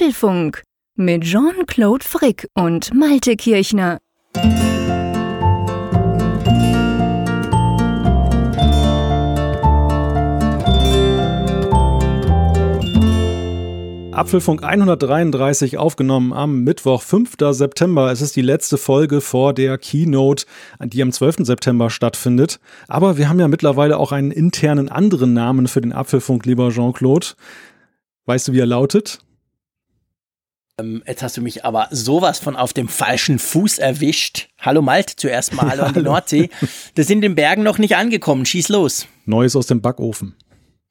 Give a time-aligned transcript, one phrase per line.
[0.00, 0.62] Apfelfunk
[0.96, 3.98] mit Jean-Claude Frick und Malte Kirchner.
[14.12, 17.34] Apfelfunk 133 aufgenommen am Mittwoch, 5.
[17.50, 18.10] September.
[18.10, 20.46] Es ist die letzte Folge vor der Keynote,
[20.82, 21.40] die am 12.
[21.40, 22.58] September stattfindet.
[22.88, 27.26] Aber wir haben ja mittlerweile auch einen internen anderen Namen für den Apfelfunk, lieber Jean-Claude.
[28.24, 29.18] Weißt du, wie er lautet?
[30.80, 34.48] Ähm, jetzt hast du mich aber sowas von auf dem falschen Fuß erwischt.
[34.58, 36.50] Hallo Malt, zuerst mal hallo an die Nordsee.
[36.94, 38.46] Das sind in den Bergen noch nicht angekommen.
[38.46, 39.06] Schieß los.
[39.26, 40.34] Neues aus dem Backofen.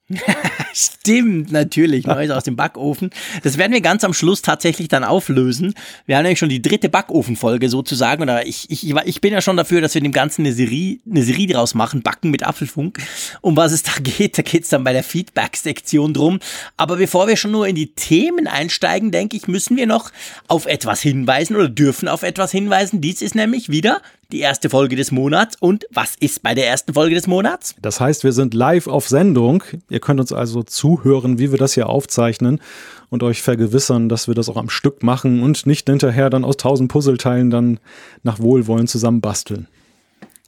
[0.73, 3.11] Stimmt, natürlich, Neues aus dem Backofen.
[3.43, 5.75] Das werden wir ganz am Schluss tatsächlich dann auflösen.
[6.05, 8.23] Wir haben nämlich schon die dritte Backofenfolge sozusagen.
[8.23, 11.23] Oder ich, ich, ich bin ja schon dafür, dass wir dem Ganzen eine Serie, eine
[11.23, 12.97] Serie draus machen, Backen mit Apfelfunk.
[13.41, 16.39] Um was es da geht, da geht's dann bei der Feedback-Sektion drum.
[16.77, 20.11] Aber bevor wir schon nur in die Themen einsteigen, denke ich, müssen wir noch
[20.47, 23.01] auf etwas hinweisen oder dürfen auf etwas hinweisen.
[23.01, 24.01] Dies ist nämlich wieder
[24.31, 25.55] die erste Folge des Monats.
[25.59, 27.75] Und was ist bei der ersten Folge des Monats?
[27.81, 29.63] Das heißt, wir sind live auf Sendung.
[29.89, 32.61] Ihr könnt uns also zuhören, wie wir das hier aufzeichnen
[33.09, 36.57] und euch vergewissern, dass wir das auch am Stück machen und nicht hinterher dann aus
[36.57, 37.79] tausend Puzzleteilen dann
[38.23, 39.67] nach Wohlwollen zusammenbasteln.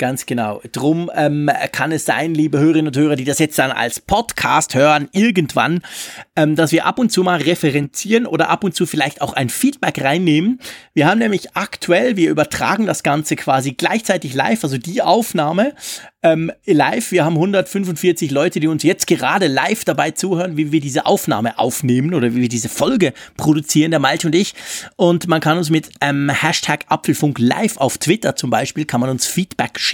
[0.01, 0.61] Ganz genau.
[0.71, 4.73] Drum ähm, kann es sein, liebe Hörerinnen und Hörer, die das jetzt dann als Podcast
[4.73, 5.81] hören, irgendwann,
[6.35, 9.49] ähm, dass wir ab und zu mal referenzieren oder ab und zu vielleicht auch ein
[9.49, 10.59] Feedback reinnehmen.
[10.95, 15.75] Wir haben nämlich aktuell, wir übertragen das Ganze quasi gleichzeitig live, also die Aufnahme
[16.23, 17.11] ähm, live.
[17.11, 21.59] Wir haben 145 Leute, die uns jetzt gerade live dabei zuhören, wie wir diese Aufnahme
[21.59, 24.53] aufnehmen oder wie wir diese Folge produzieren, der Malte und ich.
[24.95, 29.09] Und man kann uns mit ähm, Hashtag Apfelfunk live auf Twitter zum Beispiel, kann man
[29.11, 29.90] uns Feedback schicken.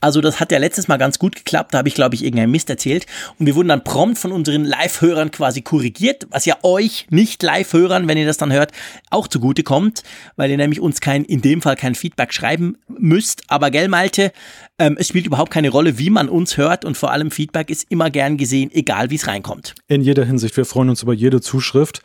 [0.00, 2.50] Also das hat ja letztes Mal ganz gut geklappt, da habe ich glaube ich irgendeinen
[2.50, 3.06] Mist erzählt.
[3.38, 8.08] Und wir wurden dann prompt von unseren Live-Hörern quasi korrigiert, was ja euch nicht Live-Hörern,
[8.08, 8.72] wenn ihr das dann hört,
[9.10, 10.02] auch zugute kommt,
[10.36, 13.42] weil ihr nämlich uns kein, in dem Fall kein Feedback schreiben müsst.
[13.48, 14.32] Aber gell, Malte,
[14.78, 17.86] ähm, es spielt überhaupt keine Rolle, wie man uns hört und vor allem Feedback ist
[17.88, 19.74] immer gern gesehen, egal wie es reinkommt.
[19.88, 22.02] In jeder Hinsicht, wir freuen uns über jede Zuschrift.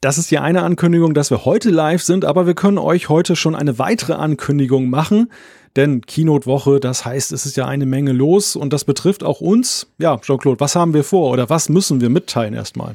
[0.00, 3.34] Das ist die eine Ankündigung, dass wir heute live sind, aber wir können euch heute
[3.34, 5.28] schon eine weitere Ankündigung machen.
[5.76, 9.86] Denn Keynote-Woche, das heißt, es ist ja eine Menge los und das betrifft auch uns.
[9.98, 12.94] Ja, Jean-Claude, was haben wir vor oder was müssen wir mitteilen erstmal?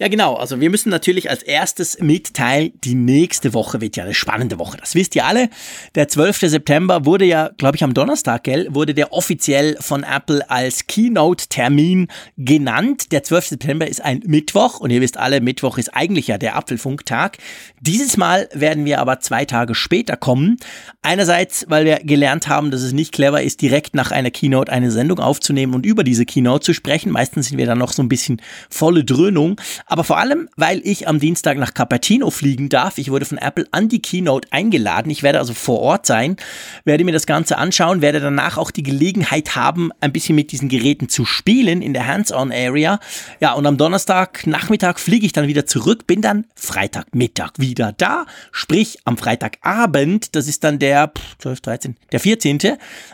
[0.00, 0.34] Ja, genau.
[0.34, 4.76] Also wir müssen natürlich als erstes mitteilen, die nächste Woche wird ja eine spannende Woche.
[4.76, 5.48] Das wisst ihr alle.
[5.94, 6.40] Der 12.
[6.40, 12.08] September wurde ja, glaube ich, am Donnerstag, gell, wurde der offiziell von Apple als Keynote-Termin
[12.36, 13.12] genannt.
[13.12, 13.50] Der 12.
[13.50, 17.38] September ist ein Mittwoch und ihr wisst alle, Mittwoch ist eigentlich ja der Apfelfunktag.
[17.80, 20.56] Dieses Mal werden wir aber zwei Tage später kommen.
[21.02, 24.90] Einerseits, weil wir gelernt haben, dass es nicht clever ist, direkt nach einer Keynote eine
[24.90, 27.12] Sendung aufzunehmen und über diese Keynote zu sprechen.
[27.12, 31.08] Meistens sind wir dann noch so ein bisschen volle Dröhnung aber vor allem, weil ich
[31.08, 32.98] am Dienstag nach Cupertino fliegen darf.
[32.98, 35.10] Ich wurde von Apple an die Keynote eingeladen.
[35.10, 36.36] Ich werde also vor Ort sein,
[36.84, 40.68] werde mir das Ganze anschauen, werde danach auch die Gelegenheit haben, ein bisschen mit diesen
[40.68, 42.98] Geräten zu spielen in der Hands-on-Area.
[43.40, 48.26] Ja, und am Donnerstag Nachmittag fliege ich dann wieder zurück, bin dann Freitagmittag wieder da.
[48.52, 52.54] Sprich, am Freitagabend, das ist dann der 12, 13, der 14.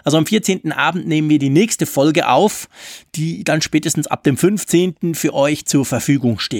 [0.04, 0.72] Also am 14.
[0.72, 2.69] Abend nehmen wir die nächste Folge auf,
[3.14, 5.14] die dann spätestens ab dem 15.
[5.14, 6.59] für euch zur Verfügung steht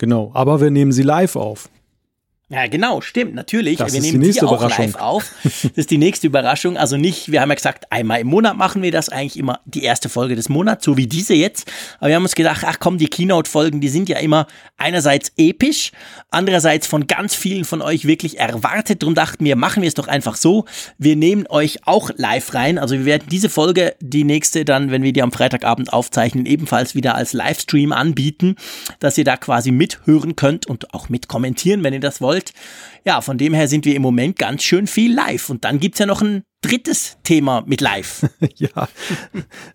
[0.00, 1.68] Genau, aber wir nehmen sie live auf.
[2.52, 3.78] Ja, genau, stimmt, natürlich.
[3.78, 4.86] Das wir ist nehmen die nächste die auch Überraschung.
[4.86, 5.30] live auf.
[5.62, 6.76] Das ist die nächste Überraschung.
[6.76, 9.84] Also nicht, wir haben ja gesagt, einmal im Monat machen wir das, eigentlich immer die
[9.84, 11.70] erste Folge des Monats, so wie diese jetzt.
[12.00, 15.92] Aber wir haben uns gedacht, ach komm, die Keynote-Folgen, die sind ja immer einerseits episch,
[16.30, 19.02] andererseits von ganz vielen von euch wirklich erwartet.
[19.02, 20.64] Darum dachten wir, machen wir es doch einfach so.
[20.98, 22.78] Wir nehmen euch auch live rein.
[22.78, 26.96] Also wir werden diese Folge, die nächste dann, wenn wir die am Freitagabend aufzeichnen, ebenfalls
[26.96, 28.56] wieder als Livestream anbieten,
[28.98, 32.39] dass ihr da quasi mithören könnt und auch mitkommentieren, wenn ihr das wollt.
[33.04, 35.48] Ja, von dem her sind wir im Moment ganz schön viel live.
[35.50, 38.26] Und dann gibt's ja noch ein drittes Thema mit live.
[38.56, 38.88] ja,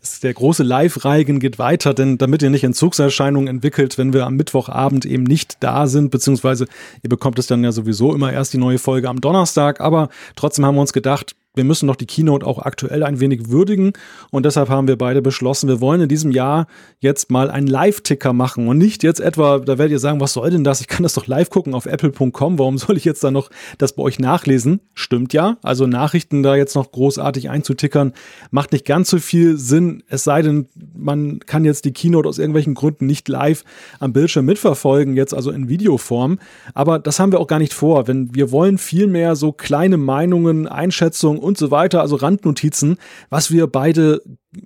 [0.02, 4.36] es- der große Live-Reigen geht weiter, denn damit ihr nicht Entzugserscheinungen entwickelt, wenn wir am
[4.36, 6.68] Mittwochabend eben nicht da sind, beziehungsweise
[7.02, 10.66] ihr bekommt es dann ja sowieso immer erst die neue Folge am Donnerstag, aber trotzdem
[10.66, 13.94] haben wir uns gedacht, wir müssen doch die Keynote auch aktuell ein wenig würdigen.
[14.32, 16.68] Und deshalb haben wir beide beschlossen, wir wollen in diesem Jahr
[17.00, 20.50] jetzt mal einen Live-Ticker machen und nicht jetzt etwa, da werdet ihr sagen, was soll
[20.50, 20.82] denn das?
[20.82, 23.94] Ich kann das doch live gucken auf apple.com, warum soll ich jetzt da noch das
[23.94, 24.82] bei euch nachlesen?
[24.94, 28.14] Stimmt ja, also Nachrichten da jetzt noch großartig einzutickern,
[28.52, 32.38] macht nicht ganz so viel Sinn, es sei denn, man kann jetzt die Keynote aus
[32.38, 33.64] irgendwelchen Gründen nicht live
[34.00, 36.40] am Bildschirm mitverfolgen, jetzt also in Videoform,
[36.74, 40.68] aber das haben wir auch gar nicht vor, wenn wir wollen vielmehr so kleine Meinungen,
[40.68, 42.98] Einschätzungen und so weiter, also Randnotizen,
[43.30, 44.22] was wir beide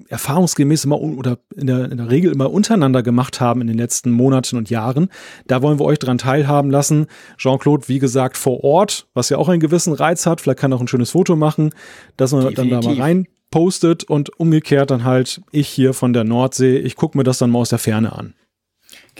[0.08, 4.12] erfahrungsgemäß immer oder in der, in der Regel immer untereinander gemacht haben in den letzten
[4.12, 5.10] Monaten und Jahren.
[5.48, 7.08] Da wollen wir euch dran teilhaben lassen.
[7.38, 10.42] Jean-Claude, wie gesagt, vor Ort, was ja auch einen gewissen Reiz hat.
[10.42, 11.72] Vielleicht kann er auch ein schönes Foto machen,
[12.18, 12.72] dass man Definitiv.
[12.72, 16.78] dann da mal rein postet und umgekehrt dann halt ich hier von der Nordsee.
[16.78, 18.36] Ich gucke mir das dann mal aus der Ferne an.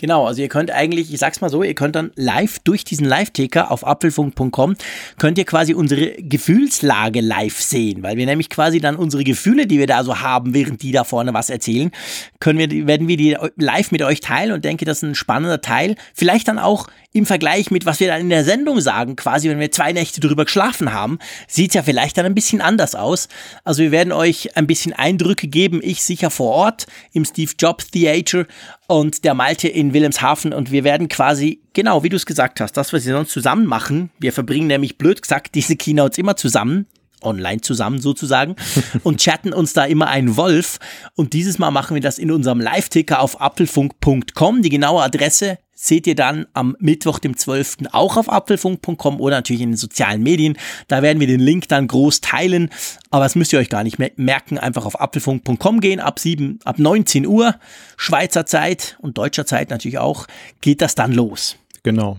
[0.00, 3.04] Genau, also ihr könnt eigentlich, ich sag's mal so, ihr könnt dann live durch diesen
[3.04, 4.74] Live-Ticker auf apfelfunk.com
[5.18, 9.78] könnt ihr quasi unsere Gefühlslage live sehen, weil wir nämlich quasi dann unsere Gefühle, die
[9.78, 11.90] wir da so haben, während die da vorne was erzählen,
[12.38, 15.60] können wir, werden wir die live mit euch teilen und denke, das ist ein spannender
[15.60, 15.96] Teil.
[16.14, 19.58] Vielleicht dann auch im Vergleich mit, was wir dann in der Sendung sagen, quasi, wenn
[19.58, 21.18] wir zwei Nächte drüber geschlafen haben,
[21.48, 23.28] sieht's ja vielleicht dann ein bisschen anders aus.
[23.64, 27.90] Also wir werden euch ein bisschen Eindrücke geben, ich sicher vor Ort im Steve Jobs
[27.90, 28.46] Theater
[28.90, 30.52] und der Malte in Wilhelmshaven.
[30.52, 33.66] Und wir werden quasi, genau wie du es gesagt hast, das, was wir sonst zusammen
[33.66, 36.86] machen, wir verbringen nämlich blöd gesagt diese Keynotes immer zusammen,
[37.22, 38.56] online zusammen sozusagen
[39.02, 40.78] und chatten uns da immer einen Wolf.
[41.14, 44.62] Und dieses Mal machen wir das in unserem Live-Ticker auf apfelfunk.com.
[44.62, 47.78] Die genaue Adresse seht ihr dann am Mittwoch, dem 12.
[47.92, 50.58] auch auf apfelfunk.com oder natürlich in den sozialen Medien.
[50.88, 52.68] Da werden wir den Link dann groß teilen.
[53.10, 54.58] Aber das müsst ihr euch gar nicht merken.
[54.58, 56.00] Einfach auf apfelfunk.com gehen.
[56.00, 57.54] Ab 7, ab 19 Uhr
[57.96, 60.26] Schweizer Zeit und deutscher Zeit natürlich auch
[60.60, 61.56] geht das dann los.
[61.82, 62.18] Genau.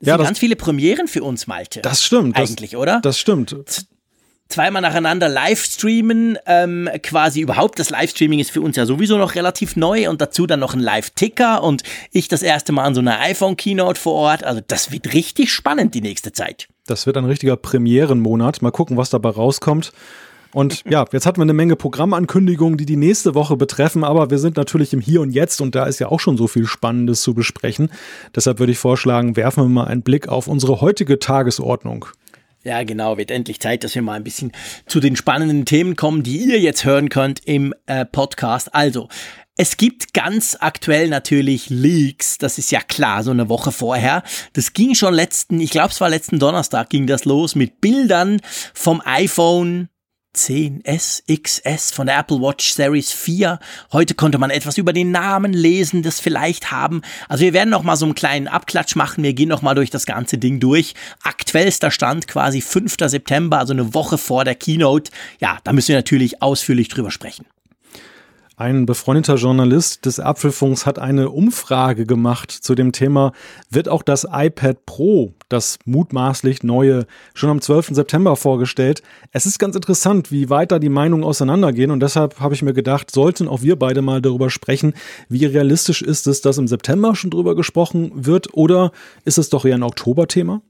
[0.00, 1.80] Ja, ganz viele Premieren für uns, Malte.
[1.80, 2.36] Das stimmt.
[2.36, 3.00] Eigentlich, das, oder?
[3.00, 3.54] Das stimmt
[4.52, 6.38] zweimal nacheinander live streamen.
[6.46, 10.46] Ähm, quasi überhaupt das Livestreaming ist für uns ja sowieso noch relativ neu und dazu
[10.46, 11.82] dann noch ein Live-Ticker und
[12.12, 14.44] ich das erste Mal an so einer iPhone-Keynote vor Ort.
[14.44, 16.68] Also das wird richtig spannend die nächste Zeit.
[16.86, 18.62] Das wird ein richtiger Premierenmonat.
[18.62, 19.92] Mal gucken, was dabei rauskommt.
[20.52, 24.38] Und ja, jetzt hatten wir eine Menge Programmankündigungen, die die nächste Woche betreffen, aber wir
[24.38, 27.22] sind natürlich im Hier und Jetzt und da ist ja auch schon so viel Spannendes
[27.22, 27.90] zu besprechen.
[28.36, 32.06] Deshalb würde ich vorschlagen, werfen wir mal einen Blick auf unsere heutige Tagesordnung.
[32.64, 34.52] Ja, genau, wird endlich Zeit, dass wir mal ein bisschen
[34.86, 38.72] zu den spannenden Themen kommen, die ihr jetzt hören könnt im äh, Podcast.
[38.72, 39.08] Also,
[39.56, 44.22] es gibt ganz aktuell natürlich Leaks, das ist ja klar, so eine Woche vorher.
[44.54, 48.40] Das ging schon letzten, ich glaube es war letzten Donnerstag ging das los mit Bildern
[48.72, 49.88] vom iPhone
[50.34, 53.58] 10S XS von der Apple Watch Series 4.
[53.92, 57.02] Heute konnte man etwas über den Namen lesen, das vielleicht haben.
[57.28, 59.24] Also wir werden noch mal so einen kleinen Abklatsch machen.
[59.24, 60.94] Wir gehen noch mal durch das ganze Ding durch.
[61.22, 62.96] Aktuellster Stand quasi 5.
[62.98, 65.10] September, also eine Woche vor der Keynote.
[65.38, 67.44] Ja, da müssen wir natürlich ausführlich drüber sprechen.
[68.56, 73.32] Ein befreundeter Journalist des Apfelfunks hat eine Umfrage gemacht zu dem Thema,
[73.70, 77.88] wird auch das iPad Pro, das mutmaßlich neue, schon am 12.
[77.92, 79.02] September vorgestellt.
[79.30, 82.74] Es ist ganz interessant, wie weit da die Meinungen auseinandergehen und deshalb habe ich mir
[82.74, 84.92] gedacht, sollten auch wir beide mal darüber sprechen,
[85.30, 88.92] wie realistisch ist es, dass im September schon drüber gesprochen wird oder
[89.24, 90.60] ist es doch eher ein Oktoberthema?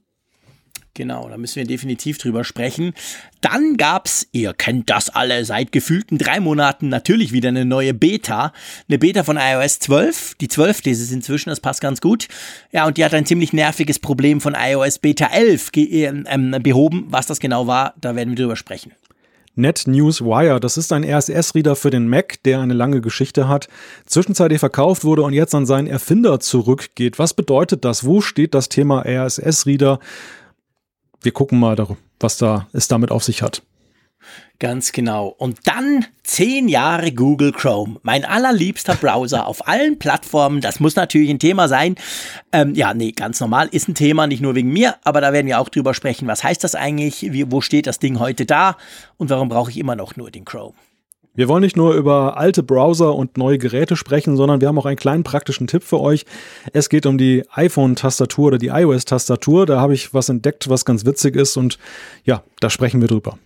[0.95, 2.93] Genau, da müssen wir definitiv drüber sprechen.
[3.41, 8.53] Dann gab's, ihr kennt das alle, seit gefühlten drei Monaten natürlich wieder eine neue Beta.
[8.87, 10.35] Eine Beta von iOS 12.
[10.35, 12.27] Die 12, das ist inzwischen, das passt ganz gut.
[12.71, 17.07] Ja, und die hat ein ziemlich nerviges Problem von iOS Beta 11 ähm, ähm, behoben.
[17.09, 18.91] Was das genau war, da werden wir drüber sprechen.
[19.55, 23.67] NetNewsWire, das ist ein RSS-Reader für den Mac, der eine lange Geschichte hat,
[24.05, 27.17] zwischenzeitlich verkauft wurde und jetzt an seinen Erfinder zurückgeht.
[27.17, 28.03] Was bedeutet das?
[28.03, 29.99] Wo steht das Thema RSS-Reader?
[31.23, 31.75] Wir gucken mal,
[32.19, 33.61] was da es damit auf sich hat.
[34.59, 35.27] Ganz genau.
[35.27, 37.99] Und dann zehn Jahre Google Chrome.
[38.03, 40.61] Mein allerliebster Browser auf allen Plattformen.
[40.61, 41.95] Das muss natürlich ein Thema sein.
[42.53, 45.47] Ähm, ja, nee, ganz normal ist ein Thema, nicht nur wegen mir, aber da werden
[45.47, 46.27] wir auch drüber sprechen.
[46.27, 47.33] Was heißt das eigentlich?
[47.33, 48.77] Wie, wo steht das Ding heute da?
[49.17, 50.75] Und warum brauche ich immer noch nur den Chrome?
[51.35, 54.85] Wir wollen nicht nur über alte Browser und neue Geräte sprechen, sondern wir haben auch
[54.85, 56.25] einen kleinen praktischen Tipp für euch.
[56.73, 59.65] Es geht um die iPhone-Tastatur oder die iOS-Tastatur.
[59.65, 61.79] Da habe ich was entdeckt, was ganz witzig ist und
[62.23, 63.39] ja, da sprechen wir drüber.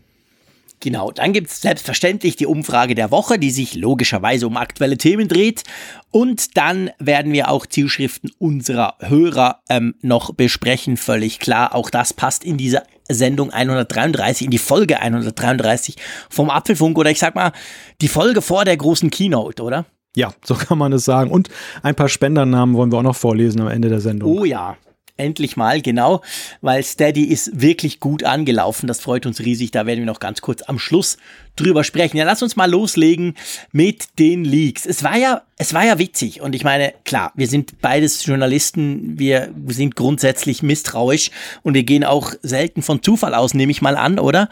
[0.82, 5.28] Genau, dann gibt es selbstverständlich die Umfrage der Woche, die sich logischerweise um aktuelle Themen
[5.28, 5.64] dreht.
[6.12, 11.74] Und dann werden wir auch Zielschriften unserer Hörer ähm, noch besprechen, völlig klar.
[11.74, 15.96] Auch das passt in diese Sendung 133, in die Folge 133
[16.30, 17.52] vom Apfelfunk oder ich sag mal,
[18.02, 19.86] die Folge vor der großen Keynote, oder?
[20.16, 21.30] Ja, so kann man es sagen.
[21.30, 21.50] Und
[21.84, 24.36] ein paar Spendernamen wollen wir auch noch vorlesen am Ende der Sendung.
[24.36, 24.78] Oh ja,
[25.16, 26.22] endlich mal, genau,
[26.62, 28.88] weil Steady ist wirklich gut angelaufen.
[28.88, 29.72] Das freut uns riesig.
[29.72, 31.18] Da werden wir noch ganz kurz am Schluss
[31.60, 32.18] drüber sprechen.
[32.18, 33.36] Ja, lass uns mal loslegen
[33.72, 34.86] mit den Leaks.
[34.86, 36.42] Es war ja, es war ja witzig.
[36.42, 39.20] Und ich meine, klar, wir sind beides Journalisten.
[39.20, 41.32] Wir sind grundsätzlich misstrauisch
[41.64, 44.50] und wir gehen auch selten von Zufall aus, nehme ich mal an, oder?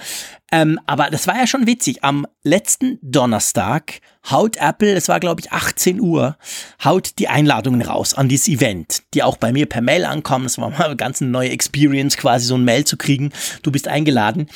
[0.51, 2.03] Ähm, aber das war ja schon witzig.
[2.03, 6.37] Am letzten Donnerstag haut Apple, es war glaube ich 18 Uhr,
[6.83, 10.45] haut die Einladungen raus an dieses Event, die auch bei mir per Mail ankommen.
[10.45, 13.31] Das war mal eine ganz neue Experience, quasi so ein Mail zu kriegen.
[13.63, 14.47] Du bist eingeladen.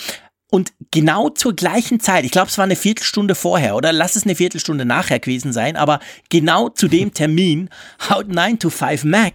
[0.51, 4.23] Und genau zur gleichen Zeit, ich glaube, es war eine Viertelstunde vorher oder lass es
[4.23, 7.69] eine Viertelstunde nachher gewesen sein, aber genau zu dem Termin
[8.09, 9.33] haut 9 to 5 Mac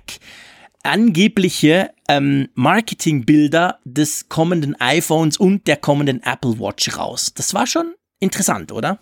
[0.83, 7.33] angebliche ähm, Marketingbilder des kommenden iPhones und der kommenden Apple Watch raus.
[7.35, 8.99] Das war schon interessant, oder?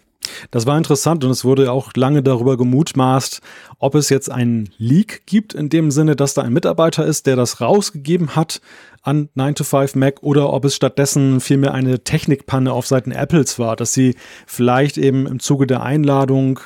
[0.52, 3.40] Das war interessant und es wurde auch lange darüber gemutmaßt,
[3.78, 7.34] ob es jetzt einen Leak gibt, in dem Sinne, dass da ein Mitarbeiter ist, der
[7.34, 8.60] das rausgegeben hat
[9.02, 13.58] an 9 to 5 Mac oder ob es stattdessen vielmehr eine Technikpanne auf Seiten Apples
[13.58, 14.14] war, dass sie
[14.46, 16.60] vielleicht eben im Zuge der Einladung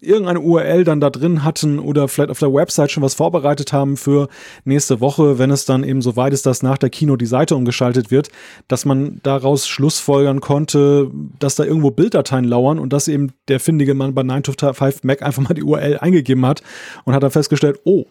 [0.00, 3.96] irgendeine URL dann da drin hatten oder vielleicht auf der Website schon was vorbereitet haben
[3.96, 4.28] für
[4.64, 7.56] nächste Woche, wenn es dann eben so weit ist, dass nach der Kino die Seite
[7.56, 8.28] umgeschaltet wird,
[8.68, 11.10] dass man daraus schlussfolgern konnte,
[11.40, 15.02] dass da irgendwo Bilddateien lauern und dass eben der findige Mann bei 9 to 5
[15.02, 16.62] Mac einfach mal die URL eingegeben hat
[17.04, 18.04] und hat dann festgestellt, oh,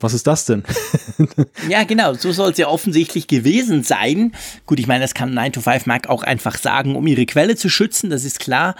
[0.00, 0.64] was ist das denn?
[1.68, 4.32] ja, genau, so soll es ja offensichtlich gewesen sein.
[4.66, 7.56] Gut, ich meine, das kann 9 to 5 Mac auch einfach sagen, um ihre Quelle
[7.56, 8.74] zu schützen, das ist klar.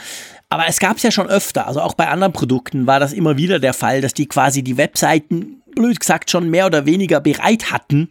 [0.48, 3.36] Aber es gab es ja schon öfter, also auch bei anderen Produkten war das immer
[3.36, 7.72] wieder der Fall, dass die quasi die Webseiten blöd gesagt schon mehr oder weniger bereit
[7.72, 8.08] hatten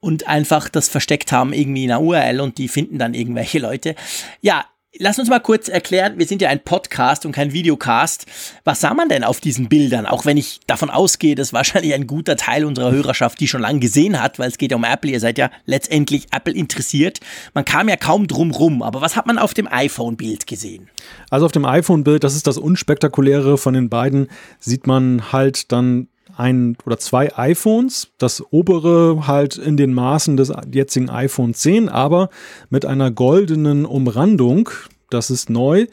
[0.00, 3.94] und einfach das versteckt haben irgendwie in einer URL und die finden dann irgendwelche Leute.
[4.40, 4.64] Ja,
[4.98, 8.26] Lass uns mal kurz erklären, wir sind ja ein Podcast und kein Videocast.
[8.64, 10.04] Was sah man denn auf diesen Bildern?
[10.04, 13.80] Auch wenn ich davon ausgehe, dass wahrscheinlich ein guter Teil unserer Hörerschaft die schon lange
[13.80, 15.10] gesehen hat, weil es geht ja um Apple.
[15.10, 17.20] Ihr seid ja letztendlich Apple interessiert.
[17.54, 18.82] Man kam ja kaum drum rum.
[18.82, 20.90] Aber was hat man auf dem iPhone-Bild gesehen?
[21.30, 26.08] Also auf dem iPhone-Bild, das ist das unspektakuläre von den beiden, sieht man halt dann
[26.36, 32.30] ein oder zwei iPhones, das obere halt in den Maßen des jetzigen iPhone 10, aber
[32.70, 34.70] mit einer goldenen Umrandung.
[35.10, 35.86] Das ist neu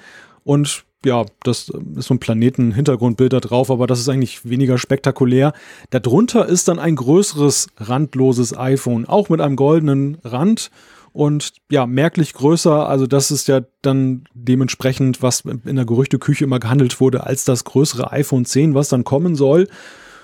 [0.43, 5.53] und ja, das ist so ein Planeten-Hintergrundbild da drauf, aber das ist eigentlich weniger spektakulär.
[5.91, 10.71] Darunter ist dann ein größeres randloses iPhone, auch mit einem goldenen Rand
[11.13, 12.87] und ja, merklich größer.
[12.87, 17.63] Also das ist ja dann dementsprechend, was in der Gerüchteküche immer gehandelt wurde, als das
[17.63, 19.67] größere iPhone 10, was dann kommen soll.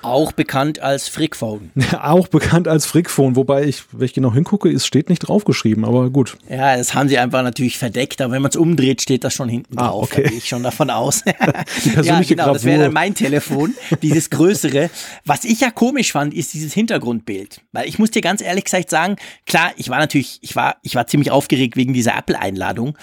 [0.05, 1.71] Auch bekannt als Frickphone.
[2.01, 6.09] auch bekannt als Frickphone, wobei ich, wenn ich genau hingucke, es steht nicht draufgeschrieben, aber
[6.09, 6.38] gut.
[6.50, 9.50] Ja, das haben sie einfach natürlich verdeckt, aber wenn man es umdreht, steht das schon
[9.50, 10.12] hinten ah, drauf.
[10.12, 10.24] Okay.
[10.24, 11.24] Da gehe ich schon davon aus.
[12.03, 12.53] ja, genau, Gravur.
[12.53, 14.89] das wäre dann mein Telefon, dieses größere.
[15.25, 17.62] Was ich ja komisch fand, ist dieses Hintergrundbild.
[17.71, 20.95] Weil ich muss dir ganz ehrlich gesagt sagen, klar, ich war natürlich, ich war, ich
[20.95, 22.97] war ziemlich aufgeregt wegen dieser Apple-Einladung.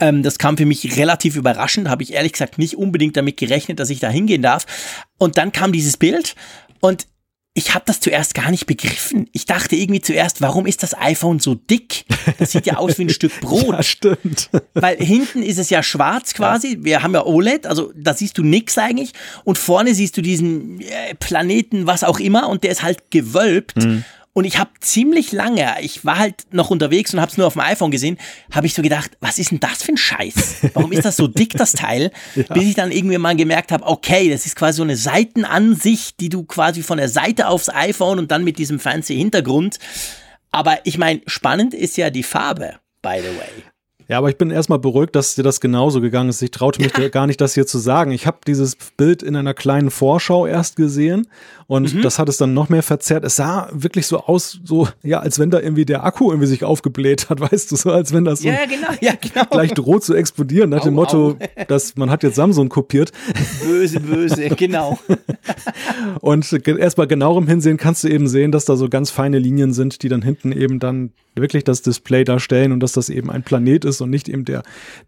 [0.00, 3.78] Ähm, das kam für mich relativ überraschend, habe ich ehrlich gesagt nicht unbedingt damit gerechnet,
[3.78, 4.66] dass ich da hingehen darf.
[5.18, 6.34] Und dann kam dieses Bild
[6.80, 7.06] und
[7.52, 9.28] ich habe das zuerst gar nicht begriffen.
[9.32, 12.04] Ich dachte irgendwie zuerst, warum ist das iPhone so dick?
[12.38, 13.74] Das sieht ja aus wie ein Stück Brot.
[13.74, 14.50] Ja, stimmt.
[14.74, 16.74] Weil hinten ist es ja schwarz quasi.
[16.74, 16.84] Ja.
[16.84, 19.12] Wir haben ja OLED, also da siehst du nix eigentlich.
[19.44, 23.76] Und vorne siehst du diesen äh, Planeten, was auch immer, und der ist halt gewölbt.
[23.76, 24.04] Mhm.
[24.32, 27.54] Und ich habe ziemlich lange, ich war halt noch unterwegs und habe es nur auf
[27.54, 28.16] dem iPhone gesehen,
[28.52, 30.70] habe ich so gedacht, was ist denn das für ein Scheiß?
[30.72, 32.12] Warum ist das so dick, das Teil?
[32.36, 32.44] ja.
[32.44, 36.28] Bis ich dann irgendwie mal gemerkt habe, okay, das ist quasi so eine Seitenansicht, die
[36.28, 39.80] du quasi von der Seite aufs iPhone und dann mit diesem fancy Hintergrund.
[40.52, 43.69] Aber ich meine, spannend ist ja die Farbe, by the way.
[44.10, 46.42] Ja, aber ich bin erstmal beruhigt, dass dir das genauso gegangen ist.
[46.42, 47.08] Ich traute mich ja.
[47.10, 48.10] gar nicht, das hier zu sagen.
[48.10, 51.28] Ich habe dieses Bild in einer kleinen Vorschau erst gesehen
[51.68, 52.02] und mhm.
[52.02, 53.24] das hat es dann noch mehr verzerrt.
[53.24, 56.64] Es sah wirklich so aus, so, ja, als wenn da irgendwie der Akku irgendwie sich
[56.64, 59.44] aufgebläht hat, weißt du, so als wenn das so ja, genau, ja, genau.
[59.48, 61.64] gleich droht zu explodieren, nach au, dem Motto, au.
[61.68, 63.12] dass man hat jetzt Samsung kopiert.
[63.62, 64.98] Böse, böse, genau.
[66.20, 70.02] und erstmal genauerem Hinsehen kannst du eben sehen, dass da so ganz feine Linien sind,
[70.02, 73.84] die dann hinten eben dann wirklich das Display darstellen und dass das eben ein Planet
[73.84, 74.62] ist und nicht eben der,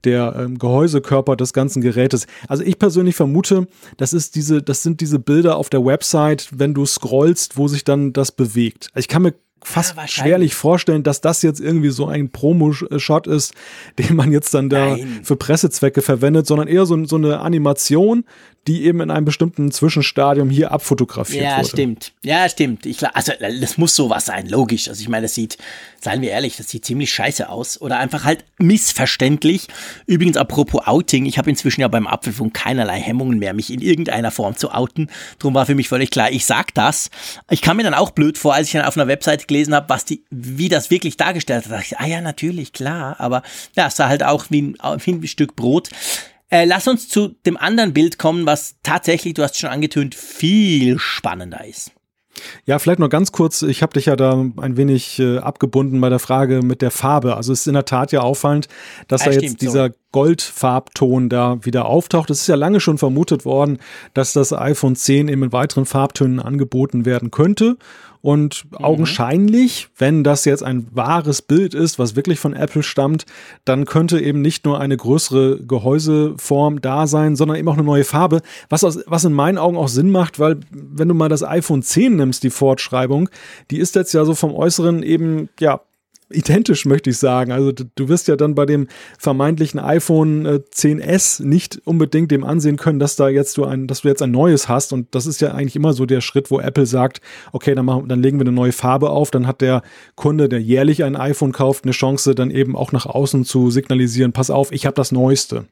[0.05, 2.27] der ähm, Gehäusekörper des ganzen Gerätes.
[2.49, 6.75] Also ich persönlich vermute, das ist diese, das sind diese Bilder auf der Website, wenn
[6.75, 8.89] du scrollst, wo sich dann das bewegt.
[8.95, 13.55] Ich kann mir fast ja, schwerlich vorstellen, dass das jetzt irgendwie so ein Promo-Shot ist,
[13.99, 15.21] den man jetzt dann da Nein.
[15.23, 18.25] für Pressezwecke verwendet, sondern eher so, so eine Animation,
[18.69, 21.63] die eben in einem bestimmten Zwischenstadium hier abfotografiert ja, wurde.
[21.63, 22.13] Ja, stimmt.
[22.23, 22.87] Ja, stimmt.
[22.87, 24.89] Ich, also, das muss sowas sein, logisch.
[24.89, 25.59] Also, ich meine, das sieht,
[26.01, 27.81] seien wir ehrlich, das sieht ziemlich scheiße aus.
[27.81, 29.67] Oder einfach halt missverständlich.
[30.07, 34.31] Übrigens, apropos Outing, ich habe inzwischen ja beim Apfelfunk keinerlei Hemmungen mehr, mich in irgendeiner
[34.31, 35.11] Form zu outen.
[35.41, 37.11] Drum war für mich völlig klar, ich sag das.
[37.51, 39.89] Ich kam mir dann auch blöd vor, als ich dann auf einer Webseite gelesen habe,
[39.89, 41.73] was die, wie das wirklich dargestellt hat.
[41.73, 43.17] Da dachte ich, ah ja, natürlich, klar.
[43.19, 43.43] Aber
[43.75, 45.91] ja, es sah halt auch wie ein, wie ein Stück Brot.
[46.53, 50.99] Äh, lass uns zu dem anderen Bild kommen, was tatsächlich, du hast schon angetönt, viel
[50.99, 51.93] spannender ist.
[52.67, 56.11] Ja, vielleicht noch ganz kurz, ich habe dich ja da ein wenig äh, abgebunden bei
[56.11, 57.37] der Frage mit der Farbe.
[57.37, 58.69] Also es ist in der Tat ja auffallend,
[59.09, 59.95] dass ja, da jetzt dieser so.
[60.13, 62.29] Goldfarbton da wieder auftaucht.
[62.29, 63.79] Es ist ja lange schon vermutet worden,
[64.13, 67.79] dass das iPhone 10 eben in weiteren Farbtönen angeboten werden könnte.
[68.23, 68.85] Und mhm.
[68.85, 73.27] augenscheinlich, wenn das jetzt ein wahres Bild ist, was wirklich von Apple stammt,
[73.65, 78.05] dann könnte eben nicht nur eine größere Gehäuseform da sein, sondern eben auch eine neue
[78.05, 81.43] Farbe, was, aus, was in meinen Augen auch Sinn macht, weil wenn du mal das
[81.43, 83.29] iPhone 10 nimmst, die Fortschreibung,
[83.73, 85.81] die ist jetzt ja so vom Äußeren eben, ja,
[86.33, 87.53] identisch, möchte ich sagen.
[87.53, 92.77] Also du, wirst ja dann bei dem vermeintlichen iPhone 10s äh, nicht unbedingt dem ansehen
[92.77, 94.93] können, dass da jetzt du ein, dass du jetzt ein neues hast.
[94.93, 97.21] Und das ist ja eigentlich immer so der Schritt, wo Apple sagt,
[97.53, 99.31] okay, dann, machen, dann legen wir eine neue Farbe auf.
[99.31, 99.83] Dann hat der
[100.17, 104.33] Kunde, der jährlich ein iPhone kauft, eine Chance, dann eben auch nach außen zu signalisieren,
[104.33, 105.67] pass auf, ich habe das Neueste.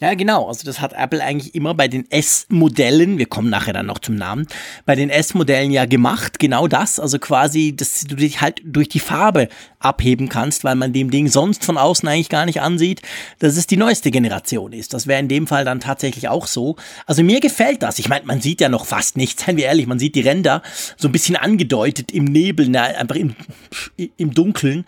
[0.00, 0.46] Ja, genau.
[0.46, 4.14] Also das hat Apple eigentlich immer bei den S-Modellen, wir kommen nachher dann noch zum
[4.14, 4.46] Namen,
[4.86, 6.38] bei den S-Modellen ja gemacht.
[6.38, 7.00] Genau das.
[7.00, 9.48] Also quasi, dass du dich halt durch die Farbe
[9.80, 13.02] abheben kannst, weil man dem Ding sonst von außen eigentlich gar nicht ansieht,
[13.40, 14.94] dass es die neueste Generation ist.
[14.94, 16.76] Das wäre in dem Fall dann tatsächlich auch so.
[17.06, 17.98] Also mir gefällt das.
[17.98, 19.88] Ich meine, man sieht ja noch fast nichts, seien wir ehrlich.
[19.88, 20.62] Man sieht die Ränder
[20.96, 23.34] so ein bisschen angedeutet im Nebel, na, einfach im,
[24.16, 24.84] im Dunkeln.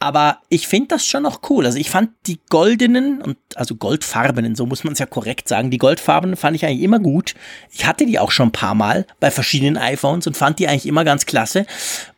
[0.00, 1.66] Aber ich finde das schon noch cool.
[1.66, 5.70] Also ich fand die goldenen und also goldfarbenen, so muss man es ja korrekt sagen,
[5.70, 7.34] die goldfarbenen fand ich eigentlich immer gut.
[7.72, 10.86] Ich hatte die auch schon ein paar Mal bei verschiedenen iPhones und fand die eigentlich
[10.86, 11.66] immer ganz klasse.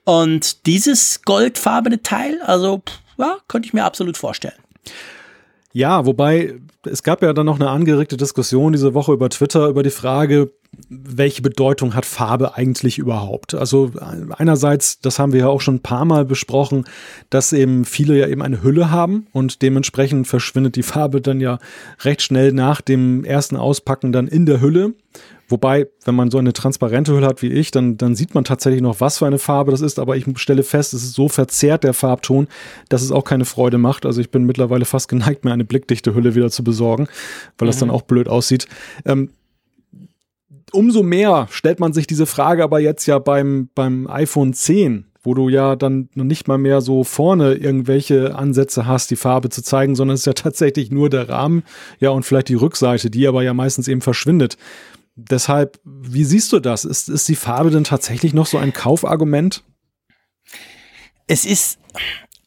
[0.05, 2.83] Und dieses goldfarbene Teil, also
[3.17, 4.55] ja, könnte ich mir absolut vorstellen.
[5.73, 9.83] Ja, wobei es gab ja dann noch eine angeregte Diskussion diese Woche über Twitter über
[9.83, 10.53] die Frage,
[10.89, 13.55] welche Bedeutung hat Farbe eigentlich überhaupt?
[13.55, 13.93] Also
[14.37, 16.85] einerseits, das haben wir ja auch schon ein paar Mal besprochen,
[17.29, 21.59] dass eben viele ja eben eine Hülle haben und dementsprechend verschwindet die Farbe dann ja
[22.01, 24.95] recht schnell nach dem ersten Auspacken dann in der Hülle.
[25.49, 28.83] Wobei, wenn man so eine transparente Hülle hat wie ich, dann, dann sieht man tatsächlich
[28.83, 29.99] noch, was für eine Farbe das ist.
[29.99, 32.47] Aber ich stelle fest, es ist so verzerrt, der Farbton,
[32.89, 34.07] dass es auch keine Freude macht.
[34.07, 37.09] Also ich bin mittlerweile fast geneigt, mir eine blickdichte Hülle wieder zu besorgen,
[37.59, 37.71] weil mhm.
[37.71, 38.69] das dann auch blöd aussieht.
[39.05, 39.31] Ähm,
[40.73, 45.35] umso mehr stellt man sich diese Frage aber jetzt ja beim, beim iPhone 10, wo
[45.35, 49.63] du ja dann noch nicht mal mehr so vorne irgendwelche Ansätze hast, die Farbe zu
[49.63, 51.63] zeigen, sondern es ist ja tatsächlich nur der Rahmen,
[51.99, 54.57] ja, und vielleicht die Rückseite, die aber ja meistens eben verschwindet.
[55.17, 56.85] Deshalb, wie siehst du das?
[56.85, 59.63] Ist, ist die Farbe denn tatsächlich noch so ein Kaufargument?
[61.27, 61.79] Es ist,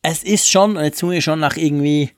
[0.01, 2.11] es ist schon, jetzt tun wir schon nach irgendwie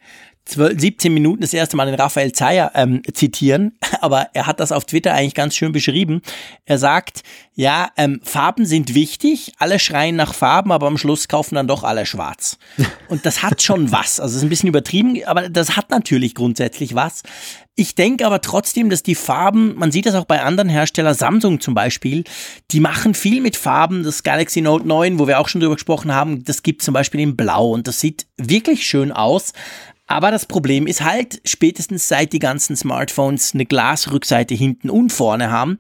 [0.46, 4.72] 12, 17 Minuten das erste Mal den Raphael Zeyer ähm, zitieren, aber er hat das
[4.72, 6.22] auf Twitter eigentlich ganz schön beschrieben.
[6.66, 7.24] Er sagt,
[7.56, 11.84] ja, ähm, Farben sind wichtig, alle schreien nach Farben, aber am Schluss kaufen dann doch
[11.84, 12.58] alle schwarz.
[13.08, 14.20] Und das hat schon was.
[14.20, 17.24] Also es ist ein bisschen übertrieben, aber das hat natürlich grundsätzlich was.
[17.78, 21.60] Ich denke aber trotzdem, dass die Farben, man sieht das auch bei anderen Herstellern, Samsung
[21.60, 22.24] zum Beispiel,
[22.72, 24.04] die machen viel mit Farben.
[24.04, 27.20] Das Galaxy Note 9, wo wir auch schon drüber gesprochen haben, das gibt zum Beispiel
[27.20, 29.52] in Blau und das sieht wirklich schön aus.
[30.08, 35.50] Aber das Problem ist halt, spätestens seit die ganzen Smartphones eine Glasrückseite hinten und vorne
[35.50, 35.80] haben,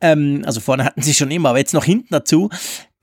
[0.00, 2.50] ähm, also vorne hatten sie schon immer, aber jetzt noch hinten dazu,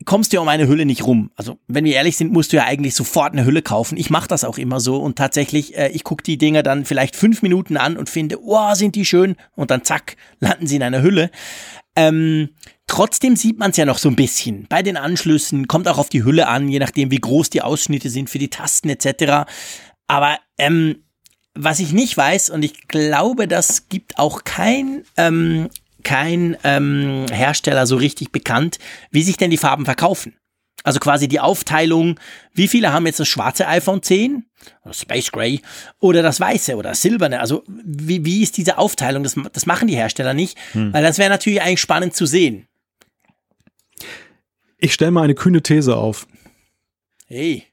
[0.06, 1.32] kommst du ja um eine Hülle nicht rum.
[1.36, 3.98] Also wenn wir ehrlich sind, musst du ja eigentlich sofort eine Hülle kaufen.
[3.98, 7.16] Ich mache das auch immer so und tatsächlich, äh, ich gucke die Dinger dann vielleicht
[7.16, 10.84] fünf Minuten an und finde, oh, sind die schön und dann zack, landen sie in
[10.84, 11.32] einer Hülle.
[11.96, 12.50] Ähm,
[12.90, 14.66] Trotzdem sieht man es ja noch so ein bisschen.
[14.68, 18.10] Bei den Anschlüssen kommt auch auf die Hülle an, je nachdem, wie groß die Ausschnitte
[18.10, 19.48] sind für die Tasten etc.
[20.10, 21.04] Aber ähm,
[21.54, 25.70] was ich nicht weiß, und ich glaube, das gibt auch kein, ähm,
[26.04, 28.80] kein ähm, Hersteller so richtig bekannt,
[29.12, 30.36] wie sich denn die Farben verkaufen.
[30.84, 32.20] Also quasi die Aufteilung,
[32.54, 34.46] wie viele haben jetzt das schwarze iPhone 10,
[34.84, 35.62] oder Space Gray,
[36.00, 37.40] oder das weiße oder das silberne.
[37.40, 39.22] Also wie, wie ist diese Aufteilung?
[39.22, 40.92] Das, das machen die Hersteller nicht, hm.
[40.92, 42.68] weil das wäre natürlich eigentlich spannend zu sehen.
[44.80, 46.26] Ich stelle mal eine kühne These auf.
[47.28, 47.68] Hey,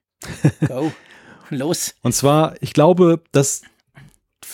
[0.66, 0.92] go.
[1.50, 1.94] Los.
[2.02, 3.62] Und zwar, ich glaube, dass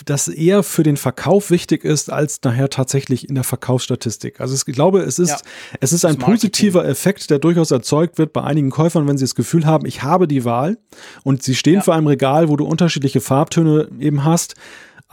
[0.05, 4.41] das eher für den Verkauf wichtig ist, als nachher tatsächlich in der Verkaufsstatistik.
[4.41, 5.39] Also ich glaube, es ist, ja,
[5.81, 9.35] es ist ein positiver Effekt, der durchaus erzeugt wird bei einigen Käufern, wenn sie das
[9.35, 10.79] Gefühl haben, ich habe die Wahl
[11.25, 11.81] und sie stehen ja.
[11.83, 14.55] vor einem Regal, wo du unterschiedliche Farbtöne eben hast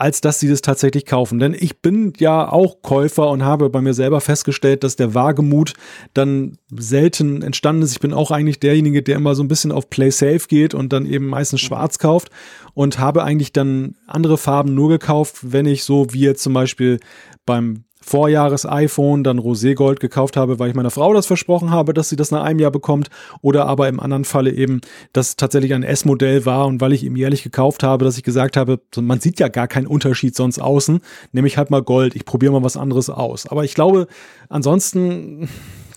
[0.00, 1.38] als dass sie das tatsächlich kaufen.
[1.38, 5.74] Denn ich bin ja auch Käufer und habe bei mir selber festgestellt, dass der Wagemut
[6.14, 7.92] dann selten entstanden ist.
[7.92, 10.94] Ich bin auch eigentlich derjenige, der immer so ein bisschen auf Play Safe geht und
[10.94, 12.30] dann eben meistens schwarz kauft
[12.72, 16.98] und habe eigentlich dann andere Farben nur gekauft, wenn ich so wie jetzt zum Beispiel
[17.44, 22.16] beim Vorjahres-iPhone, dann Roségold gekauft habe, weil ich meiner Frau das versprochen habe, dass sie
[22.16, 23.10] das nach einem Jahr bekommt.
[23.42, 24.80] Oder aber im anderen Falle eben,
[25.12, 28.56] dass tatsächlich ein S-Modell war und weil ich ihm jährlich gekauft habe, dass ich gesagt
[28.56, 31.00] habe, man sieht ja gar keinen Unterschied sonst außen,
[31.32, 32.16] nehme ich halt mal Gold.
[32.16, 33.46] Ich probiere mal was anderes aus.
[33.46, 34.06] Aber ich glaube,
[34.48, 35.48] ansonsten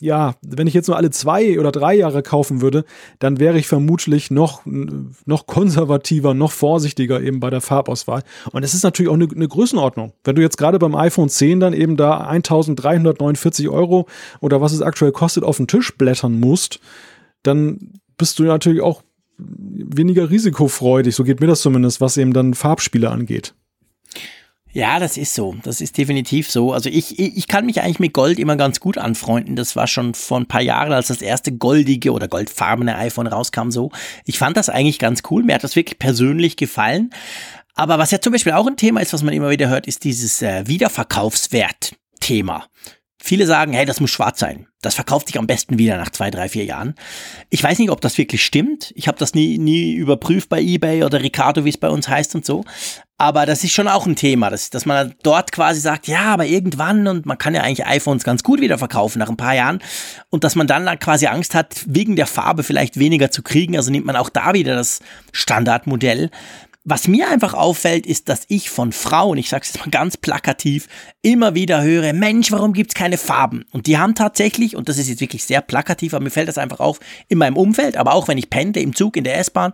[0.04, 2.84] ja, wenn ich jetzt nur alle zwei oder drei Jahre kaufen würde,
[3.20, 8.24] dann wäre ich vermutlich noch, noch konservativer, noch vorsichtiger eben bei der Farbauswahl.
[8.52, 10.12] Und es ist natürlich auch eine, eine Größenordnung.
[10.26, 14.08] Wenn du jetzt gerade beim iPhone 10 dann eben da 1349 Euro
[14.42, 16.82] oder was es aktuell kostet auf den Tisch blättern musst,
[17.44, 19.04] dann bist du natürlich auch
[19.38, 21.16] weniger risikofreudig.
[21.16, 23.54] So geht mir das zumindest, was eben dann Farbspiele angeht.
[24.74, 25.56] Ja, das ist so.
[25.64, 26.74] Das ist definitiv so.
[26.74, 29.56] Also ich, ich kann mich eigentlich mit Gold immer ganz gut anfreunden.
[29.56, 33.70] Das war schon vor ein paar Jahren, als das erste goldige oder goldfarbene iPhone rauskam,
[33.70, 33.92] so.
[34.26, 35.44] Ich fand das eigentlich ganz cool.
[35.44, 37.12] Mir hat das wirklich persönlich gefallen.
[37.76, 40.04] Aber was ja zum Beispiel auch ein Thema ist, was man immer wieder hört, ist
[40.04, 42.66] dieses äh, Wiederverkaufswert-Thema.
[43.26, 44.68] Viele sagen, hey, das muss schwarz sein.
[44.82, 46.94] Das verkauft sich am besten wieder nach zwei, drei, vier Jahren.
[47.50, 48.92] Ich weiß nicht, ob das wirklich stimmt.
[48.98, 52.36] Ich habe das nie, nie überprüft bei eBay oder Ricardo, wie es bei uns heißt
[52.36, 52.66] und so.
[53.18, 56.48] Aber das ist schon auch ein Thema, dass, dass man dort quasi sagt, ja, aber
[56.48, 59.80] irgendwann und man kann ja eigentlich iPhones ganz gut wieder verkaufen nach ein paar Jahren
[60.30, 63.78] und dass man dann quasi Angst hat, wegen der Farbe vielleicht weniger zu kriegen.
[63.78, 65.00] Also nimmt man auch da wieder das
[65.32, 66.30] Standardmodell.
[66.86, 70.18] Was mir einfach auffällt, ist, dass ich von Frauen, ich sage es jetzt mal ganz
[70.18, 70.90] plakativ,
[71.22, 73.64] immer wieder höre, Mensch, warum gibt's keine Farben?
[73.72, 76.58] Und die haben tatsächlich, und das ist jetzt wirklich sehr plakativ, aber mir fällt das
[76.58, 79.72] einfach auf, in meinem Umfeld, aber auch wenn ich penne, im Zug, in der S-Bahn,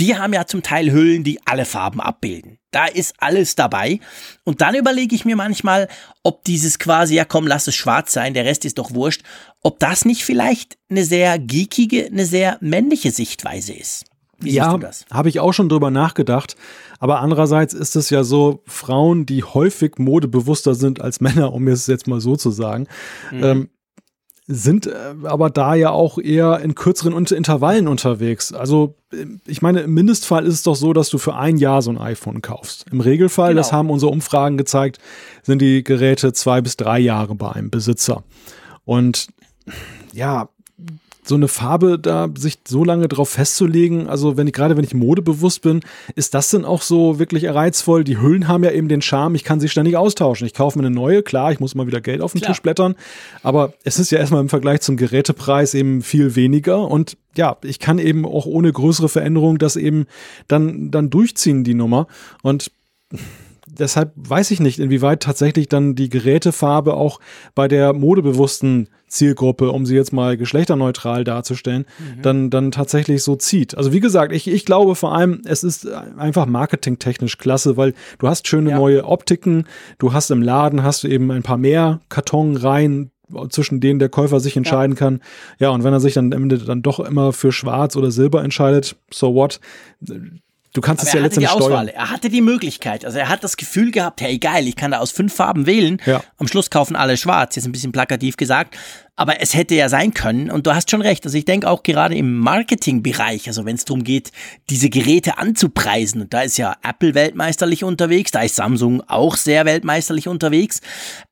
[0.00, 2.58] die haben ja zum Teil Hüllen, die alle Farben abbilden.
[2.72, 4.00] Da ist alles dabei.
[4.42, 5.86] Und dann überlege ich mir manchmal,
[6.24, 9.22] ob dieses quasi, ja komm, lass es schwarz sein, der Rest ist doch wurscht,
[9.62, 14.06] ob das nicht vielleicht eine sehr geekige, eine sehr männliche Sichtweise ist.
[14.40, 14.78] Wie ja,
[15.10, 16.56] habe ich auch schon drüber nachgedacht.
[17.00, 21.86] Aber andererseits ist es ja so, Frauen, die häufig modebewusster sind als Männer, um es
[21.86, 22.86] jetzt mal so zu sagen,
[23.32, 23.44] mhm.
[23.44, 23.68] ähm,
[24.50, 28.54] sind äh, aber da ja auch eher in kürzeren Intervallen unterwegs.
[28.54, 31.82] Also äh, ich meine, im Mindestfall ist es doch so, dass du für ein Jahr
[31.82, 32.86] so ein iPhone kaufst.
[32.90, 33.60] Im Regelfall, genau.
[33.60, 34.98] das haben unsere Umfragen gezeigt,
[35.42, 38.24] sind die Geräte zwei bis drei Jahre bei einem Besitzer.
[38.86, 39.28] Und
[40.14, 40.48] ja,
[41.28, 44.94] so eine Farbe da sich so lange drauf festzulegen, also wenn ich gerade wenn ich
[44.94, 45.80] modebewusst bin,
[46.14, 48.04] ist das denn auch so wirklich reizvoll?
[48.04, 50.46] Die Hüllen haben ja eben den Charme, ich kann sie ständig austauschen.
[50.46, 52.52] Ich kaufe mir eine neue, klar, ich muss mal wieder Geld auf den klar.
[52.52, 52.94] Tisch blättern,
[53.42, 57.78] aber es ist ja erstmal im Vergleich zum Gerätepreis eben viel weniger und ja, ich
[57.78, 60.06] kann eben auch ohne größere Veränderung das eben
[60.48, 62.06] dann dann durchziehen die Nummer
[62.42, 62.70] und
[63.70, 67.20] deshalb weiß ich nicht, inwieweit tatsächlich dann die Gerätefarbe auch
[67.54, 72.22] bei der modebewussten Zielgruppe, um sie jetzt mal geschlechterneutral darzustellen, mhm.
[72.22, 73.76] dann, dann tatsächlich so zieht.
[73.76, 78.28] Also wie gesagt, ich, ich glaube vor allem, es ist einfach marketingtechnisch klasse, weil du
[78.28, 78.76] hast schöne ja.
[78.76, 79.64] neue Optiken,
[79.98, 83.10] du hast im Laden, hast du eben ein paar mehr Kartonreihen,
[83.50, 84.98] zwischen denen der Käufer sich entscheiden ja.
[84.98, 85.20] kann.
[85.58, 88.42] Ja, und wenn er sich dann am Ende dann doch immer für Schwarz oder Silber
[88.42, 89.60] entscheidet, so what?
[90.78, 91.88] Du kannst Aber es ja letztendlich steuern.
[91.88, 93.04] Er hatte die Möglichkeit.
[93.04, 96.00] Also er hat das Gefühl gehabt, hey geil, ich kann da aus fünf Farben wählen.
[96.06, 96.22] Ja.
[96.36, 97.56] Am Schluss kaufen alle schwarz.
[97.56, 98.76] Jetzt ein bisschen plakativ gesagt.
[99.16, 100.52] Aber es hätte ja sein können.
[100.52, 101.26] Und du hast schon recht.
[101.26, 104.30] Also ich denke auch gerade im Marketingbereich, also wenn es darum geht,
[104.70, 106.20] diese Geräte anzupreisen.
[106.20, 108.30] Und da ist ja Apple weltmeisterlich unterwegs.
[108.30, 110.80] Da ist Samsung auch sehr weltmeisterlich unterwegs.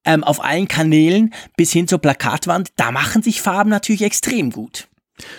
[0.04, 2.70] Ähm, auf allen Kanälen bis hin zur Plakatwand.
[2.74, 4.88] Da machen sich Farben natürlich extrem gut.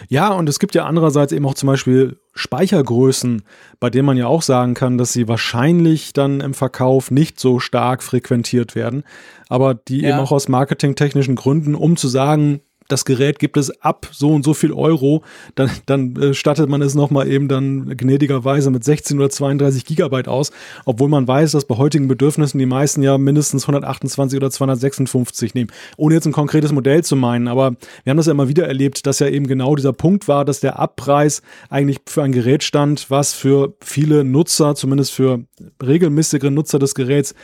[0.08, 3.42] Ja, und es gibt ja andererseits eben auch zum Beispiel Speichergrößen,
[3.80, 7.60] bei denen man ja auch sagen kann, dass sie wahrscheinlich dann im Verkauf nicht so
[7.60, 9.04] stark frequentiert werden,
[9.50, 10.10] aber die ja.
[10.10, 14.44] eben auch aus marketingtechnischen Gründen, um zu sagen, das Gerät gibt es ab so und
[14.44, 15.24] so viel Euro,
[15.56, 20.28] dann, dann äh, stattet man es nochmal eben dann gnädigerweise mit 16 oder 32 Gigabyte
[20.28, 20.52] aus,
[20.86, 25.72] obwohl man weiß, dass bei heutigen Bedürfnissen die meisten ja mindestens 128 oder 256 nehmen.
[25.98, 29.06] Ohne jetzt ein konkretes Modell zu meinen, aber wir haben das ja immer wieder erlebt,
[29.06, 33.10] dass ja eben genau dieser Punkt war, dass der Abpreis eigentlich für ein Gerät stand,
[33.10, 35.44] was für viele Nutzer, zumindest für
[35.84, 37.36] regelmäßigere Nutzer des Geräts,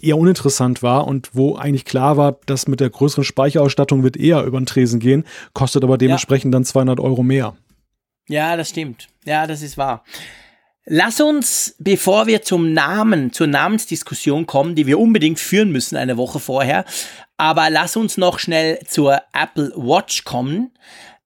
[0.00, 4.44] eher uninteressant war und wo eigentlich klar war, dass mit der größeren Speicherausstattung wird eher
[4.44, 6.58] über den Tresen gehen, kostet aber dementsprechend ja.
[6.58, 7.56] dann 200 Euro mehr.
[8.28, 9.08] Ja, das stimmt.
[9.24, 10.04] Ja, das ist wahr.
[10.88, 16.16] Lass uns, bevor wir zum Namen, zur Namensdiskussion kommen, die wir unbedingt führen müssen eine
[16.16, 16.84] Woche vorher,
[17.36, 20.70] aber lass uns noch schnell zur Apple Watch kommen.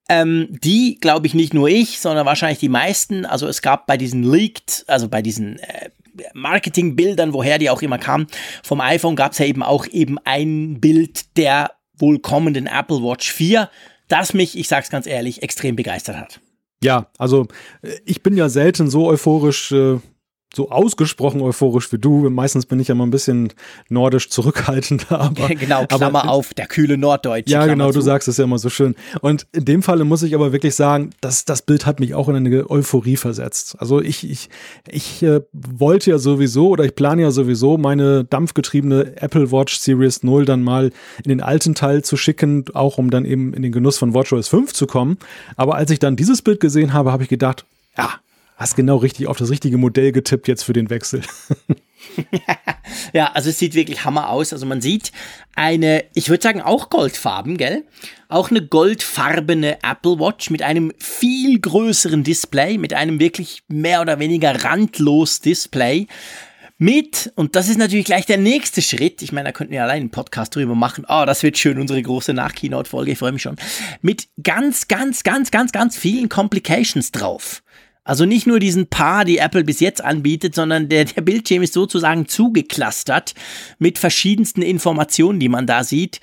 [0.08, 3.26] Ähm, die, glaube ich, nicht nur ich, sondern wahrscheinlich die meisten.
[3.26, 5.90] Also es gab bei diesen Leaked, also bei diesen äh,
[6.34, 8.26] Marketingbildern, woher die auch immer kamen,
[8.62, 13.32] vom iPhone gab es ja eben auch eben ein Bild der wohl kommenden Apple Watch
[13.32, 13.70] 4,
[14.08, 16.40] das mich, ich sag's ganz ehrlich, extrem begeistert hat.
[16.82, 17.46] Ja, also
[17.82, 19.98] äh, ich bin ja selten so euphorisch äh,
[20.54, 22.28] so ausgesprochen euphorisch wie du.
[22.28, 23.52] Meistens bin ich ja mal ein bisschen
[23.88, 25.10] nordisch zurückhaltender.
[25.20, 27.52] Aber, genau, Klammer aber, auf, der kühle Norddeutsche.
[27.52, 27.98] Ja, Klammer genau, zu.
[27.98, 28.94] du sagst es ja immer so schön.
[29.20, 32.28] Und in dem Falle muss ich aber wirklich sagen, dass das Bild hat mich auch
[32.28, 33.76] in eine Euphorie versetzt.
[33.78, 34.48] Also ich, ich,
[34.88, 40.22] ich äh, wollte ja sowieso oder ich plane ja sowieso meine dampfgetriebene Apple Watch Series
[40.22, 40.90] 0 dann mal
[41.22, 44.48] in den alten Teil zu schicken, auch um dann eben in den Genuss von WatchOS
[44.48, 45.18] 5 zu kommen.
[45.56, 47.64] Aber als ich dann dieses Bild gesehen habe, habe ich gedacht,
[47.96, 48.10] ja,
[48.60, 51.22] hast genau richtig auf das richtige Modell getippt jetzt für den Wechsel.
[53.14, 54.52] ja, also es sieht wirklich Hammer aus.
[54.52, 55.12] Also man sieht
[55.56, 57.84] eine, ich würde sagen auch Goldfarben, gell?
[58.28, 64.18] Auch eine goldfarbene Apple Watch mit einem viel größeren Display, mit einem wirklich mehr oder
[64.18, 66.06] weniger randlos Display.
[66.76, 70.00] Mit, und das ist natürlich gleich der nächste Schritt, ich meine, da könnten wir allein
[70.00, 73.56] einen Podcast drüber machen, oh, das wird schön, unsere große Nach-Keynote-Folge, ich freue mich schon,
[74.00, 77.62] mit ganz, ganz, ganz, ganz, ganz vielen Complications drauf.
[78.10, 81.74] Also nicht nur diesen Paar, die Apple bis jetzt anbietet, sondern der, der Bildschirm ist
[81.74, 83.34] sozusagen zugeklustert
[83.78, 86.20] mit verschiedensten Informationen, die man da sieht.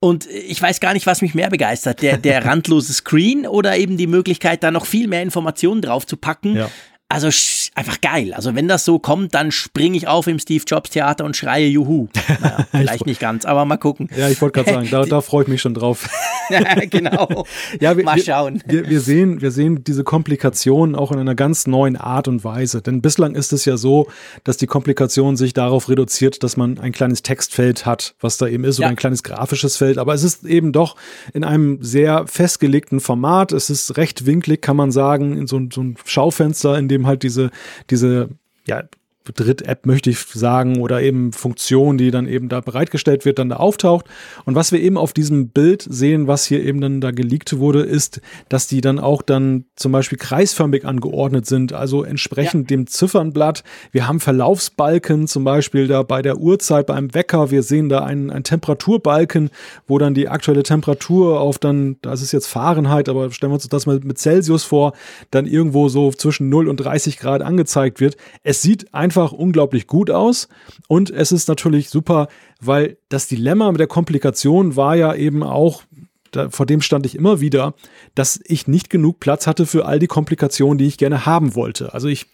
[0.00, 2.02] Und ich weiß gar nicht, was mich mehr begeistert.
[2.02, 6.18] Der, der randlose Screen oder eben die Möglichkeit, da noch viel mehr Informationen drauf zu
[6.18, 6.56] packen.
[6.56, 6.70] Ja.
[7.10, 7.28] Also
[7.74, 8.32] einfach geil.
[8.34, 11.66] Also wenn das so kommt, dann springe ich auf im Steve Jobs Theater und schreie
[11.66, 12.08] Juhu.
[12.40, 14.08] Naja, vielleicht nicht ganz, aber mal gucken.
[14.16, 16.08] Ja, ich wollte gerade sagen, da, da freue ich mich schon drauf.
[16.90, 17.44] genau.
[17.80, 18.62] Ja, wir, mal schauen.
[18.66, 22.82] Wir, wir, sehen, wir sehen diese Komplikationen auch in einer ganz neuen Art und Weise.
[22.82, 24.06] Denn bislang ist es ja so,
[24.44, 28.64] dass die Komplikation sich darauf reduziert, dass man ein kleines Textfeld hat, was da eben
[28.64, 28.84] ist, ja.
[28.84, 29.98] oder ein kleines grafisches Feld.
[29.98, 30.96] Aber es ist eben doch
[31.34, 33.52] in einem sehr festgelegten Format.
[33.52, 37.06] Es ist recht winklig, kann man sagen, in so, so ein Schaufenster, in dem eben
[37.06, 37.50] halt diese,
[37.88, 38.28] diese,
[38.66, 38.84] ja,
[39.32, 43.56] Dritt-App möchte ich sagen oder eben Funktion, die dann eben da bereitgestellt wird, dann da
[43.56, 44.06] auftaucht.
[44.44, 47.82] Und was wir eben auf diesem Bild sehen, was hier eben dann da geleakt wurde,
[47.82, 52.76] ist, dass die dann auch dann zum Beispiel kreisförmig angeordnet sind, also entsprechend ja.
[52.76, 53.64] dem Ziffernblatt.
[53.92, 57.50] Wir haben Verlaufsbalken zum Beispiel da bei der Uhrzeit beim Wecker.
[57.50, 59.50] Wir sehen da einen, einen Temperaturbalken,
[59.86, 63.68] wo dann die aktuelle Temperatur auf dann, das ist jetzt Fahrenheit, aber stellen wir uns
[63.68, 64.92] das mal mit Celsius vor,
[65.30, 68.16] dann irgendwo so zwischen 0 und 30 Grad angezeigt wird.
[68.42, 70.48] Es sieht einfach einfach unglaublich gut aus
[70.88, 72.28] und es ist natürlich super,
[72.60, 75.82] weil das Dilemma mit der Komplikation war ja eben auch,
[76.30, 77.74] da, vor dem stand ich immer wieder,
[78.14, 81.92] dass ich nicht genug Platz hatte für all die Komplikationen, die ich gerne haben wollte.
[81.94, 82.26] Also ich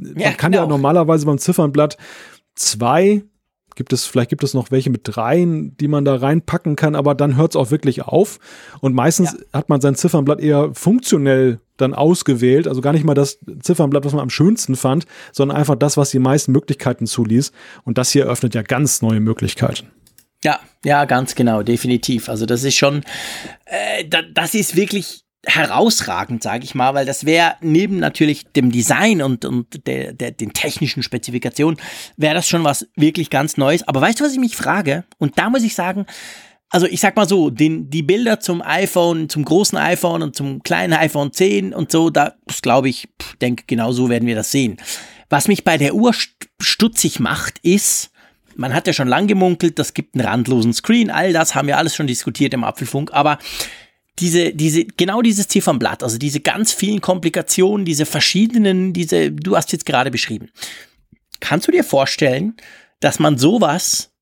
[0.00, 0.64] ja, man kann genau.
[0.64, 1.96] ja normalerweise beim Ziffernblatt
[2.54, 3.22] zwei
[3.74, 7.14] gibt es, vielleicht gibt es noch welche mit dreien, die man da reinpacken kann, aber
[7.14, 8.38] dann hört es auch wirklich auf.
[8.80, 9.58] Und meistens ja.
[9.58, 14.12] hat man sein Ziffernblatt eher funktionell dann ausgewählt, also gar nicht mal das Ziffernblatt, was
[14.12, 17.52] man am schönsten fand, sondern einfach das, was die meisten Möglichkeiten zuließ.
[17.84, 19.90] Und das hier eröffnet ja ganz neue Möglichkeiten.
[20.44, 22.28] Ja, ja, ganz genau, definitiv.
[22.28, 23.04] Also das ist schon,
[23.66, 28.70] äh, da, das ist wirklich herausragend, sage ich mal, weil das wäre neben natürlich dem
[28.70, 31.80] Design und, und der, der, den technischen Spezifikationen,
[32.16, 33.86] wäre das schon was wirklich ganz Neues.
[33.88, 35.04] Aber weißt du, was ich mich frage?
[35.18, 36.06] Und da muss ich sagen,
[36.70, 40.62] also ich sag mal so, den, die Bilder zum iPhone, zum großen iPhone und zum
[40.62, 43.08] kleinen iPhone 10 und so, da glaube ich,
[43.40, 44.78] denke, genau so werden wir das sehen.
[45.28, 46.14] Was mich bei der Uhr
[46.60, 48.10] stutzig macht, ist,
[48.54, 51.78] man hat ja schon lang gemunkelt, das gibt einen randlosen Screen, all das haben wir
[51.78, 53.38] alles schon diskutiert im Apfelfunk, aber
[54.18, 59.72] diese, diese, genau dieses Ziffernblatt, also diese ganz vielen Komplikationen, diese verschiedenen, diese, du hast
[59.72, 60.50] jetzt gerade beschrieben.
[61.40, 62.54] Kannst du dir vorstellen,
[63.00, 64.12] dass man sowas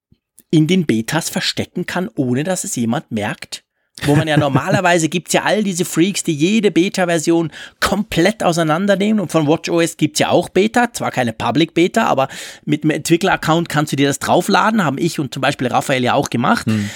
[0.50, 3.64] in den Betas verstecken kann, ohne dass es jemand merkt?
[4.02, 9.20] Wo man ja normalerweise gibt's ja all diese Freaks, die jede Beta-Version komplett auseinandernehmen.
[9.20, 12.28] Und von WatchOS gibt's ja auch Beta, zwar keine Public Beta, aber
[12.64, 16.14] mit einem Entwickler-Account kannst du dir das draufladen, haben ich und zum Beispiel Raphael ja
[16.14, 16.66] auch gemacht.
[16.66, 16.90] Hm.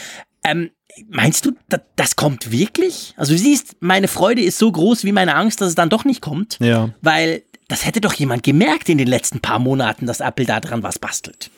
[0.45, 0.71] Ähm,
[1.09, 1.53] Meinst du,
[1.97, 3.15] das kommt wirklich?
[3.17, 6.05] Also du siehst, meine Freude ist so groß wie meine Angst, dass es dann doch
[6.05, 6.59] nicht kommt.
[6.61, 6.91] Ja.
[7.03, 10.83] Weil das hätte doch jemand gemerkt in den letzten paar Monaten, dass Apple da dran
[10.83, 11.51] was bastelt.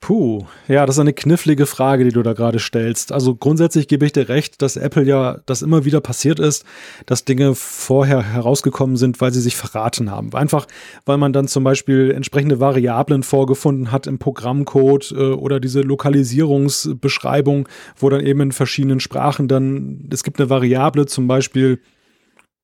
[0.00, 3.12] Puh, ja, das ist eine knifflige Frage, die du da gerade stellst.
[3.12, 6.64] Also grundsätzlich gebe ich dir recht, dass Apple ja das immer wieder passiert ist,
[7.06, 10.32] dass Dinge vorher herausgekommen sind, weil sie sich verraten haben.
[10.34, 10.66] Einfach,
[11.06, 17.66] weil man dann zum Beispiel entsprechende Variablen vorgefunden hat im Programmcode äh, oder diese Lokalisierungsbeschreibung,
[17.96, 21.80] wo dann eben in verschiedenen Sprachen dann, es gibt eine Variable, zum Beispiel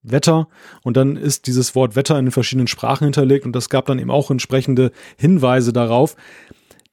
[0.02, 0.48] Wetter
[0.82, 3.98] und dann ist dieses Wort Wetter in den verschiedenen Sprachen hinterlegt und das gab dann
[3.98, 6.16] eben auch entsprechende Hinweise darauf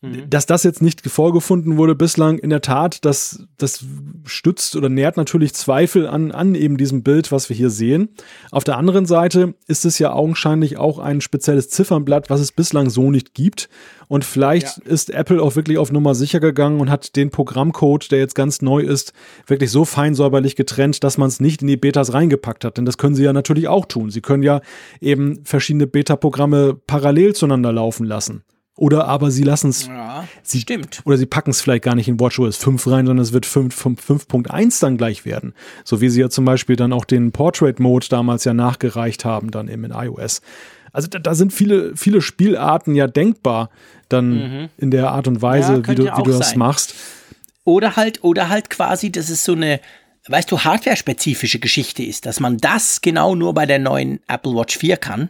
[0.01, 0.29] Mhm.
[0.29, 3.83] Dass das jetzt nicht vorgefunden wurde bislang, in der Tat, das, das
[4.23, 8.07] stützt oder nährt natürlich Zweifel an, an eben diesem Bild, was wir hier sehen.
[8.49, 12.89] Auf der anderen Seite ist es ja augenscheinlich auch ein spezielles Ziffernblatt, was es bislang
[12.89, 13.67] so nicht gibt.
[14.07, 14.83] Und vielleicht ja.
[14.85, 18.61] ist Apple auch wirklich auf Nummer sicher gegangen und hat den Programmcode, der jetzt ganz
[18.61, 19.11] neu ist,
[19.47, 22.77] wirklich so fein säuberlich getrennt, dass man es nicht in die Betas reingepackt hat.
[22.77, 24.11] Denn das können sie ja natürlich auch tun.
[24.11, 24.61] Sie können ja
[25.01, 28.43] eben verschiedene Beta-Programme parallel zueinander laufen lassen.
[28.79, 29.87] Oder aber sie lassen es.
[29.87, 31.01] Ja, sie, stimmt.
[31.03, 34.79] Oder sie packen es vielleicht gar nicht in WatchOS 5 rein, sondern es wird 5.1
[34.79, 35.53] dann gleich werden.
[35.83, 39.51] So wie sie ja zum Beispiel dann auch den Portrait Mode damals ja nachgereicht haben,
[39.51, 40.41] dann eben in iOS.
[40.93, 43.69] Also da, da sind viele, viele Spielarten ja denkbar,
[44.07, 44.69] dann mhm.
[44.77, 46.59] in der Art und Weise, ja, wie du, wie du das sein.
[46.59, 46.95] machst.
[47.65, 49.81] Oder halt, oder halt quasi, dass es so eine,
[50.29, 54.77] weißt du, hardware-spezifische Geschichte ist, dass man das genau nur bei der neuen Apple Watch
[54.77, 55.29] 4 kann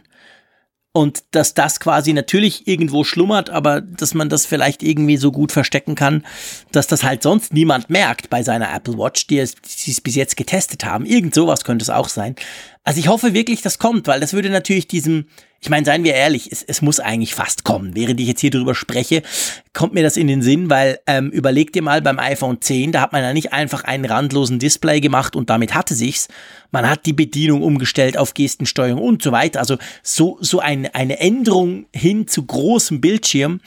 [0.92, 5.52] und dass das quasi natürlich irgendwo schlummert, aber dass man das vielleicht irgendwie so gut
[5.52, 6.26] verstecken kann,
[6.72, 10.16] dass das halt sonst niemand merkt bei seiner Apple Watch, die es, die es bis
[10.16, 11.06] jetzt getestet haben.
[11.06, 12.34] Irgend sowas könnte es auch sein.
[12.82, 15.26] Also ich hoffe wirklich, das kommt, weil das würde natürlich diesem,
[15.60, 17.94] ich meine, seien wir ehrlich, es, es muss eigentlich fast kommen.
[17.94, 19.22] Während ich jetzt hier drüber spreche,
[19.74, 23.02] kommt mir das in den Sinn, weil ähm, überleg dir mal beim iPhone 10, da
[23.02, 26.28] hat man ja nicht einfach einen randlosen Display gemacht und damit hatte sich's.
[26.70, 29.60] Man hat die Bedienung umgestellt auf Gestensteuerung und so weiter.
[29.60, 33.60] Also so, so ein, eine Änderung hin zu großem Bildschirm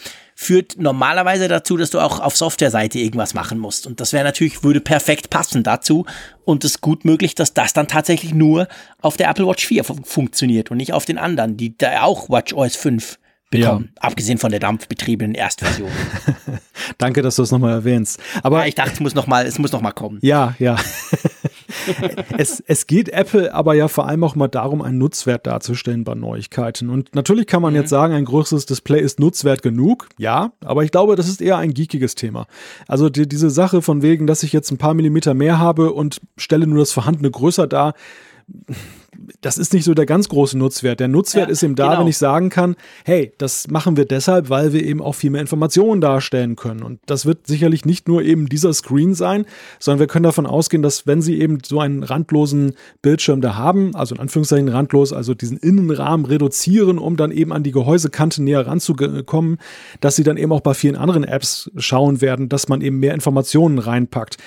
[0.43, 3.87] führt normalerweise dazu, dass du auch auf Softwareseite irgendwas machen musst.
[3.87, 6.05] Und das wäre natürlich, würde perfekt passen dazu.
[6.45, 8.67] Und es ist gut möglich, dass das dann tatsächlich nur
[9.01, 12.29] auf der Apple Watch 4 fun funktioniert und nicht auf den anderen, die da auch
[12.29, 13.17] Watch OS 5
[13.49, 13.91] bekommen.
[13.95, 14.01] Ja.
[14.01, 15.91] Abgesehen von der dampfbetriebenen Erstversion.
[16.97, 18.19] Danke, dass du es nochmal erwähnst.
[18.41, 20.19] Aber ja, ich dachte, es muss nochmal, es muss noch mal kommen.
[20.21, 20.75] Ja, ja.
[22.37, 26.15] es, es geht Apple aber ja vor allem auch mal darum, einen Nutzwert darzustellen bei
[26.15, 26.89] Neuigkeiten.
[26.89, 27.79] Und natürlich kann man mhm.
[27.79, 30.09] jetzt sagen, ein größeres Display ist Nutzwert genug.
[30.17, 32.47] Ja, aber ich glaube, das ist eher ein geekiges Thema.
[32.87, 36.21] Also die, diese Sache von wegen, dass ich jetzt ein paar Millimeter mehr habe und
[36.37, 37.93] stelle nur das Vorhandene größer dar,
[39.41, 40.99] das ist nicht so der ganz große Nutzwert.
[40.99, 42.01] Der Nutzwert ja, ist eben da, genau.
[42.01, 45.41] wenn ich sagen kann, hey, das machen wir deshalb, weil wir eben auch viel mehr
[45.41, 46.83] Informationen darstellen können.
[46.83, 49.45] Und das wird sicherlich nicht nur eben dieser Screen sein,
[49.79, 53.95] sondern wir können davon ausgehen, dass wenn Sie eben so einen randlosen Bildschirm da haben,
[53.95, 58.67] also in Anführungszeichen randlos, also diesen Innenrahmen reduzieren, um dann eben an die Gehäusekante näher
[58.67, 59.57] ranzukommen,
[60.01, 63.13] dass Sie dann eben auch bei vielen anderen Apps schauen werden, dass man eben mehr
[63.13, 64.37] Informationen reinpackt.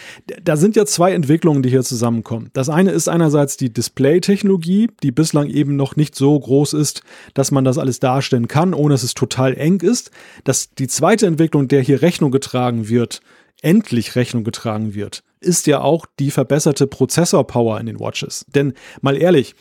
[0.43, 2.51] Da sind ja zwei Entwicklungen, die hier zusammenkommen.
[2.53, 7.03] Das eine ist einerseits die Display-Technologie, Technologie, die bislang eben noch nicht so groß ist,
[7.35, 10.11] dass man das alles darstellen kann, ohne dass es total eng ist.
[10.45, 13.21] Dass die zweite Entwicklung, der hier Rechnung getragen wird,
[13.63, 18.45] endlich Rechnung getragen wird, ist ja auch die verbesserte Prozessorpower in den Watches.
[18.55, 19.55] Denn mal ehrlich,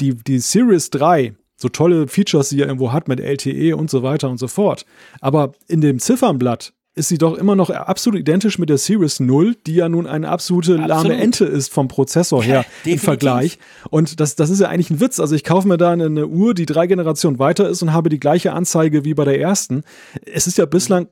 [0.00, 4.02] die, die Series 3, so tolle Features sie ja irgendwo hat mit LTE und so
[4.02, 4.84] weiter und so fort,
[5.20, 9.56] aber in dem Ziffernblatt ist sie doch immer noch absolut identisch mit der Series 0,
[9.66, 10.88] die ja nun eine absolute Absolut.
[10.88, 13.58] lahme Ente ist vom Prozessor her ja, im Vergleich.
[13.88, 15.18] Und das, das ist ja eigentlich ein Witz.
[15.18, 18.10] Also ich kaufe mir da eine, eine Uhr, die drei Generationen weiter ist und habe
[18.10, 19.84] die gleiche Anzeige wie bei der ersten.
[20.26, 21.08] Es ist ja bislang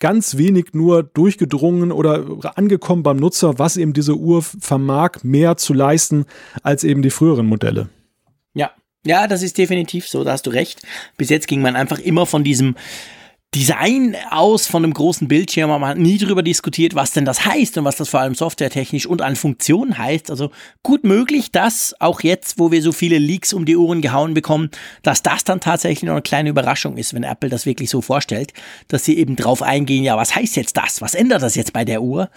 [0.00, 2.24] ganz wenig nur durchgedrungen oder
[2.56, 6.24] angekommen beim Nutzer, was eben diese Uhr vermag, mehr zu leisten
[6.64, 7.88] als eben die früheren Modelle.
[8.54, 8.72] Ja,
[9.06, 10.82] ja, das ist definitiv so, da hast du recht.
[11.16, 12.74] Bis jetzt ging man einfach immer von diesem
[13.54, 17.44] Design aus von einem großen Bildschirm, aber man hat nie darüber diskutiert, was denn das
[17.44, 20.30] heißt und was das vor allem softwaretechnisch und an Funktionen heißt.
[20.30, 20.50] Also
[20.82, 24.70] gut möglich, dass auch jetzt, wo wir so viele Leaks um die Ohren gehauen bekommen,
[25.02, 28.54] dass das dann tatsächlich noch eine kleine Überraschung ist, wenn Apple das wirklich so vorstellt,
[28.88, 31.02] dass sie eben drauf eingehen, ja, was heißt jetzt das?
[31.02, 32.30] Was ändert das jetzt bei der Uhr?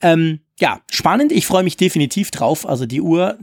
[0.00, 1.30] Ähm, ja, spannend.
[1.30, 2.68] Ich freue mich definitiv drauf.
[2.68, 3.38] Also die Uhr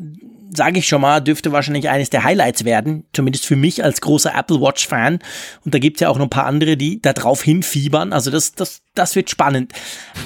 [0.56, 4.34] sage ich schon mal, dürfte wahrscheinlich eines der Highlights werden, zumindest für mich als großer
[4.36, 5.20] Apple Watch-Fan.
[5.66, 8.14] Und da gibt's ja auch noch ein paar andere, die da drauf hinfiebern.
[8.14, 9.74] Also das, das, das wird spannend.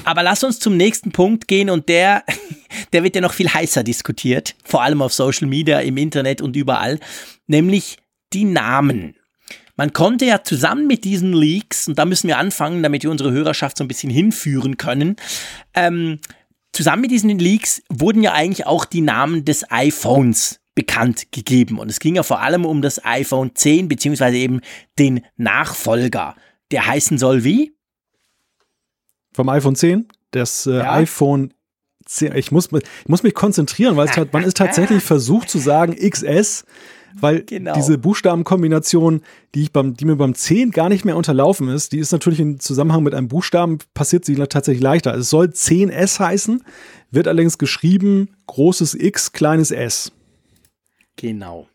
[0.03, 2.23] Aber lass uns zum nächsten Punkt gehen und der,
[2.93, 6.55] der wird ja noch viel heißer diskutiert, vor allem auf Social Media, im Internet und
[6.55, 6.99] überall,
[7.47, 7.97] nämlich
[8.33, 9.15] die Namen.
[9.75, 13.31] Man konnte ja zusammen mit diesen Leaks, und da müssen wir anfangen, damit wir unsere
[13.31, 15.17] Hörerschaft so ein bisschen hinführen können,
[15.75, 16.19] ähm,
[16.77, 21.79] zusammen mit diesen Leaks wurden ja eigentlich auch die Namen des iPhones bekannt gegeben.
[21.79, 24.61] Und es ging ja vor allem um das iPhone 10, beziehungsweise eben
[24.99, 26.35] den Nachfolger,
[26.69, 27.73] der heißen soll wie?
[29.33, 30.07] Vom iPhone 10?
[30.29, 30.93] Das äh, ja.
[30.93, 31.51] iPhone
[32.05, 32.35] 10.
[32.35, 36.63] Ich muss, ich muss mich konzentrieren, weil es, man ist tatsächlich versucht zu sagen XS
[37.21, 37.73] weil genau.
[37.73, 39.21] diese Buchstabenkombination,
[39.55, 42.39] die, ich beim, die mir beim 10 gar nicht mehr unterlaufen ist, die ist natürlich
[42.39, 45.15] im Zusammenhang mit einem Buchstaben, passiert sie tatsächlich leichter.
[45.15, 46.63] Es soll 10S heißen,
[47.11, 50.11] wird allerdings geschrieben großes X, kleines S.
[51.15, 51.67] Genau.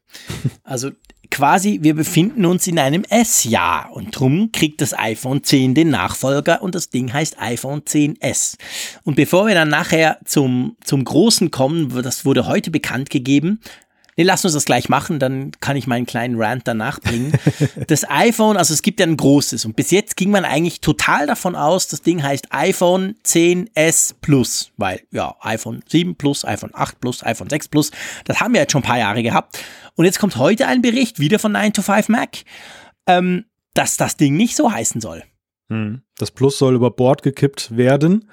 [0.63, 0.91] Also
[1.33, 6.63] quasi, wir befinden uns in einem S-Jahr und drum kriegt das iPhone 10 den Nachfolger
[6.63, 8.57] und das Ding heißt iPhone 10S.
[9.03, 13.61] Und bevor wir dann nachher zum, zum Großen kommen, das wurde heute bekannt gegeben,
[14.17, 17.33] Nee, lass uns das gleich machen, dann kann ich meinen kleinen Rant danach bringen.
[17.87, 21.27] Das iPhone, also es gibt ja ein großes und bis jetzt ging man eigentlich total
[21.27, 27.01] davon aus, das Ding heißt iPhone 10s Plus, weil ja, iPhone 7 Plus, iPhone 8
[27.01, 27.91] Plus, iPhone 6 Plus,
[28.25, 29.59] das haben wir jetzt schon ein paar Jahre gehabt.
[29.95, 32.39] Und jetzt kommt heute ein Bericht, wieder von 9 to 5 Mac,
[33.07, 33.45] ähm,
[33.75, 35.25] dass das Ding nicht so heißen soll.
[35.71, 36.03] Hm.
[36.19, 38.29] Das Plus soll über Bord gekippt werden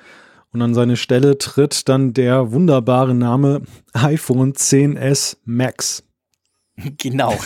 [0.52, 3.62] und an seine Stelle tritt dann der wunderbare Name
[3.94, 6.04] iPhone 10s Max.
[6.98, 7.38] Genau.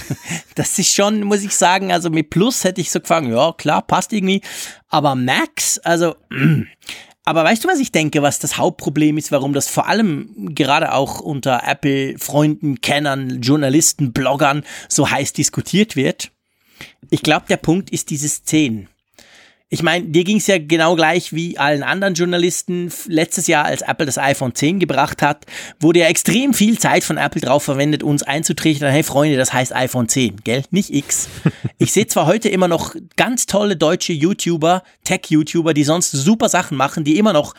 [0.55, 3.81] Das ist schon, muss ich sagen, also mit Plus hätte ich so gefragt, ja klar,
[3.81, 4.41] passt irgendwie.
[4.89, 6.15] Aber Max, also,
[7.25, 10.93] aber weißt du, was ich denke, was das Hauptproblem ist, warum das vor allem gerade
[10.93, 16.31] auch unter Apple-Freunden, Kennern, Journalisten, Bloggern so heiß diskutiert wird?
[17.09, 18.87] Ich glaube, der Punkt ist dieses 10
[19.73, 22.93] ich meine, dir ging es ja genau gleich wie allen anderen Journalisten.
[23.07, 25.47] Letztes Jahr, als Apple das iPhone 10 gebracht hat,
[25.79, 29.75] wurde ja extrem viel Zeit von Apple drauf verwendet, uns einzutrichtern, hey Freunde, das heißt
[29.75, 30.63] iPhone 10, gell?
[30.69, 31.27] Nicht X.
[31.79, 36.77] Ich sehe zwar heute immer noch ganz tolle deutsche YouTuber, Tech-YouTuber, die sonst super Sachen
[36.77, 37.55] machen, die immer noch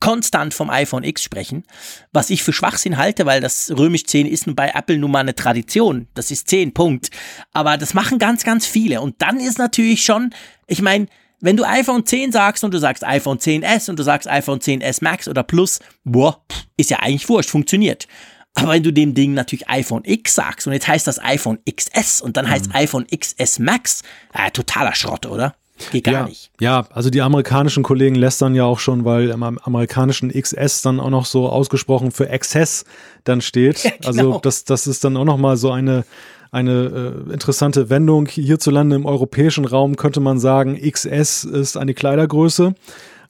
[0.00, 1.64] konstant vom iPhone X sprechen,
[2.12, 5.34] was ich für Schwachsinn halte, weil das römisch 10 ist bei Apple nun mal eine
[5.34, 6.08] Tradition.
[6.12, 7.10] Das ist 10, Punkt.
[7.52, 9.00] Aber das machen ganz, ganz viele.
[9.00, 10.30] Und dann ist natürlich schon,
[10.66, 11.08] ich meine,
[11.40, 15.02] wenn du iPhone 10 sagst und du sagst iPhone 10s und du sagst iPhone 10s
[15.02, 16.42] Max oder Plus, boah,
[16.76, 18.08] ist ja eigentlich wurscht, funktioniert.
[18.54, 22.20] Aber wenn du dem Ding natürlich iPhone X sagst und jetzt heißt das iPhone XS
[22.20, 22.74] und dann heißt mhm.
[22.74, 24.02] iPhone XS Max,
[24.34, 25.54] äh, totaler Schrott, oder?
[25.92, 26.50] Geht gar ja, nicht.
[26.58, 31.10] Ja, also die amerikanischen Kollegen lästern ja auch schon, weil im amerikanischen XS dann auch
[31.10, 32.84] noch so ausgesprochen für Access
[33.24, 33.84] dann steht.
[33.84, 34.28] Ja, also genau.
[34.30, 36.04] Also das, das ist dann auch noch mal so eine
[36.50, 38.26] eine äh, interessante Wendung.
[38.26, 42.74] Hierzulande im europäischen Raum könnte man sagen, XS ist eine Kleidergröße.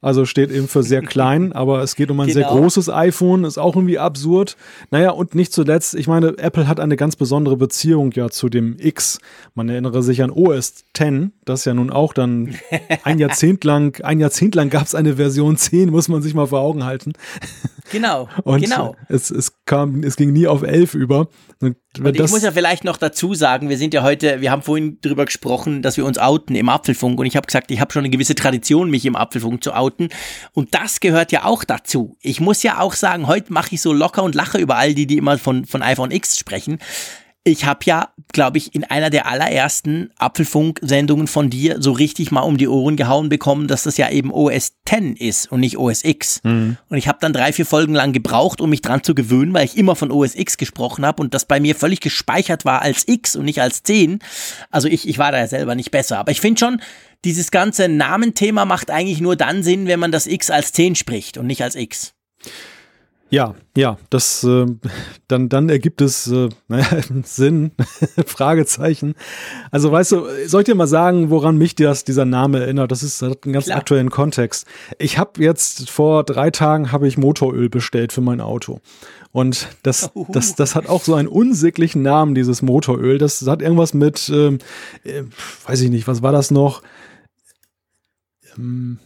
[0.01, 2.35] Also steht eben für sehr klein, aber es geht um ein genau.
[2.35, 4.57] sehr großes iPhone, ist auch irgendwie absurd.
[4.91, 8.77] Naja, und nicht zuletzt, ich meine, Apple hat eine ganz besondere Beziehung ja zu dem
[8.79, 9.19] X.
[9.55, 12.55] Man erinnere sich an OS 10, das ja nun auch dann
[13.03, 16.47] ein Jahrzehnt lang, ein Jahrzehnt lang gab es eine Version 10, muss man sich mal
[16.47, 17.15] vor Augen halten.
[17.91, 18.95] Genau, und genau.
[19.09, 21.29] Es, es kam, es ging nie auf 11 über.
[21.61, 24.63] Und, und ich muss ja vielleicht noch dazu sagen, wir sind ja heute, wir haben
[24.63, 27.93] vorhin darüber gesprochen, dass wir uns outen im Apfelfunk und ich habe gesagt, ich habe
[27.93, 30.09] schon eine gewisse Tradition, mich im Apfelfunk zu outen
[30.53, 32.17] und das gehört ja auch dazu.
[32.21, 35.07] Ich muss ja auch sagen, heute mache ich so locker und lache über all die,
[35.07, 36.79] die immer von, von iPhone X sprechen.
[37.49, 42.43] Ich habe ja, glaube ich, in einer der allerersten Apfelfunk-Sendungen von dir so richtig mal
[42.43, 46.05] um die Ohren gehauen bekommen, dass das ja eben OS 10 ist und nicht OS
[46.05, 46.41] X.
[46.45, 46.77] Mhm.
[46.91, 49.65] Und ich habe dann drei, vier Folgen lang gebraucht, um mich dran zu gewöhnen, weil
[49.65, 53.09] ich immer von OS X gesprochen habe und das bei mir völlig gespeichert war als
[53.09, 54.19] X und nicht als 10.
[54.71, 56.19] Also ich, ich war da ja selber nicht besser.
[56.19, 56.83] Aber ich finde schon,
[57.25, 61.39] dieses ganze Namenthema macht eigentlich nur dann Sinn, wenn man das X als 10 spricht
[61.39, 62.13] und nicht als X.
[63.31, 64.65] Ja, ja, das äh,
[65.29, 66.87] dann dann ergibt es äh, naja,
[67.25, 67.73] Sinn,
[68.27, 69.15] Fragezeichen.
[69.71, 72.91] Also weißt du, soll ich dir mal sagen, woran mich das, dieser Name erinnert?
[72.91, 73.79] Das ist das hat einen ganz Klar.
[73.79, 74.67] aktuellen Kontext.
[74.99, 78.81] Ich habe jetzt vor drei Tagen habe ich Motoröl bestellt für mein Auto.
[79.31, 83.19] Und das, das, das hat auch so einen unsäglichen Namen, dieses Motoröl.
[83.19, 84.59] Das hat irgendwas mit, ähm,
[85.05, 85.25] äh,
[85.67, 86.83] weiß ich nicht, was war das noch?
[88.57, 88.99] Ähm,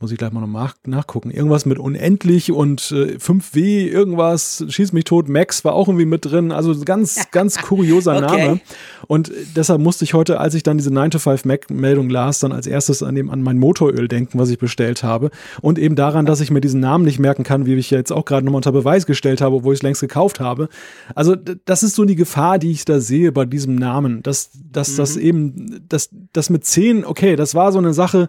[0.00, 1.32] muss ich gleich mal noch nach, nachgucken.
[1.32, 6.24] Irgendwas mit unendlich und äh, 5W, irgendwas, schieß mich tot, Max war auch irgendwie mit
[6.24, 6.52] drin.
[6.52, 8.46] Also ganz, ganz kurioser okay.
[8.46, 8.60] Name.
[9.08, 12.52] Und deshalb musste ich heute, als ich dann diese 9 to 5 Mac-Meldung las, dann
[12.52, 15.30] als erstes an, dem, an mein Motoröl denken, was ich bestellt habe.
[15.62, 18.24] Und eben daran, dass ich mir diesen Namen nicht merken kann, wie ich jetzt auch
[18.24, 20.68] gerade nochmal unter Beweis gestellt habe, obwohl ich es längst gekauft habe.
[21.16, 24.22] Also das ist so die Gefahr, die ich da sehe bei diesem Namen.
[24.22, 24.96] Dass, dass mhm.
[24.96, 28.28] das eben, dass das mit 10, okay, das war so eine Sache,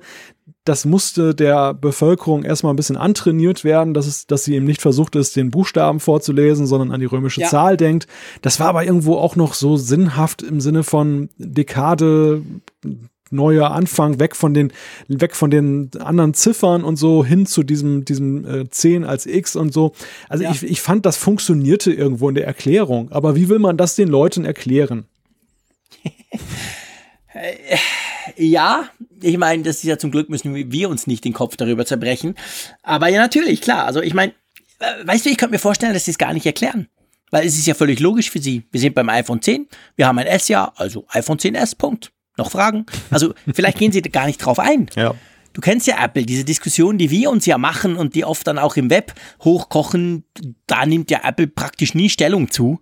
[0.69, 4.83] das musste der Bevölkerung erstmal ein bisschen antrainiert werden, dass, es, dass sie eben nicht
[4.83, 7.47] versucht ist, den Buchstaben vorzulesen, sondern an die römische ja.
[7.47, 8.05] Zahl denkt.
[8.43, 12.43] Das war aber irgendwo auch noch so sinnhaft im Sinne von Dekade,
[13.31, 14.71] neuer Anfang, weg von den,
[15.07, 19.55] weg von den anderen Ziffern und so hin zu diesem, diesem äh, 10 als X
[19.55, 19.93] und so.
[20.27, 20.51] Also ja.
[20.51, 23.11] ich, ich fand, das funktionierte irgendwo in der Erklärung.
[23.11, 25.05] Aber wie will man das den Leuten erklären?
[28.37, 28.89] ja,
[29.21, 32.35] ich meine, das ist ja zum Glück müssen wir uns nicht den Kopf darüber zerbrechen.
[32.83, 33.85] Aber ja, natürlich, klar.
[33.85, 34.33] Also ich meine,
[34.79, 36.87] äh, weißt du, ich könnte mir vorstellen, dass sie es gar nicht erklären.
[37.31, 38.63] Weil es ist ja völlig logisch für sie.
[38.71, 42.11] Wir sind beim iPhone 10, wir haben ein S-Jahr, also iPhone 10s, Punkt.
[42.37, 42.85] Noch Fragen?
[43.11, 44.87] Also vielleicht gehen sie gar nicht drauf ein.
[44.95, 45.13] Ja.
[45.53, 48.59] Du kennst ja Apple, diese Diskussion, die wir uns ja machen und die oft dann
[48.59, 49.13] auch im Web
[49.43, 50.23] hochkochen,
[50.67, 52.79] da nimmt ja Apple praktisch nie Stellung zu.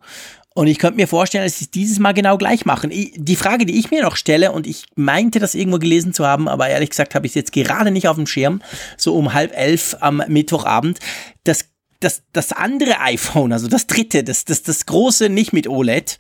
[0.58, 2.90] Und ich könnte mir vorstellen, dass sie es dieses Mal genau gleich machen.
[2.90, 6.48] Die Frage, die ich mir noch stelle, und ich meinte das irgendwo gelesen zu haben,
[6.48, 8.64] aber ehrlich gesagt habe ich es jetzt gerade nicht auf dem Schirm,
[8.98, 11.00] so um halb elf am Mittwochabend,
[11.44, 11.66] das,
[12.00, 16.18] das, das andere iPhone, also das dritte, das, das, das große nicht mit OLED,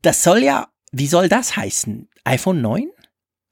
[0.00, 2.08] das soll ja, wie soll das heißen?
[2.24, 2.88] iPhone 9?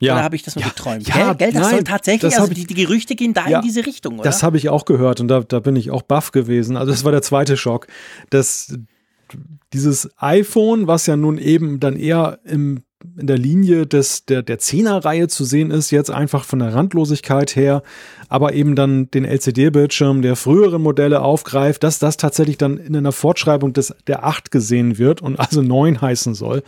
[0.00, 0.14] Ja.
[0.14, 1.06] Oder habe ich das nur ja, geträumt?
[1.06, 3.62] Ja, gell, gell, das nein, soll tatsächlich, also die, die, Gerüchte gehen da ja, in
[3.62, 4.22] diese Richtung, oder?
[4.22, 6.78] Das habe ich auch gehört und da, da bin ich auch baff gewesen.
[6.78, 7.88] Also das war der zweite Schock,
[8.30, 8.74] dass
[9.72, 12.82] dieses iPhone, was ja nun eben dann eher im,
[13.18, 17.54] in der Linie des, der, der Zehner-Reihe zu sehen ist, jetzt einfach von der Randlosigkeit
[17.56, 17.82] her,
[18.28, 23.12] aber eben dann den LCD-Bildschirm der früheren Modelle aufgreift, dass das tatsächlich dann in einer
[23.12, 26.62] Fortschreibung des, der 8 gesehen wird und also 9 heißen soll.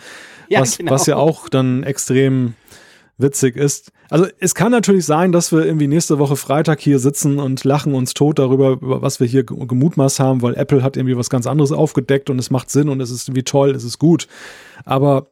[0.49, 0.93] Ja, was, genau.
[0.93, 2.55] was ja auch dann extrem
[3.19, 3.93] witzig ist.
[4.11, 7.95] Also es kann natürlich sein, dass wir irgendwie nächste Woche Freitag hier sitzen und lachen
[7.95, 11.47] uns tot darüber, über was wir hier gemutmaßt haben, weil Apple hat irgendwie was ganz
[11.47, 14.29] anderes aufgedeckt und es macht Sinn und es ist irgendwie toll, es ist gut.
[14.85, 15.29] Aber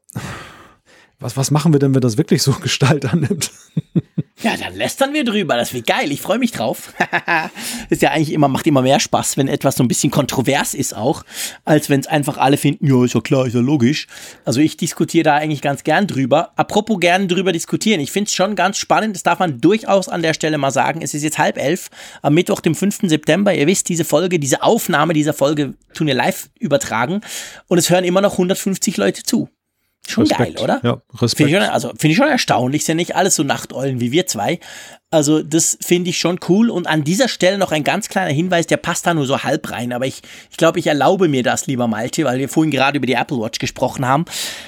[1.18, 3.50] was, was machen wir denn, wenn das wirklich so Gestalt annimmt?
[4.42, 5.56] Ja, dann lästern wir drüber.
[5.56, 6.10] Das wird geil.
[6.12, 6.92] Ich freue mich drauf.
[7.88, 10.94] ist ja eigentlich immer, macht immer mehr Spaß, wenn etwas so ein bisschen kontrovers ist
[10.94, 11.24] auch,
[11.64, 14.06] als wenn es einfach alle finden, ja, ist ja klar, ist ja logisch.
[14.44, 16.52] Also ich diskutiere da eigentlich ganz gern drüber.
[16.56, 18.00] Apropos gern drüber diskutieren.
[18.00, 19.14] Ich finde es schon ganz spannend.
[19.14, 21.00] Das darf man durchaus an der Stelle mal sagen.
[21.00, 21.88] Es ist jetzt halb elf
[22.20, 22.98] am Mittwoch, dem 5.
[23.04, 23.54] September.
[23.54, 27.20] Ihr wisst, diese Folge, diese Aufnahme dieser Folge tun wir live übertragen.
[27.68, 29.48] Und es hören immer noch 150 Leute zu.
[30.06, 30.56] Schon Respekt.
[30.56, 30.80] geil, oder?
[30.82, 31.48] Ja, Respekt.
[31.48, 34.26] Finde ich, schon, also, find ich schon erstaunlich, sind nicht alles so Nachteulen wie wir
[34.26, 34.60] zwei.
[35.10, 36.68] Also das finde ich schon cool.
[36.70, 39.70] Und an dieser Stelle noch ein ganz kleiner Hinweis, der passt da nur so halb
[39.70, 39.92] rein.
[39.92, 43.06] Aber ich, ich glaube, ich erlaube mir das, lieber Malte, weil wir vorhin gerade über
[43.06, 44.24] die Apple Watch gesprochen haben.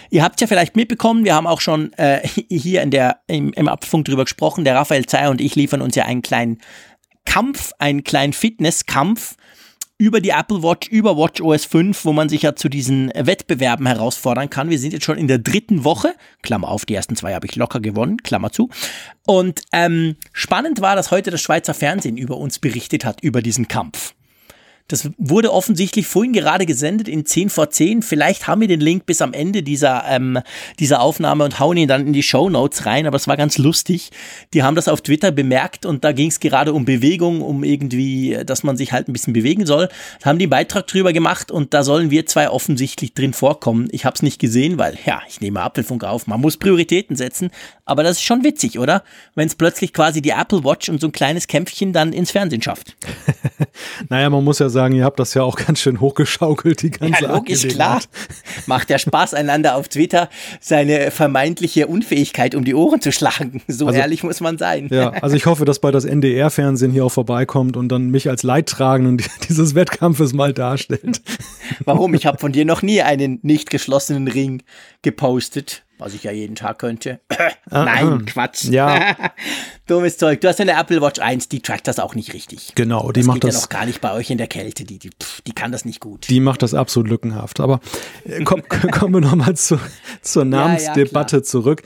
[0.08, 3.68] Ihr habt ja vielleicht mitbekommen, wir haben auch schon äh, hier in der, im, im
[3.68, 4.64] Abfunk drüber gesprochen.
[4.64, 6.58] Der Raphael Zeyer und ich liefern uns ja einen kleinen
[7.24, 9.36] Kampf, einen kleinen Fitnesskampf
[9.98, 13.86] über die Apple Watch, über Watch OS 5, wo man sich ja zu diesen Wettbewerben
[13.86, 14.68] herausfordern kann.
[14.68, 16.14] Wir sind jetzt schon in der dritten Woche.
[16.42, 18.68] Klammer auf, die ersten zwei habe ich locker gewonnen, Klammer zu.
[19.26, 23.68] Und ähm, spannend war, dass heute das Schweizer Fernsehen über uns berichtet hat, über diesen
[23.68, 24.14] Kampf.
[24.88, 28.02] Das wurde offensichtlich vorhin gerade gesendet in 10 vor 10.
[28.02, 30.38] Vielleicht haben wir den Link bis am Ende dieser, ähm,
[30.78, 33.06] dieser Aufnahme und hauen ihn dann in die Show Notes rein.
[33.06, 34.10] Aber es war ganz lustig.
[34.54, 38.38] Die haben das auf Twitter bemerkt und da ging es gerade um Bewegung, um irgendwie,
[38.46, 39.88] dass man sich halt ein bisschen bewegen soll.
[40.20, 43.88] Da haben die einen Beitrag drüber gemacht und da sollen wir zwei offensichtlich drin vorkommen.
[43.90, 46.28] Ich habe es nicht gesehen, weil ja, ich nehme Apfelfunk auf.
[46.28, 47.50] Man muss Prioritäten setzen.
[47.84, 49.02] Aber das ist schon witzig, oder?
[49.34, 52.62] Wenn es plötzlich quasi die Apple Watch und so ein kleines Kämpfchen dann ins Fernsehen
[52.62, 52.96] schafft.
[54.08, 57.24] naja, man muss ja sagen, ihr habt das ja auch ganz schön hochgeschaukelt, die ganze
[57.24, 58.02] Ja, logisch, klar.
[58.66, 60.28] Macht ja Spaß, einander auf Twitter
[60.60, 63.62] seine vermeintliche Unfähigkeit um die Ohren zu schlagen.
[63.68, 64.88] So also, ehrlich muss man sein.
[64.90, 68.42] Ja, also ich hoffe, dass bald das NDR-Fernsehen hier auch vorbeikommt und dann mich als
[68.42, 71.20] Leidtragenden dieses Wettkampfes mal darstellt.
[71.84, 72.14] Warum?
[72.14, 74.62] Ich habe von dir noch nie einen nicht geschlossenen Ring
[75.02, 77.20] gepostet was ich ja jeden Tag könnte.
[77.68, 78.18] Ah, Nein, ah.
[78.24, 78.64] Quatsch.
[78.66, 79.16] Ja.
[79.88, 80.40] Dummes Zeug.
[80.40, 82.72] Du hast eine Apple Watch 1, die trackt das auch nicht richtig.
[82.76, 83.54] Genau, die das macht das.
[83.56, 84.84] ja noch gar nicht bei euch in der Kälte.
[84.84, 86.28] Die, die, pff, die kann das nicht gut.
[86.28, 87.58] Die macht das absolut lückenhaft.
[87.58, 87.80] Aber
[88.24, 89.80] äh, komm, kommen wir nochmal zu,
[90.22, 91.82] zur Namensdebatte ja, ja, zurück.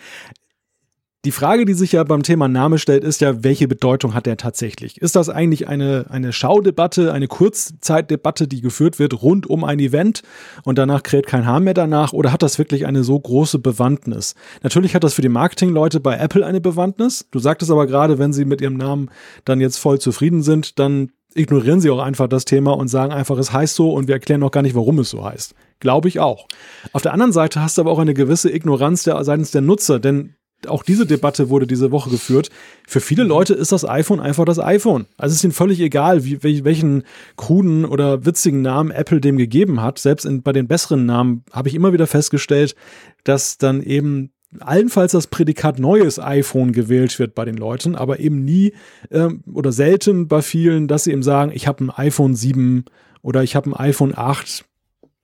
[1.26, 4.38] Die Frage, die sich ja beim Thema Name stellt, ist ja, welche Bedeutung hat er
[4.38, 5.02] tatsächlich?
[5.02, 10.22] Ist das eigentlich eine, eine Schaudebatte, eine Kurzzeitdebatte, die geführt wird rund um ein Event
[10.64, 12.14] und danach kräht kein Haar mehr danach?
[12.14, 14.34] Oder hat das wirklich eine so große Bewandtnis?
[14.62, 17.26] Natürlich hat das für die Marketingleute bei Apple eine Bewandtnis.
[17.30, 19.10] Du sagtest aber gerade, wenn sie mit ihrem Namen
[19.44, 23.36] dann jetzt voll zufrieden sind, dann ignorieren sie auch einfach das Thema und sagen einfach,
[23.36, 25.54] es heißt so und wir erklären auch gar nicht, warum es so heißt.
[25.80, 26.48] Glaube ich auch.
[26.94, 30.00] Auf der anderen Seite hast du aber auch eine gewisse Ignoranz der, seitens der Nutzer,
[30.00, 30.34] denn
[30.68, 32.50] auch diese Debatte wurde diese Woche geführt.
[32.86, 35.06] Für viele Leute ist das iPhone einfach das iPhone.
[35.16, 37.04] Also es ist ihnen völlig egal, wie, welchen
[37.36, 39.98] kruden oder witzigen Namen Apple dem gegeben hat.
[39.98, 42.74] Selbst in, bei den besseren Namen habe ich immer wieder festgestellt,
[43.24, 48.44] dass dann eben allenfalls das Prädikat neues iPhone gewählt wird bei den Leuten, aber eben
[48.44, 48.72] nie
[49.11, 52.84] ähm, oder selten bei vielen, dass sie eben sagen, ich habe ein iPhone 7
[53.22, 54.64] oder ich habe ein iPhone 8.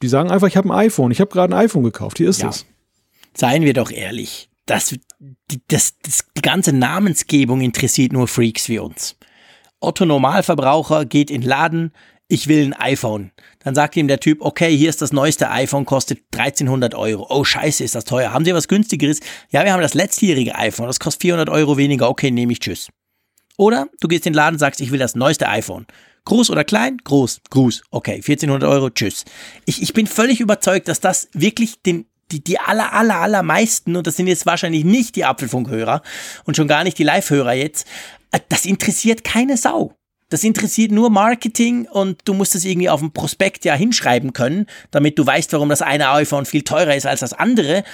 [0.03, 2.43] Die sagen einfach, ich habe ein iPhone, ich habe gerade ein iPhone gekauft, hier ist
[2.43, 2.51] ja.
[2.51, 2.67] es.
[3.35, 8.79] Seien wir doch ehrlich das, die, das, das, die ganze Namensgebung interessiert nur Freaks wie
[8.79, 9.17] uns.
[9.81, 11.93] Otto Normalverbraucher geht in den Laden,
[12.29, 13.31] ich will ein iPhone.
[13.61, 17.27] Dann sagt ihm der Typ, okay, hier ist das neueste iPhone, kostet 1300 Euro.
[17.31, 18.33] Oh, scheiße, ist das teuer.
[18.33, 19.21] Haben Sie was günstigeres?
[19.51, 22.09] Ja, wir haben das letztjährige iPhone, das kostet 400 Euro weniger.
[22.09, 22.89] Okay, nehme ich, tschüss.
[23.57, 25.87] Oder du gehst in den Laden sagst, ich will das neueste iPhone.
[26.25, 26.99] Groß oder klein?
[27.05, 27.41] Groß.
[27.51, 27.83] Gruß.
[27.91, 29.25] Okay, 1400 Euro, tschüss.
[29.65, 34.07] Ich, ich bin völlig überzeugt, dass das wirklich den die, die aller, aller, allermeisten, und
[34.07, 36.03] das sind jetzt wahrscheinlich nicht die Apfelfunkhörer
[36.45, 37.87] und schon gar nicht die Live-Hörer jetzt,
[38.33, 39.95] äh, das interessiert keine Sau.
[40.29, 44.67] das interessiert nur Marketing und du musst es irgendwie auf dem Prospekt ja hinschreiben können,
[44.91, 47.85] damit du weißt, warum das eine iPhone viel teurer ist als das andere.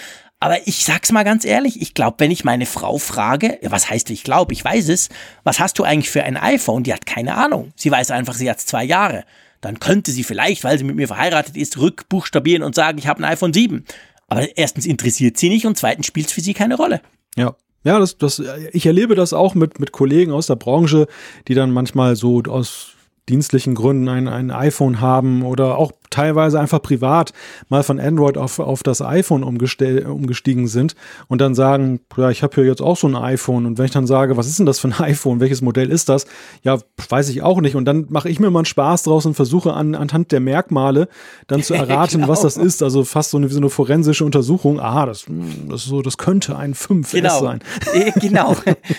[0.40, 4.10] Aber ich sag's mal ganz ehrlich, ich glaube, wenn ich meine Frau frage, was heißt
[4.10, 5.08] ich glaube, ich weiß es,
[5.44, 6.82] was hast du eigentlich für ein iPhone?
[6.82, 7.72] Die hat keine Ahnung.
[7.76, 9.24] Sie weiß einfach, sie hat zwei Jahre.
[9.60, 13.22] Dann könnte sie vielleicht, weil sie mit mir verheiratet ist, rückbuchstabieren und sagen, ich habe
[13.22, 13.84] ein iPhone 7.
[14.32, 17.02] Aber erstens interessiert sie nicht und zweitens spielt es für sie keine Rolle.
[17.36, 17.54] Ja.
[17.84, 18.40] Ja, das, das,
[18.72, 21.06] ich erlebe das auch mit, mit Kollegen aus der Branche,
[21.48, 22.92] die dann manchmal so aus
[23.28, 27.32] dienstlichen Gründen ein, ein iPhone haben oder auch teilweise einfach privat
[27.68, 30.94] mal von Android auf, auf das iPhone umgestiegen sind
[31.28, 33.90] und dann sagen, ja, ich habe hier jetzt auch so ein iPhone und wenn ich
[33.90, 36.26] dann sage, was ist denn das für ein iPhone, welches Modell ist das?
[36.62, 39.34] Ja, weiß ich auch nicht und dann mache ich mir mal einen Spaß draus und
[39.34, 41.08] versuche an, anhand der Merkmale
[41.46, 42.28] dann zu erraten, genau.
[42.28, 44.80] was das ist, also fast so eine, so eine forensische Untersuchung.
[44.80, 45.26] Aha, das,
[45.68, 47.40] das, so, das könnte ein 5S genau.
[47.40, 47.60] sein.
[48.20, 48.56] genau,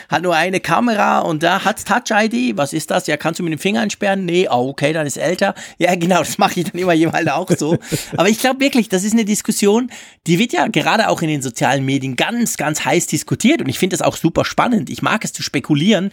[0.10, 3.08] hat nur eine Kamera und da hat Touch-ID, was ist das?
[3.08, 4.26] Ja, kannst du mit dem Finger entsperren?
[4.26, 5.54] Nee, oh, okay, dann ist älter.
[5.78, 7.78] Ja, genau, das mache ich dann immer jemand auch so.
[8.18, 9.92] Aber ich glaube wirklich, das ist eine Diskussion,
[10.28, 13.80] die wird ja gerade auch in den sozialen Medien ganz, ganz heiß diskutiert und ich
[13.80, 14.90] finde das auch super spannend.
[14.90, 16.12] Ich mag es zu spekulieren,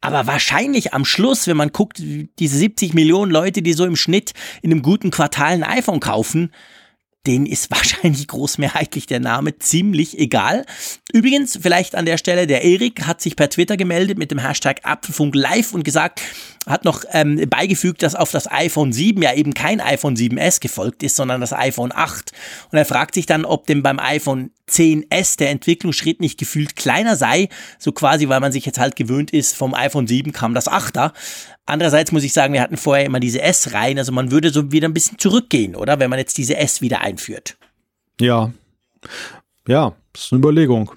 [0.00, 1.98] aber wahrscheinlich am Schluss, wenn man guckt,
[2.38, 4.32] diese 70 Millionen Leute, die so im Schnitt
[4.62, 6.52] in einem guten Quartal ein iPhone kaufen,
[7.26, 10.64] denen ist wahrscheinlich großmehrheitlich der Name ziemlich egal.
[11.12, 14.80] Übrigens, vielleicht an der Stelle, der Erik hat sich per Twitter gemeldet mit dem Hashtag
[14.84, 16.22] Apfelfunk Live und gesagt,
[16.66, 21.02] hat noch ähm, beigefügt, dass auf das iPhone 7 ja eben kein iPhone 7S gefolgt
[21.02, 22.32] ist, sondern das iPhone 8.
[22.70, 27.16] Und er fragt sich dann, ob dem beim iPhone 10S der Entwicklungsschritt nicht gefühlt kleiner
[27.16, 27.48] sei,
[27.78, 31.12] so quasi, weil man sich jetzt halt gewöhnt ist, vom iPhone 7 kam das 8er.
[31.66, 34.88] Andererseits muss ich sagen, wir hatten vorher immer diese S-Reihen, also man würde so wieder
[34.88, 36.00] ein bisschen zurückgehen, oder?
[36.00, 37.56] Wenn man jetzt diese S wieder einführt.
[38.20, 38.52] Ja.
[39.66, 40.92] Ja, ist eine Überlegung.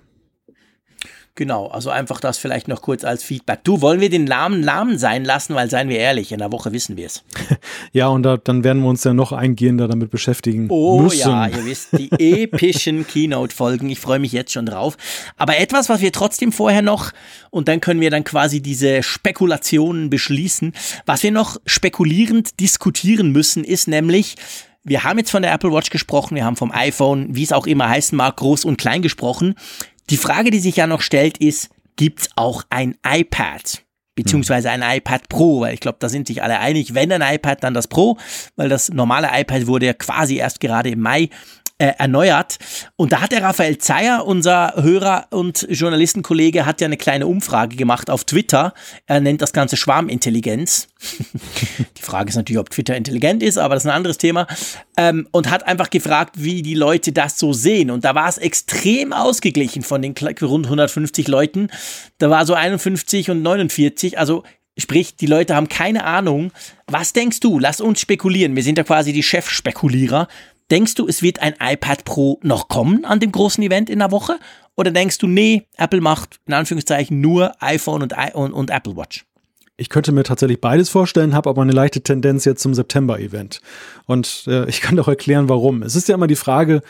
[1.38, 3.66] Genau, also einfach das vielleicht noch kurz als Feedback.
[3.66, 6.72] Du, wollen wir den Namen Namen sein lassen, weil seien wir ehrlich, in der Woche
[6.72, 7.26] wissen wir es.
[7.92, 10.68] ja, und da, dann werden wir uns ja noch eingehender damit beschäftigen.
[10.70, 11.20] Oh müssen.
[11.20, 14.96] ja, ihr wisst, die epischen Keynote-Folgen, ich freue mich jetzt schon drauf.
[15.36, 17.12] Aber etwas, was wir trotzdem vorher noch,
[17.50, 20.72] und dann können wir dann quasi diese Spekulationen beschließen,
[21.06, 24.36] was wir noch spekulierend diskutieren müssen, ist nämlich,
[24.86, 27.68] wir haben jetzt von der Apple Watch gesprochen, wir haben vom iPhone, wie es auch
[27.68, 29.56] immer heißen mag, groß und klein gesprochen.
[30.10, 33.84] Die Frage, die sich ja noch stellt, ist, gibt's auch ein iPad?
[34.16, 37.64] Beziehungsweise ein iPad Pro, weil ich glaube, da sind sich alle einig, wenn ein iPad,
[37.64, 38.18] dann das Pro,
[38.56, 41.30] weil das normale iPad wurde ja quasi erst gerade im Mai
[41.78, 42.58] äh, erneuert.
[42.96, 47.76] Und da hat der Raphael Zeyer, unser Hörer und Journalistenkollege, hat ja eine kleine Umfrage
[47.76, 48.74] gemacht auf Twitter.
[49.08, 50.88] Er nennt das Ganze Schwarmintelligenz.
[51.98, 54.48] die Frage ist natürlich, ob Twitter intelligent ist, aber das ist ein anderes Thema.
[54.98, 57.92] Ähm, und hat einfach gefragt, wie die Leute das so sehen.
[57.92, 61.68] Und da war es extrem ausgeglichen von den rund 150 Leuten.
[62.20, 64.18] Da war so 51 und 49.
[64.18, 64.44] Also
[64.78, 66.52] Sprich, die Leute haben keine Ahnung.
[66.86, 67.60] Was denkst du?
[67.60, 68.58] Lass uns spekulieren.
[68.58, 70.28] Wir sind ja quasi die Chefspekulierer.
[70.72, 74.12] Denkst du, es wird ein iPad Pro noch kommen an dem großen Event in der
[74.12, 74.40] Woche?
[74.76, 79.26] Oder denkst du, nee, Apple macht in Anführungszeichen nur iPhone und, und, und Apple Watch?
[79.78, 83.62] Ich könnte mir tatsächlich beides vorstellen, habe aber eine leichte Tendenz jetzt zum September-Event.
[84.06, 85.84] Und äh, ich kann doch erklären, warum.
[85.84, 86.82] Es ist ja immer die Frage,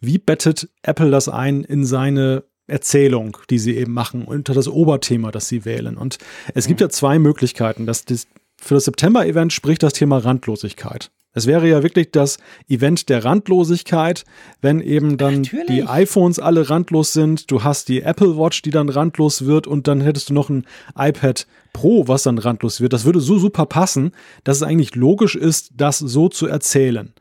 [0.00, 5.30] wie bettet Apple das ein in seine Erzählung, die sie eben machen, unter das Oberthema,
[5.30, 5.96] das sie wählen.
[5.96, 6.18] Und
[6.54, 7.86] es gibt ja zwei Möglichkeiten.
[7.86, 8.26] Das, das,
[8.60, 11.10] für das September-Event spricht das Thema Randlosigkeit.
[11.34, 14.24] Es wäre ja wirklich das Event der Randlosigkeit,
[14.62, 15.66] wenn eben dann Natürlich.
[15.66, 19.88] die iPhones alle randlos sind, du hast die Apple Watch, die dann randlos wird und
[19.88, 20.64] dann hättest du noch ein
[20.96, 22.92] iPad Pro, was dann randlos wird.
[22.92, 24.12] Das würde so super passen,
[24.44, 27.12] dass es eigentlich logisch ist, das so zu erzählen.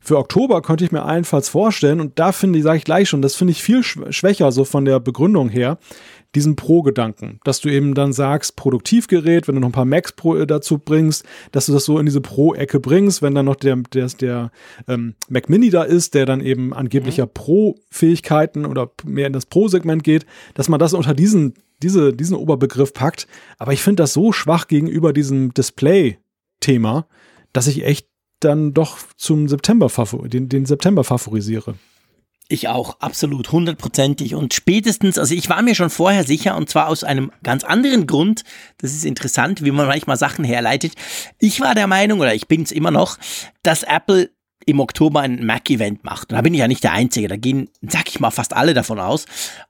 [0.00, 3.22] Für Oktober könnte ich mir allenfalls vorstellen, und da finde ich, sage ich gleich schon,
[3.22, 5.78] das finde ich viel schwächer so von der Begründung her,
[6.36, 10.36] diesen Pro-Gedanken, dass du eben dann sagst, Produktivgerät, wenn du noch ein paar Macs Pro
[10.36, 13.76] äh, dazu bringst, dass du das so in diese Pro-Ecke bringst, wenn dann noch der,
[13.76, 14.50] der, der
[14.86, 17.30] ähm, Mac Mini da ist, der dann eben angeblicher mhm.
[17.32, 22.92] Pro-Fähigkeiten oder mehr in das Pro-Segment geht, dass man das unter diesen, diese, diesen Oberbegriff
[22.92, 23.26] packt.
[23.58, 27.06] Aber ich finde das so schwach gegenüber diesem Display-Thema,
[27.54, 28.08] dass ich echt
[28.40, 29.88] dann doch zum September
[30.26, 31.76] den, den September favorisiere.
[32.48, 34.36] Ich auch, absolut, hundertprozentig.
[34.36, 38.06] Und spätestens, also ich war mir schon vorher sicher, und zwar aus einem ganz anderen
[38.06, 38.44] Grund,
[38.78, 40.92] das ist interessant, wie man manchmal Sachen herleitet.
[41.40, 43.18] Ich war der Meinung, oder ich bin es immer noch,
[43.64, 44.30] dass Apple
[44.64, 46.30] im Oktober ein Mac-Event macht.
[46.30, 48.74] Und da bin ich ja nicht der Einzige, da gehen, sag ich mal, fast alle
[48.74, 49.26] davon aus.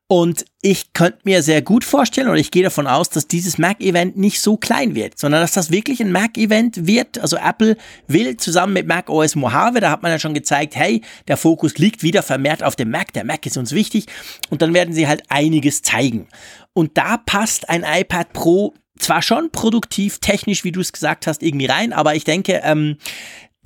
[0.08, 4.16] Und ich könnte mir sehr gut vorstellen, oder ich gehe davon aus, dass dieses Mac-Event
[4.16, 7.18] nicht so klein wird, sondern dass das wirklich ein Mac-Event wird.
[7.18, 7.76] Also Apple
[8.06, 11.78] will zusammen mit Mac OS Mojave, da hat man ja schon gezeigt, hey, der Fokus
[11.78, 14.06] liegt wieder vermehrt auf dem Mac, der Mac ist uns wichtig.
[14.48, 16.28] Und dann werden sie halt einiges zeigen.
[16.72, 21.42] Und da passt ein iPad Pro zwar schon produktiv, technisch, wie du es gesagt hast,
[21.42, 22.96] irgendwie rein, aber ich denke, ähm,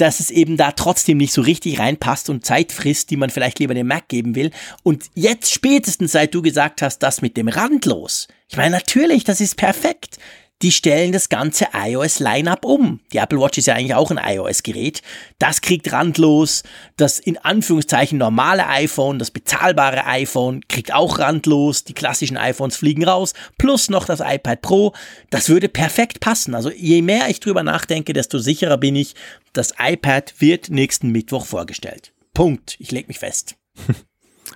[0.00, 3.58] dass es eben da trotzdem nicht so richtig reinpasst und Zeit frisst, die man vielleicht
[3.58, 4.50] lieber dem Mac geben will.
[4.82, 8.28] Und jetzt spätestens, seit du gesagt hast, das mit dem Randlos.
[8.48, 10.18] Ich meine, natürlich, das ist perfekt
[10.62, 13.00] die stellen das ganze iOS-Line-up um.
[13.12, 15.00] Die Apple Watch ist ja eigentlich auch ein iOS-Gerät.
[15.38, 16.62] Das kriegt randlos.
[16.96, 21.84] Das in Anführungszeichen normale iPhone, das bezahlbare iPhone, kriegt auch randlos.
[21.84, 23.32] Die klassischen iPhones fliegen raus.
[23.56, 24.92] Plus noch das iPad Pro.
[25.30, 26.54] Das würde perfekt passen.
[26.54, 29.14] Also je mehr ich drüber nachdenke, desto sicherer bin ich,
[29.52, 32.12] das iPad wird nächsten Mittwoch vorgestellt.
[32.34, 32.76] Punkt.
[32.78, 33.56] Ich leg mich fest.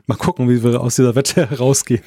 [0.07, 2.03] Mal gucken, wie wir aus dieser Wette herausgehen.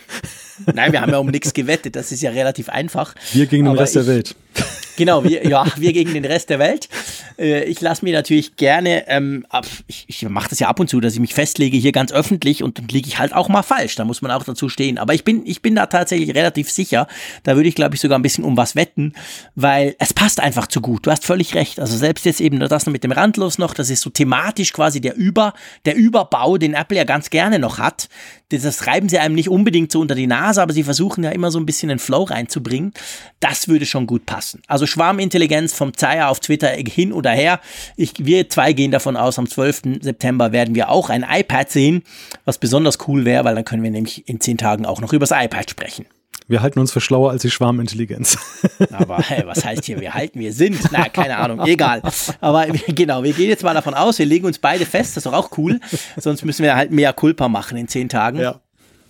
[0.74, 1.96] Nein, wir haben ja um nichts gewettet.
[1.96, 3.14] Das ist ja relativ einfach.
[3.34, 4.36] Wir gegen den Aber Rest ich, der Welt.
[4.98, 6.90] Genau, wir, ja, wir gegen den Rest der Welt.
[7.38, 9.46] Äh, ich lasse mir natürlich gerne, ähm,
[9.86, 12.64] ich, ich mache das ja ab und zu, dass ich mich festlege hier ganz öffentlich
[12.64, 13.96] und dann liege ich halt auch mal falsch.
[13.96, 14.98] Da muss man auch dazu stehen.
[14.98, 17.08] Aber ich bin, ich bin da tatsächlich relativ sicher.
[17.44, 19.14] Da würde ich, glaube ich, sogar ein bisschen um was wetten,
[19.54, 21.06] weil es passt einfach zu gut.
[21.06, 21.80] Du hast völlig recht.
[21.80, 25.16] Also selbst jetzt eben das mit dem Randlos noch, das ist so thematisch quasi der
[25.16, 25.54] Über,
[25.86, 28.10] der Überbau, den Apple ja ganz gerne noch hat.
[28.50, 31.52] Das reiben sie einem nicht unbedingt so unter die Nase, aber sie versuchen ja immer
[31.52, 32.94] so ein bisschen den Flow reinzubringen.
[33.40, 34.62] Das würde schon gut passen.
[34.68, 37.60] Also Schwarmintelligenz vom Zeier auf Twitter hin oder her.
[37.96, 40.02] Ich, wir zwei gehen davon aus, am 12.
[40.02, 42.04] September werden wir auch ein iPad sehen,
[42.46, 45.26] was besonders cool wäre, weil dann können wir nämlich in zehn Tagen auch noch über
[45.26, 46.06] das iPad sprechen.
[46.48, 48.38] Wir halten uns für schlauer als die Schwarmintelligenz.
[48.92, 50.80] Aber hey, was heißt hier, wir halten, wir sind?
[50.92, 52.02] Na, keine Ahnung, egal.
[52.40, 55.26] Aber genau, wir gehen jetzt mal davon aus, wir legen uns beide fest, das ist
[55.26, 55.80] doch auch cool.
[56.16, 58.40] Sonst müssen wir halt mehr Culpa machen in zehn Tagen.
[58.40, 58.62] Ja.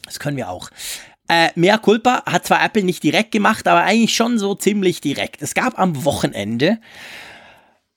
[0.06, 0.70] Das können wir auch.
[1.28, 5.42] Äh, Mehr Culpa hat zwar Apple nicht direkt gemacht, aber eigentlich schon so ziemlich direkt.
[5.42, 6.80] Es gab am Wochenende,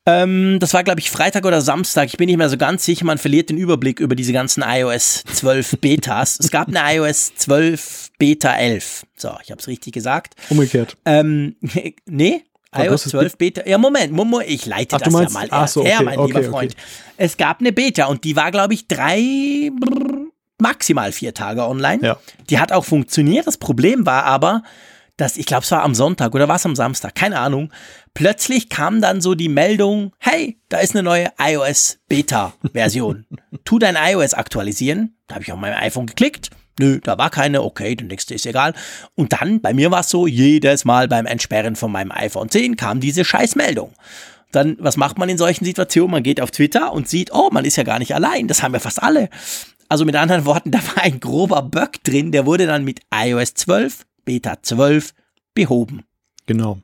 [0.07, 3.05] ähm, das war glaube ich Freitag oder Samstag, ich bin nicht mehr so ganz sicher,
[3.05, 6.39] man verliert den Überblick über diese ganzen iOS 12 Betas.
[6.41, 9.07] es gab eine iOS 12 Beta 11.
[9.17, 10.35] So, ich habe es richtig gesagt.
[10.51, 10.97] Umgekehrt.
[11.05, 11.57] Ähm,
[12.07, 12.45] nee,
[12.75, 13.63] iOS 12 Beta.
[13.67, 16.19] Ja, Moment, Momo, ich leite Ach, das meinst, ja mal erst so, okay, her, mein
[16.19, 16.73] okay, lieber Freund.
[16.73, 16.83] Okay.
[17.17, 19.71] Es gab eine Beta und die war, glaube ich, drei
[20.61, 22.03] maximal vier Tage online.
[22.03, 22.19] Ja.
[22.49, 23.47] Die hat auch funktioniert.
[23.47, 24.63] Das Problem war aber,
[25.21, 27.73] dass ich glaube, es war am Sonntag oder war es am Samstag, keine Ahnung.
[28.15, 33.27] Plötzlich kam dann so die Meldung, hey, da ist eine neue iOS Beta Version.
[33.65, 35.17] tu dein iOS aktualisieren.
[35.27, 36.51] Da habe ich auf meinem iPhone geklickt.
[36.79, 38.73] Nö, da war keine, okay, der nächste ist egal.
[39.15, 42.77] Und dann, bei mir war es so, jedes Mal beim Entsperren von meinem iPhone 10
[42.77, 43.93] kam diese Scheißmeldung.
[44.53, 46.11] Dann, was macht man in solchen Situationen?
[46.11, 48.49] Man geht auf Twitter und sieht, oh, man ist ja gar nicht allein.
[48.49, 49.29] Das haben ja fast alle.
[49.91, 53.55] Also mit anderen Worten, da war ein grober Bug drin, der wurde dann mit iOS
[53.55, 55.13] 12, Beta 12
[55.55, 56.05] behoben.
[56.47, 56.79] Genau.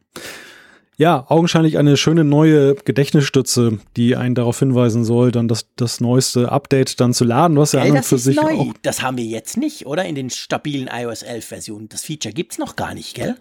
[0.96, 6.50] Ja, augenscheinlich eine schöne neue Gedächtnisstütze, die einen darauf hinweisen soll, dann das, das neueste
[6.50, 8.54] Update dann zu laden, was ja an und für sich neu.
[8.54, 8.74] auch.
[8.82, 10.04] Das haben wir jetzt nicht, oder?
[10.06, 11.88] In den stabilen iOS 11 Versionen.
[11.88, 13.36] Das Feature gibt's noch gar nicht, gell?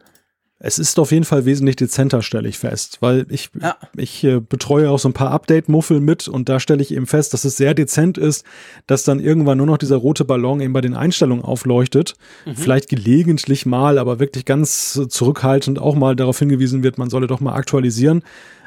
[0.57, 3.75] Es ist auf jeden Fall wesentlich dezenter, stelle ich fest, weil ich, ja.
[3.97, 7.33] ich äh, betreue auch so ein paar Update-Muffel mit und da stelle ich eben fest,
[7.33, 8.45] dass es sehr dezent ist,
[8.87, 12.13] dass dann irgendwann nur noch dieser rote Ballon eben bei den Einstellungen aufleuchtet.
[12.45, 12.55] Mhm.
[12.55, 17.41] Vielleicht gelegentlich mal, aber wirklich ganz zurückhaltend auch mal darauf hingewiesen wird, man solle doch
[17.41, 18.23] mal aktualisieren.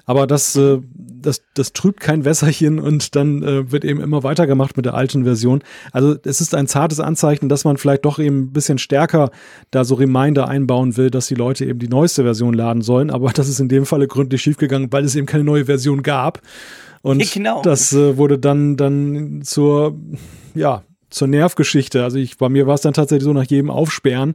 [0.09, 4.75] Aber das, äh, das, das trübt kein Wässerchen und dann äh, wird eben immer weitergemacht
[4.75, 5.63] mit der alten Version.
[5.93, 9.31] Also es ist ein zartes Anzeichen, dass man vielleicht doch eben ein bisschen stärker
[9.71, 13.11] da so Reminder einbauen will, dass die Leute eben die neueste Version laden sollen.
[13.11, 16.41] Aber das ist in dem Falle gründlich schiefgegangen, weil es eben keine neue Version gab.
[17.03, 17.61] Und ja, genau.
[17.61, 19.95] das äh, wurde dann, dann zur,
[20.55, 22.05] ja, zur Nervgeschichte.
[22.05, 24.35] Also ich, bei mir war es dann tatsächlich so nach jedem Aufsperren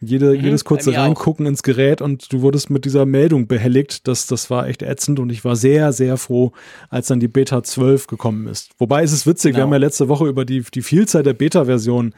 [0.00, 1.50] jede, mhm, jedes kurze Reingucken auch.
[1.50, 4.06] ins Gerät und du wurdest mit dieser Meldung behelligt.
[4.06, 6.52] Das, das war echt ätzend und ich war sehr, sehr froh,
[6.88, 8.70] als dann die Beta 12 gekommen ist.
[8.78, 9.58] Wobei ist es witzig, genau.
[9.58, 12.14] wir haben ja letzte Woche über die, die Vielzahl der Beta-Versionen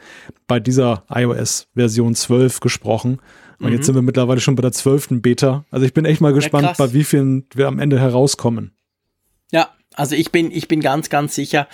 [0.47, 3.19] bei dieser iOS-Version 12 gesprochen.
[3.59, 3.73] Und mhm.
[3.73, 5.21] jetzt sind wir mittlerweile schon bei der 12.
[5.21, 5.65] Beta.
[5.71, 8.73] Also ich bin echt mal gespannt, ja, bei wie vielen wir am Ende herauskommen.
[9.51, 11.67] Ja, also ich bin, ich bin ganz, ganz sicher,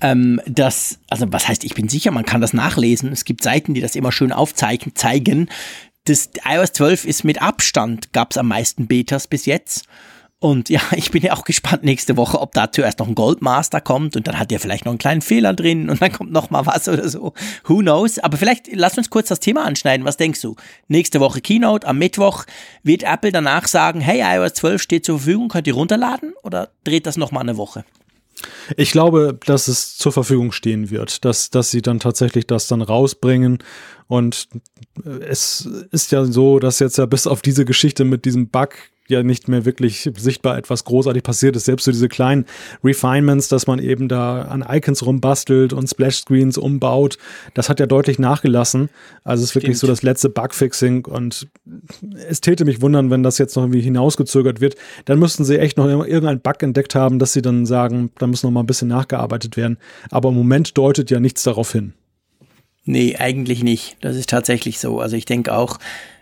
[0.00, 3.12] ähm, dass, also was heißt, ich bin sicher, man kann das nachlesen.
[3.12, 5.48] Es gibt Seiten, die das immer schön aufzeigen, zeigen.
[6.04, 9.86] Das iOS 12 ist mit Abstand, gab es am meisten Betas bis jetzt.
[10.38, 13.80] Und ja, ich bin ja auch gespannt nächste Woche, ob da zuerst noch ein Goldmaster
[13.80, 16.50] kommt und dann hat der vielleicht noch einen kleinen Fehler drin und dann kommt noch
[16.50, 17.32] mal was oder so.
[17.64, 18.18] Who knows?
[18.18, 20.04] Aber vielleicht lass uns kurz das Thema anschneiden.
[20.04, 20.56] Was denkst du?
[20.88, 22.44] Nächste Woche Keynote, am Mittwoch
[22.82, 27.06] wird Apple danach sagen, hey, iOS 12 steht zur Verfügung, könnt ihr runterladen oder dreht
[27.06, 27.84] das noch mal eine Woche?
[28.76, 32.82] Ich glaube, dass es zur Verfügung stehen wird, dass, dass sie dann tatsächlich das dann
[32.82, 33.58] rausbringen
[34.08, 34.48] Und
[35.04, 38.74] äh, es ist ja so, dass jetzt ja bis auf diese Geschichte mit diesem Bug
[39.08, 41.66] ja nicht mehr wirklich sichtbar etwas großartig passiert ist.
[41.66, 42.44] Selbst so diese kleinen
[42.82, 47.18] Refinements, dass man eben da an Icons rumbastelt und Splash-Screens umbaut,
[47.54, 48.88] das hat ja deutlich nachgelassen.
[49.24, 51.48] Also es ist wirklich so das letzte Bugfixing und
[52.28, 54.76] es täte mich wundern, wenn das jetzt noch irgendwie hinausgezögert wird.
[55.04, 58.42] Dann müssten sie echt noch irgendeinen Bug entdeckt haben, dass sie dann sagen, da muss
[58.42, 59.78] noch mal ein bisschen nachgearbeitet werden.
[60.10, 61.94] Aber im Moment deutet ja nichts darauf hin.
[62.86, 63.96] Nee, eigentlich nicht.
[64.00, 65.00] Das ist tatsächlich so.
[65.00, 65.78] Also ich denke auch,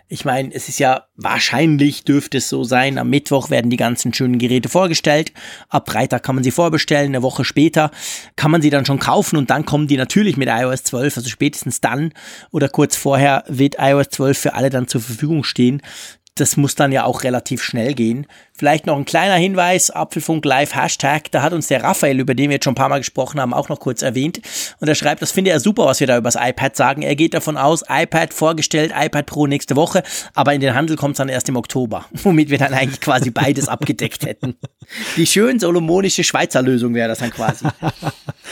[0.07, 4.13] ich meine, es ist ja wahrscheinlich dürfte es so sein, am Mittwoch werden die ganzen
[4.13, 5.31] schönen Geräte vorgestellt.
[5.69, 7.89] Ab Freitag kann man sie vorbestellen, eine Woche später
[8.35, 11.29] kann man sie dann schon kaufen und dann kommen die natürlich mit iOS 12, also
[11.29, 12.13] spätestens dann
[12.51, 15.81] oder kurz vorher wird iOS 12 für alle dann zur Verfügung stehen
[16.35, 18.27] das muss dann ja auch relativ schnell gehen.
[18.57, 22.49] Vielleicht noch ein kleiner Hinweis, Apfelfunk Live Hashtag, da hat uns der Raphael, über den
[22.49, 24.41] wir jetzt schon ein paar Mal gesprochen haben, auch noch kurz erwähnt.
[24.79, 27.01] Und er schreibt, das finde er super, was wir da über das iPad sagen.
[27.03, 31.13] Er geht davon aus, iPad vorgestellt, iPad Pro nächste Woche, aber in den Handel kommt
[31.13, 34.55] es dann erst im Oktober, womit wir dann eigentlich quasi beides abgedeckt hätten.
[35.15, 37.65] Die schön solomonische Schweizer Lösung wäre das dann quasi.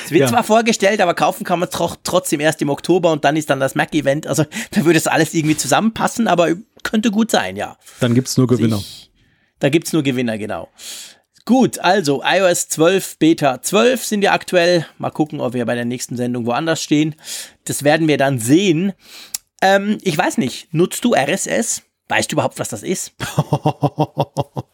[0.05, 0.27] Es wird ja.
[0.27, 3.59] zwar vorgestellt, aber kaufen kann man es trotzdem erst im Oktober und dann ist dann
[3.59, 4.27] das Mac-Event.
[4.27, 7.77] Also da würde es alles irgendwie zusammenpassen, aber könnte gut sein, ja.
[7.99, 8.77] Dann gibt es nur Gewinner.
[8.77, 9.11] Ich,
[9.59, 10.69] da gibt es nur Gewinner, genau.
[11.45, 14.85] Gut, also iOS 12 Beta 12 sind wir aktuell.
[14.97, 17.15] Mal gucken, ob wir bei der nächsten Sendung woanders stehen.
[17.65, 18.93] Das werden wir dann sehen.
[19.61, 21.81] Ähm, ich weiß nicht, nutzt du RSS?
[22.07, 23.13] Weißt du überhaupt, was das ist?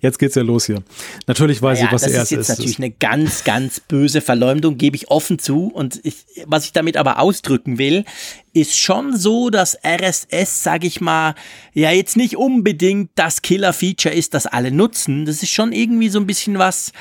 [0.00, 0.82] Jetzt geht's ja los hier.
[1.26, 2.16] Natürlich weiß naja, ich, was das ist.
[2.16, 5.66] Das ist jetzt natürlich eine ganz, ganz böse Verleumdung, gebe ich offen zu.
[5.66, 8.04] Und ich, was ich damit aber ausdrücken will,
[8.52, 11.34] ist schon so, dass RSS, sage ich mal,
[11.72, 15.24] ja jetzt nicht unbedingt das Killer-Feature ist, das alle nutzen.
[15.24, 16.92] Das ist schon irgendwie so ein bisschen was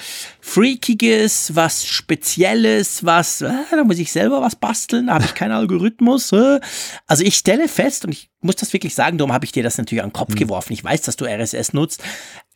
[0.41, 5.51] Freakiges, was Spezielles, was, äh, da muss ich selber was basteln, da habe ich keinen
[5.51, 6.31] Algorithmus.
[6.31, 6.59] Äh.
[7.07, 9.77] Also ich stelle fest, und ich muss das wirklich sagen, darum habe ich dir das
[9.77, 10.39] natürlich an den Kopf mhm.
[10.39, 10.73] geworfen.
[10.73, 12.03] Ich weiß, dass du RSS nutzt,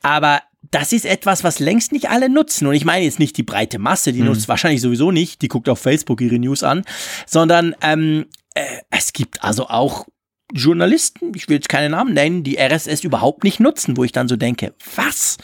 [0.04, 0.42] aber
[0.72, 2.68] das ist etwas, was längst nicht alle nutzen.
[2.68, 4.28] Und ich meine jetzt nicht die breite Masse, die mhm.
[4.28, 6.84] nutzt wahrscheinlich sowieso nicht, die guckt auf Facebook ihre News an,
[7.26, 10.08] sondern ähm, äh, es gibt also auch
[10.54, 14.28] Journalisten, ich will jetzt keine Namen nennen, die RSS überhaupt nicht nutzen, wo ich dann
[14.28, 15.38] so denke, was?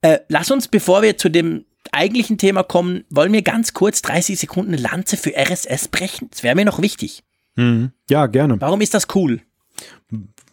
[0.00, 4.38] Äh, lass uns, bevor wir zu dem eigentlichen Thema kommen, wollen wir ganz kurz 30
[4.38, 6.28] Sekunden eine Lanze für RSS brechen?
[6.30, 7.22] Das wäre mir noch wichtig.
[7.56, 7.92] Mhm.
[8.08, 8.60] Ja, gerne.
[8.60, 9.42] Warum ist das cool?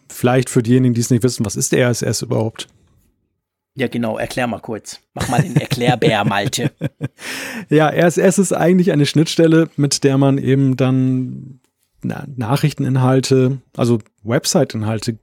[0.08, 2.68] Vielleicht für diejenigen, die es nicht wissen, was ist RSS überhaupt?
[3.78, 5.00] Ja, genau, erklär mal kurz.
[5.14, 6.72] Mach mal den Erklärbär, Malte.
[7.68, 11.60] ja, RSS ist eigentlich eine Schnittstelle, mit der man eben dann
[12.02, 15.18] Nachrichteninhalte, also Website-Inhalte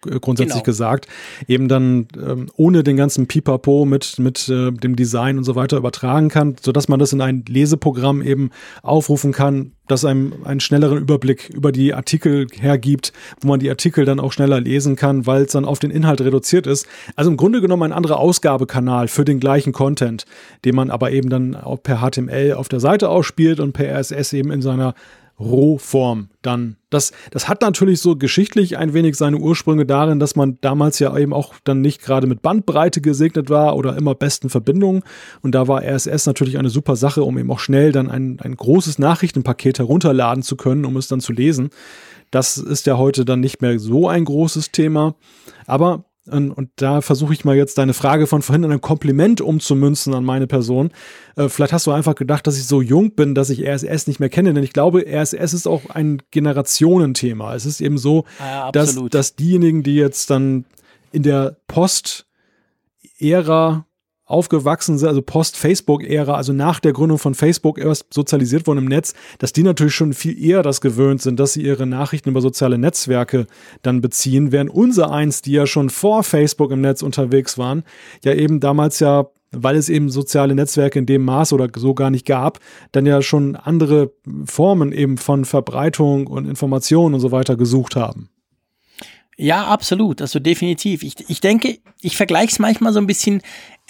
[0.00, 0.64] grundsätzlich genau.
[0.64, 1.06] gesagt,
[1.46, 5.76] eben dann ähm, ohne den ganzen Pipapo mit, mit äh, dem Design und so weiter
[5.76, 8.50] übertragen kann, sodass man das in ein Leseprogramm eben
[8.82, 14.04] aufrufen kann, das einem einen schnelleren Überblick über die Artikel hergibt, wo man die Artikel
[14.04, 16.86] dann auch schneller lesen kann, weil es dann auf den Inhalt reduziert ist.
[17.16, 20.26] Also im Grunde genommen ein anderer Ausgabekanal für den gleichen Content,
[20.64, 24.32] den man aber eben dann auch per HTML auf der Seite ausspielt und per RSS
[24.32, 24.94] eben in seiner
[25.40, 26.76] Rohform dann.
[26.90, 31.16] Das, das hat natürlich so geschichtlich ein wenig seine Ursprünge darin, dass man damals ja
[31.16, 35.02] eben auch dann nicht gerade mit Bandbreite gesegnet war oder immer besten Verbindungen.
[35.40, 38.54] Und da war RSS natürlich eine super Sache, um eben auch schnell dann ein, ein
[38.54, 41.70] großes Nachrichtenpaket herunterladen zu können, um es dann zu lesen.
[42.30, 45.14] Das ist ja heute dann nicht mehr so ein großes Thema.
[45.66, 49.40] Aber und, und da versuche ich mal jetzt deine Frage von vorhin in ein Kompliment
[49.40, 50.90] umzumünzen an meine Person.
[51.36, 54.20] Äh, vielleicht hast du einfach gedacht, dass ich so jung bin, dass ich RSS nicht
[54.20, 57.54] mehr kenne, denn ich glaube, RSS ist auch ein Generationenthema.
[57.54, 60.66] Es ist eben so, ja, dass, dass diejenigen, die jetzt dann
[61.10, 62.26] in der Post-Ära
[64.30, 69.14] aufgewachsen sind, also Post-Facebook-Ära, also nach der Gründung von Facebook erst sozialisiert wurden im Netz,
[69.38, 72.78] dass die natürlich schon viel eher das gewöhnt sind, dass sie ihre Nachrichten über soziale
[72.78, 73.46] Netzwerke
[73.82, 77.82] dann beziehen, während unser eins, die ja schon vor Facebook im Netz unterwegs waren,
[78.24, 82.10] ja eben damals ja weil es eben soziale Netzwerke in dem Maß oder so gar
[82.10, 82.60] nicht gab,
[82.92, 84.12] dann ja schon andere
[84.44, 88.30] Formen eben von Verbreitung und Information und so weiter gesucht haben.
[89.42, 90.20] Ja, absolut.
[90.20, 91.02] Also definitiv.
[91.02, 93.40] Ich, ich denke, ich vergleiche es manchmal so ein bisschen.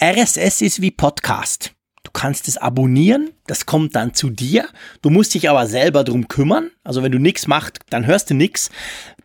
[0.03, 1.73] RSS ist wie Podcast.
[2.01, 4.67] Du kannst es abonnieren, das kommt dann zu dir.
[5.03, 6.71] Du musst dich aber selber drum kümmern.
[6.83, 8.71] Also wenn du nichts machst, dann hörst du nichts.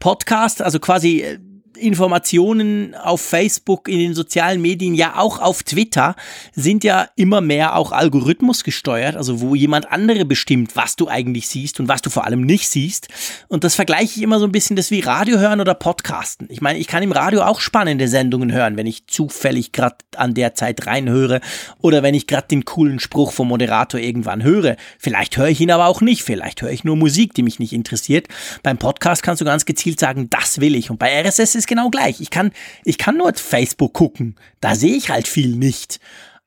[0.01, 1.39] Podcast, also quasi, äh,
[1.77, 6.17] Informationen auf Facebook, in den sozialen Medien, ja auch auf Twitter,
[6.55, 11.49] sind ja immer mehr auch Algorithmus gesteuert, also wo jemand andere bestimmt, was du eigentlich
[11.49, 13.09] siehst und was du vor allem nicht siehst.
[13.49, 16.49] Und das vergleiche ich immer so ein bisschen das wie Radio hören oder Podcasten.
[16.51, 20.35] Ich meine, ich kann im Radio auch spannende Sendungen hören, wenn ich zufällig gerade an
[20.35, 21.41] der Zeit reinhöre
[21.81, 24.77] oder wenn ich gerade den coolen Spruch vom Moderator irgendwann höre.
[24.99, 27.73] Vielleicht höre ich ihn aber auch nicht, vielleicht höre ich nur Musik, die mich nicht
[27.73, 28.29] interessiert.
[28.63, 30.91] Beim Podcast kannst du ganz gezielt sagen, das will ich.
[30.91, 32.21] Und bei RSS ist genau gleich.
[32.21, 32.53] Ich kann,
[32.85, 34.37] ich kann nur Facebook gucken.
[34.61, 36.01] Da sehe ich halt viel nicht.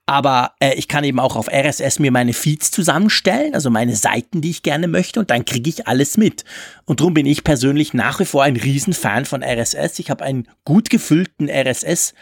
[0.09, 4.41] Aber äh, ich kann eben auch auf RSS mir meine Feeds zusammenstellen, also meine Seiten,
[4.41, 6.45] die ich gerne möchte, und dann kriege ich alles mit.
[6.89, 9.99] Und darum bin ich persönlich nach wie vor ein Riesenfan von RSS.
[9.99, 12.15] Ich habe einen gut gefüllten RSS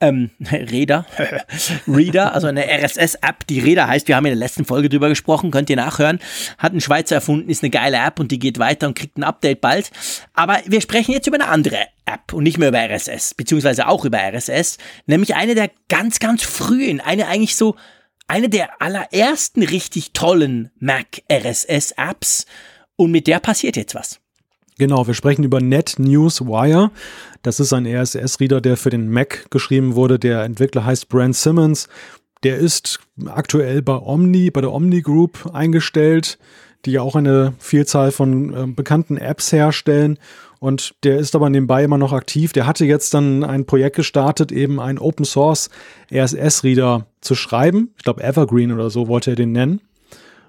[0.00, 1.06] ähm, Reader,
[1.86, 5.52] Reader, also eine RSS-App, die Reader heißt, wir haben in der letzten Folge drüber gesprochen,
[5.52, 6.18] könnt ihr nachhören,
[6.58, 9.22] hat ein Schweizer erfunden, ist eine geile App und die geht weiter und kriegt ein
[9.22, 9.92] Update bald.
[10.34, 14.04] Aber wir sprechen jetzt über eine andere App und nicht mehr über RSS, beziehungsweise auch
[14.04, 17.76] über RSS, nämlich eine der ganz, ganz frühen, eine eigentlich so,
[18.26, 22.46] eine der allerersten richtig tollen Mac RSS-Apps
[22.98, 24.20] und mit der passiert jetzt was.
[24.76, 26.90] Genau, wir sprechen über NetNewsWire.
[27.42, 30.18] Das ist ein RSS-Reader, der für den Mac geschrieben wurde.
[30.18, 31.88] Der Entwickler heißt Brent Simmons.
[32.44, 36.38] Der ist aktuell bei Omni, bei der Omni Group eingestellt,
[36.84, 40.18] die ja auch eine Vielzahl von äh, bekannten Apps herstellen.
[40.60, 42.52] Und der ist aber nebenbei immer noch aktiv.
[42.52, 45.70] Der hatte jetzt dann ein Projekt gestartet, eben ein Open Source
[46.12, 47.92] RSS-Reader zu schreiben.
[47.96, 49.80] Ich glaube, Evergreen oder so wollte er den nennen.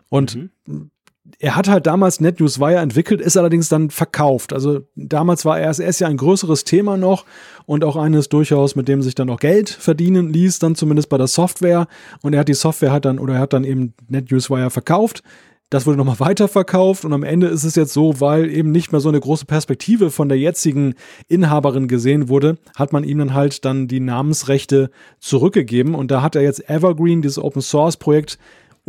[0.10, 0.36] Und
[0.68, 0.92] mhm
[1.40, 4.54] er hat halt damals NetNewsWire entwickelt, ist allerdings dann verkauft.
[4.54, 7.26] Also damals war RSS ja ein größeres Thema noch
[7.66, 11.18] und auch eines durchaus, mit dem sich dann auch Geld verdienen ließ, dann zumindest bei
[11.18, 11.88] der Software.
[12.22, 15.24] Und er hat die Software hat dann oder er hat dann eben NetNewsWire verkauft.
[15.70, 19.02] Das wurde nochmal weiterverkauft und am Ende ist es jetzt so, weil eben nicht mehr
[19.02, 20.96] so eine große Perspektive von der jetzigen
[21.28, 26.36] Inhaberin gesehen wurde, hat man ihm dann halt dann die Namensrechte zurückgegeben und da hat
[26.36, 28.40] er jetzt Evergreen, dieses Open Source Projekt,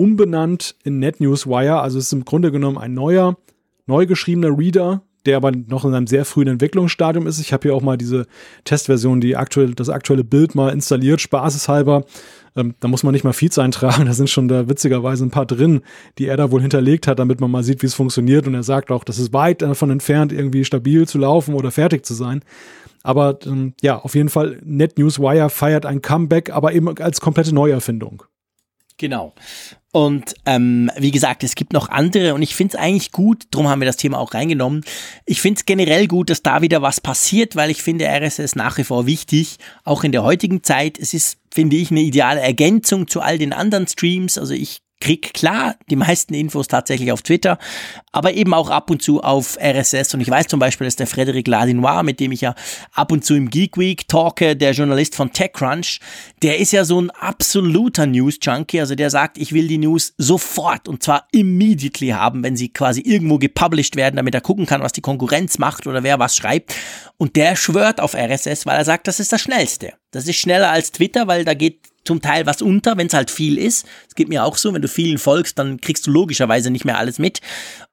[0.01, 1.81] umbenannt in NetNewsWire.
[1.81, 3.37] Also es ist im Grunde genommen ein neuer,
[3.87, 7.39] neu geschriebener Reader, der aber noch in einem sehr frühen Entwicklungsstadium ist.
[7.39, 8.27] Ich habe hier auch mal diese
[8.65, 12.07] Testversion, die aktuell, das aktuelle Bild mal installiert, spaßeshalber.
[12.57, 15.45] Ähm, da muss man nicht mal Feeds eintragen, da sind schon da witzigerweise ein paar
[15.45, 15.83] drin,
[16.17, 18.47] die er da wohl hinterlegt hat, damit man mal sieht, wie es funktioniert.
[18.47, 22.07] Und er sagt auch, das ist weit davon entfernt, irgendwie stabil zu laufen oder fertig
[22.07, 22.41] zu sein.
[23.03, 28.23] Aber ähm, ja, auf jeden Fall, NetNewsWire feiert ein Comeback, aber eben als komplette Neuerfindung.
[29.01, 29.33] Genau.
[29.93, 33.67] Und ähm, wie gesagt, es gibt noch andere und ich finde es eigentlich gut, darum
[33.67, 34.85] haben wir das Thema auch reingenommen.
[35.25, 38.77] Ich finde es generell gut, dass da wieder was passiert, weil ich finde RSS nach
[38.77, 40.99] wie vor wichtig, auch in der heutigen Zeit.
[40.99, 44.37] Es ist, finde ich, eine ideale Ergänzung zu all den anderen Streams.
[44.37, 47.59] Also ich krieg klar die meisten Infos tatsächlich auf Twitter,
[48.13, 50.15] aber eben auch ab und zu auf RSS.
[50.15, 52.55] Und ich weiß zum Beispiel, dass der Frederic Ladinois, mit dem ich ja
[52.93, 56.01] ab und zu im Geek Week talke, der Journalist von TechCrunch,
[56.43, 58.81] der ist ja so ein absoluter News-Junkie.
[58.81, 63.01] Also der sagt, ich will die News sofort und zwar immediately haben, wenn sie quasi
[63.01, 66.75] irgendwo gepublished werden, damit er gucken kann, was die Konkurrenz macht oder wer was schreibt.
[67.21, 69.93] Und der schwört auf RSS, weil er sagt, das ist das Schnellste.
[70.11, 73.31] Das ist schneller als Twitter, weil da geht zum Teil was unter, wenn es halt
[73.31, 73.87] viel ist.
[74.09, 76.97] Es geht mir auch so, wenn du vielen folgst, dann kriegst du logischerweise nicht mehr
[76.97, 77.43] alles mit.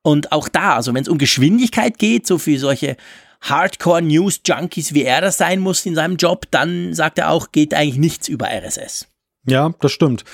[0.01, 2.95] Und auch da, also wenn es um Geschwindigkeit geht, so für solche
[3.41, 7.97] Hardcore-News-Junkies, wie er das sein muss in seinem Job, dann sagt er auch, geht eigentlich
[7.97, 9.07] nichts über RSS.
[9.49, 10.25] Ja, das stimmt.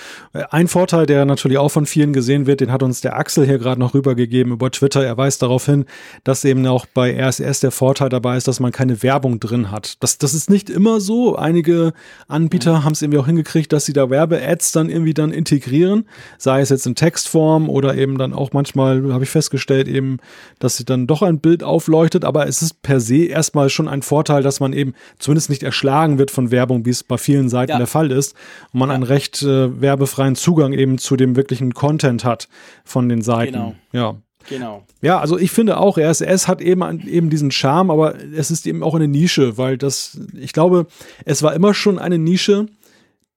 [0.50, 3.60] Ein Vorteil, der natürlich auch von vielen gesehen wird, den hat uns der Axel hier
[3.60, 5.06] gerade noch rübergegeben über Twitter.
[5.06, 5.86] Er weist darauf hin,
[6.24, 10.02] dass eben auch bei RSS der Vorteil dabei ist, dass man keine Werbung drin hat.
[10.02, 11.36] Das, das ist nicht immer so.
[11.36, 11.94] Einige
[12.28, 12.84] Anbieter mhm.
[12.86, 16.06] haben es irgendwie auch hingekriegt, dass sie da Werbe-Ads dann irgendwie dann integrieren,
[16.40, 20.18] sei es jetzt in Textform oder eben dann auch manchmal, habe ich festgestellt, eben,
[20.58, 22.26] dass sie dann doch ein Bild aufleuchtet.
[22.26, 26.18] Aber es ist per se erstmal schon ein Vorteil, dass man eben zumindest nicht erschlagen
[26.18, 27.78] wird von Werbung, wie es bei vielen Seiten ja.
[27.78, 28.34] der Fall ist.
[28.72, 32.48] Und man ja einen recht äh, werbefreien Zugang eben zu dem wirklichen Content hat
[32.84, 33.54] von den Seiten.
[33.54, 33.76] Genau.
[33.92, 34.16] Ja.
[34.50, 34.86] Genau.
[35.02, 38.84] Ja, also ich finde auch, RSS hat eben, eben diesen Charme, aber es ist eben
[38.84, 40.88] auch eine Nische, weil das, ich glaube,
[41.24, 42.66] es war immer schon eine Nische,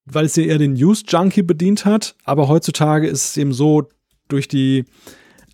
[0.04, 3.88] weil es ja eher den News-Junkie bedient hat, aber heutzutage ist es eben so,
[4.28, 4.84] durch die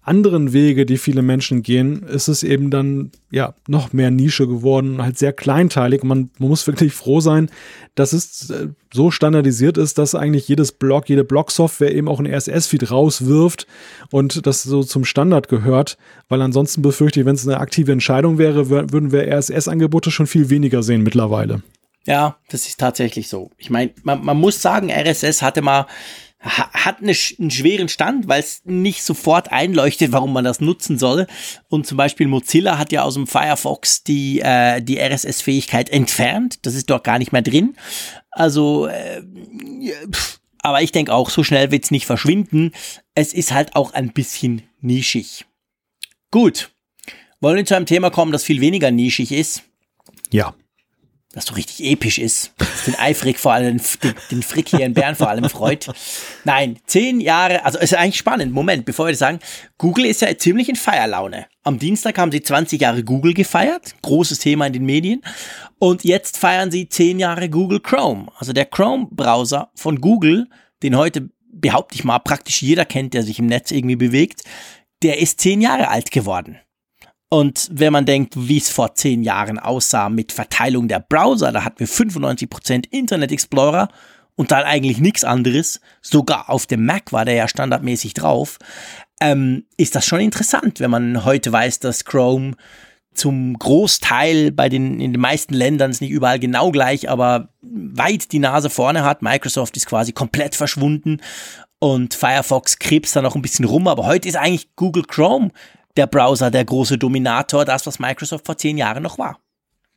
[0.05, 5.01] anderen Wege, die viele Menschen gehen, ist es eben dann ja noch mehr Nische geworden,
[5.01, 6.03] halt sehr kleinteilig.
[6.03, 7.51] Man, man muss wirklich froh sein,
[7.95, 12.27] dass es äh, so standardisiert ist, dass eigentlich jedes Blog, jede Blog-Software eben auch ein
[12.27, 13.67] RSS-Feed rauswirft
[14.11, 15.97] und das so zum Standard gehört,
[16.29, 20.51] weil ansonsten befürchte ich, wenn es eine aktive Entscheidung wäre, würden wir RSS-Angebote schon viel
[20.51, 21.63] weniger sehen mittlerweile.
[22.07, 23.51] Ja, das ist tatsächlich so.
[23.59, 25.87] Ich meine, man, man muss sagen, RSS hatte mal
[26.43, 31.27] hat eine, einen schweren Stand, weil es nicht sofort einleuchtet, warum man das nutzen soll.
[31.69, 36.67] Und zum Beispiel Mozilla hat ja aus dem Firefox die, äh, die RSS-Fähigkeit entfernt.
[36.67, 37.77] Das ist dort gar nicht mehr drin.
[38.31, 39.23] Also, äh,
[40.11, 42.73] pff, aber ich denke auch, so schnell wird es nicht verschwinden.
[43.15, 45.45] Es ist halt auch ein bisschen nischig.
[46.31, 46.71] Gut.
[47.41, 49.63] Wollen wir zu einem Thema kommen, das viel weniger nischig ist?
[50.31, 50.55] Ja
[51.33, 54.95] das so richtig episch ist, das den Eifrig vor allem, den, den Frick hier in
[54.95, 55.91] Bern vor allem freut.
[56.45, 58.53] Nein, zehn Jahre, also ist eigentlich spannend.
[58.53, 59.39] Moment, bevor wir das sagen,
[59.79, 61.47] Google ist ja ziemlich in Feierlaune.
[61.65, 65.23] Am Dienstag haben sie 20 Jahre Google gefeiert, großes Thema in den Medien.
[65.79, 68.27] Und jetzt feiern sie zehn Jahre Google Chrome.
[68.37, 70.49] Also der Chrome-Browser von Google,
[70.83, 74.43] den heute behaupte ich mal praktisch jeder kennt, der sich im Netz irgendwie bewegt,
[75.03, 76.59] der ist zehn Jahre alt geworden.
[77.33, 81.65] Und wenn man denkt, wie es vor zehn Jahren aussah mit Verteilung der Browser, da
[81.65, 83.89] hatten wir 95% Internet Explorer
[84.37, 85.81] und dann eigentlich nichts anderes.
[86.03, 88.59] Sogar auf dem Mac war der ja standardmäßig drauf.
[89.19, 92.53] Ähm, ist das schon interessant, wenn man heute weiß, dass Chrome
[93.15, 98.33] zum Großteil bei den, in den meisten Ländern ist nicht überall genau gleich, aber weit
[98.33, 99.23] die Nase vorne hat.
[99.23, 101.23] Microsoft ist quasi komplett verschwunden
[101.79, 105.51] und Firefox krebst da noch ein bisschen rum, aber heute ist eigentlich Google Chrome
[105.97, 109.39] der Browser der große Dominator, das, was Microsoft vor zehn Jahren noch war.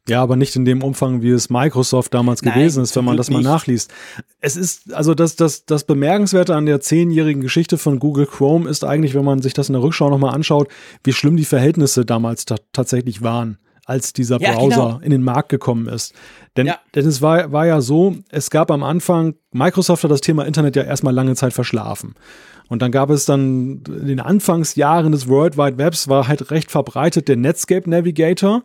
[0.08, 3.18] Ja, aber nicht in dem Umfang, wie es Microsoft damals Nein, gewesen ist, wenn man
[3.18, 3.48] das mal nicht.
[3.48, 3.91] nachliest.
[4.39, 8.86] Es ist, also das, das, das Bemerkenswerte an der zehnjährigen Geschichte von Google Chrome ist
[8.86, 10.68] eigentlich, wenn man sich das in der Rückschau nochmal anschaut,
[11.04, 15.00] wie schlimm die Verhältnisse damals tatsächlich waren, als dieser ja, Browser genau.
[15.00, 16.14] in den Markt gekommen ist.
[16.56, 16.78] Denn, ja.
[16.93, 20.76] denn es war, war ja so, es gab am Anfang, Microsoft hat das Thema Internet
[20.76, 22.14] ja erstmal lange Zeit verschlafen.
[22.68, 26.72] Und dann gab es dann in den Anfangsjahren des World Wide Webs war halt recht
[26.72, 28.63] verbreitet der Netscape Navigator.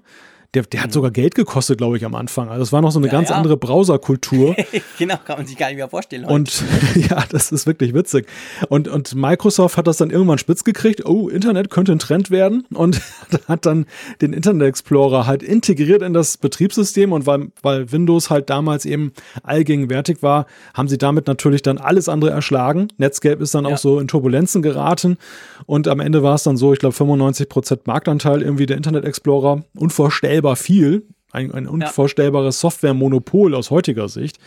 [0.55, 0.95] Der, der hat mhm.
[0.95, 2.49] sogar Geld gekostet, glaube ich, am Anfang.
[2.49, 3.37] Also es war noch so eine ja, ganz ja.
[3.37, 4.57] andere Browserkultur.
[4.99, 6.25] genau, kann man sich gar nicht mehr vorstellen.
[6.25, 6.35] Heute.
[6.35, 6.65] Und
[7.09, 8.27] ja, das ist wirklich witzig.
[8.69, 11.07] Und, und Microsoft hat das dann irgendwann spitz gekriegt.
[11.07, 12.67] Oh, Internet könnte ein Trend werden.
[12.75, 13.01] Und
[13.49, 13.87] hat dann
[14.23, 17.13] den Internet Explorer halt integriert in das Betriebssystem.
[17.13, 19.13] Und weil, weil Windows halt damals eben
[19.45, 22.89] allgegenwärtig war, haben sie damit natürlich dann alles andere erschlagen.
[22.99, 23.75] Netscape ist dann ja.
[23.75, 25.17] auch so in Turbulenzen geraten.
[25.67, 29.63] Und am Ende war es dann so, ich glaube, 95% Marktanteil irgendwie der Internet Explorer.
[29.77, 32.61] Unvorstellbar unvorstellbar viel, ein, ein unvorstellbares ja.
[32.71, 34.39] Softwaremonopol aus heutiger Sicht.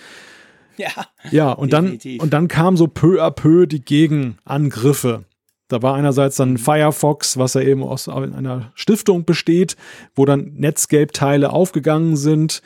[0.78, 0.90] Ja.
[1.32, 5.26] Ja, und dann, und dann kam so peu à peu die Gegenangriffe.
[5.68, 6.58] Da war einerseits dann mhm.
[6.58, 9.78] Firefox, was ja eben aus einer Stiftung besteht,
[10.16, 12.62] wo dann Netscape-Teile aufgegangen sind.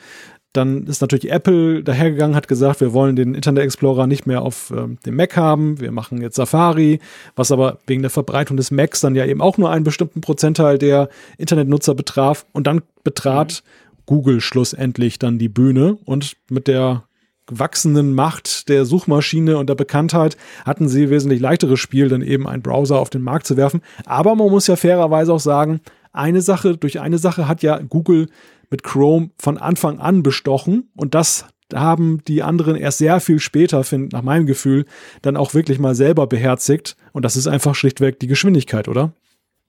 [0.52, 4.72] Dann ist natürlich Apple dahergegangen, hat gesagt, wir wollen den Internet Explorer nicht mehr auf
[4.74, 7.00] ähm, dem Mac haben, wir machen jetzt Safari,
[7.36, 10.78] was aber wegen der Verbreitung des Macs dann ja eben auch nur einen bestimmten Prozentteil
[10.78, 12.46] der Internetnutzer betraf.
[12.52, 13.98] Und dann betrat mhm.
[14.06, 17.04] Google schlussendlich dann die Bühne und mit der
[17.50, 22.62] wachsenden Macht der Suchmaschine und der Bekanntheit hatten sie wesentlich leichteres Spiel, dann eben einen
[22.62, 23.82] Browser auf den Markt zu werfen.
[24.04, 25.80] Aber man muss ja fairerweise auch sagen,
[26.12, 28.28] eine Sache, durch eine Sache hat ja Google
[28.70, 33.84] mit Chrome von Anfang an bestochen und das haben die anderen erst sehr viel später,
[33.84, 34.86] find, nach meinem Gefühl,
[35.22, 36.96] dann auch wirklich mal selber beherzigt.
[37.12, 39.12] Und das ist einfach schlichtweg die Geschwindigkeit, oder?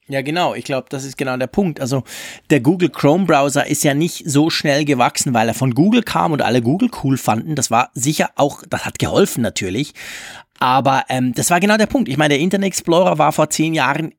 [0.07, 0.55] Ja, genau.
[0.55, 1.79] Ich glaube, das ist genau der Punkt.
[1.79, 2.03] Also
[2.49, 6.31] der Google Chrome Browser ist ja nicht so schnell gewachsen, weil er von Google kam
[6.31, 7.55] und alle Google cool fanden.
[7.55, 9.93] Das war sicher auch, das hat geholfen natürlich.
[10.59, 12.09] Aber ähm, das war genau der Punkt.
[12.09, 14.13] Ich meine, der Internet Explorer war vor zehn Jahren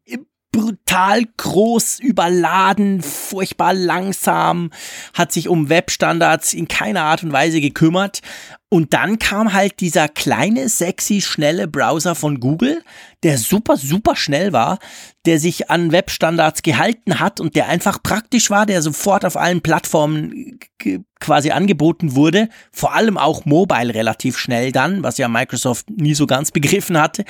[0.53, 4.71] brutal groß, überladen, furchtbar langsam,
[5.15, 8.21] hat sich um Webstandards in keiner Art und Weise gekümmert.
[8.69, 12.83] Und dann kam halt dieser kleine, sexy, schnelle Browser von Google,
[13.23, 14.79] der super, super schnell war,
[15.27, 19.61] der sich an Webstandards gehalten hat und der einfach praktisch war, der sofort auf allen
[19.61, 20.59] Plattformen
[21.21, 26.27] quasi angeboten wurde, vor allem auch mobile relativ schnell dann, was ja Microsoft nie so
[26.27, 27.27] ganz begriffen hatte.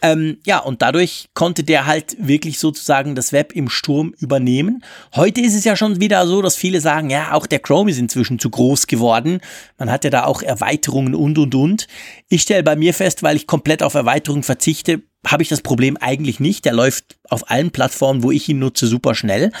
[0.00, 4.84] Ähm, ja, und dadurch konnte der halt wirklich sozusagen das Web im Sturm übernehmen.
[5.16, 7.98] Heute ist es ja schon wieder so, dass viele sagen, ja, auch der Chrome ist
[7.98, 9.40] inzwischen zu groß geworden.
[9.78, 11.88] Man hat ja da auch Erweiterungen und und und.
[12.28, 15.96] Ich stelle bei mir fest, weil ich komplett auf Erweiterungen verzichte, habe ich das Problem
[15.96, 16.64] eigentlich nicht.
[16.64, 19.52] Der läuft auf allen Plattformen, wo ich ihn nutze, super schnell.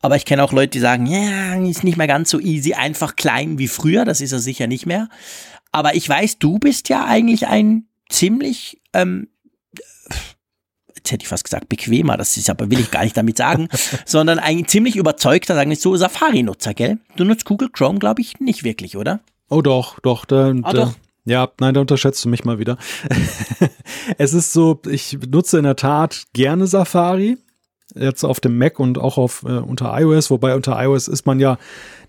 [0.00, 3.16] Aber ich kenne auch Leute, die sagen, ja, ist nicht mehr ganz so easy, einfach
[3.16, 4.04] klein wie früher.
[4.04, 5.08] Das ist er sicher nicht mehr.
[5.72, 9.28] Aber ich weiß, du bist ja eigentlich ein ziemlich, ähm,
[10.96, 13.68] jetzt hätte ich fast gesagt bequemer, das ist aber will ich gar nicht damit sagen,
[14.06, 16.98] sondern ein ziemlich überzeugter, sagen wir so, Safari-Nutzer, gell?
[17.16, 19.20] Du nutzt Google Chrome, glaube ich, nicht wirklich, oder?
[19.50, 20.24] Oh doch, doch.
[20.24, 20.94] Da, ah, doch.
[21.28, 22.78] Ja, nein, da unterschätzt du mich mal wieder.
[24.18, 27.36] es ist so, ich nutze in der Tat gerne Safari.
[27.94, 31.40] Jetzt auf dem Mac und auch auf äh, unter iOS, wobei unter iOS ist man
[31.40, 31.58] ja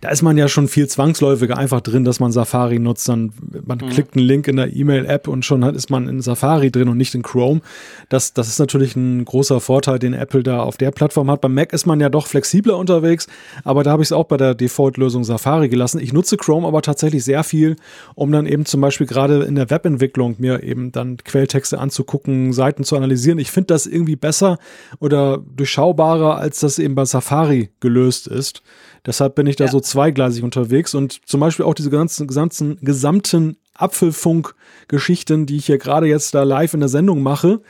[0.02, 3.10] da ist man ja schon viel zwangsläufiger einfach drin, dass man Safari nutzt.
[3.10, 3.34] Dann
[3.66, 3.90] man mhm.
[3.90, 7.16] klickt einen Link in der E-Mail-App und schon ist man in Safari drin und nicht
[7.16, 7.62] in Chrome.
[8.08, 11.42] Das, das ist natürlich ein großer Vorteil, den Apple da auf der Plattform hat.
[11.42, 13.28] Beim Mac ist man ja doch flexibler unterwegs,
[13.66, 16.00] aber da habe ich es auch bei der Default-Lösung Safari gelassen.
[16.00, 17.76] Ich nutze Chrome aber tatsächlich sehr viel,
[18.16, 22.86] um dann eben zum Beispiel gerade in der Webentwicklung mir eben dann Quelltexte anzugucken, Seiten
[22.86, 23.38] zu analysieren.
[23.38, 24.60] Ich finde das irgendwie besser
[25.00, 28.64] oder durchschaubarer, als das eben bei Safari gelöst ist.
[29.06, 29.72] Deshalb bin ich da ja.
[29.72, 35.78] so zweigleisig unterwegs und zum Beispiel auch diese ganzen, gesamten, gesamten Apfelfunk-Geschichten, die ich hier
[35.78, 37.62] gerade jetzt da live in der Sendung mache,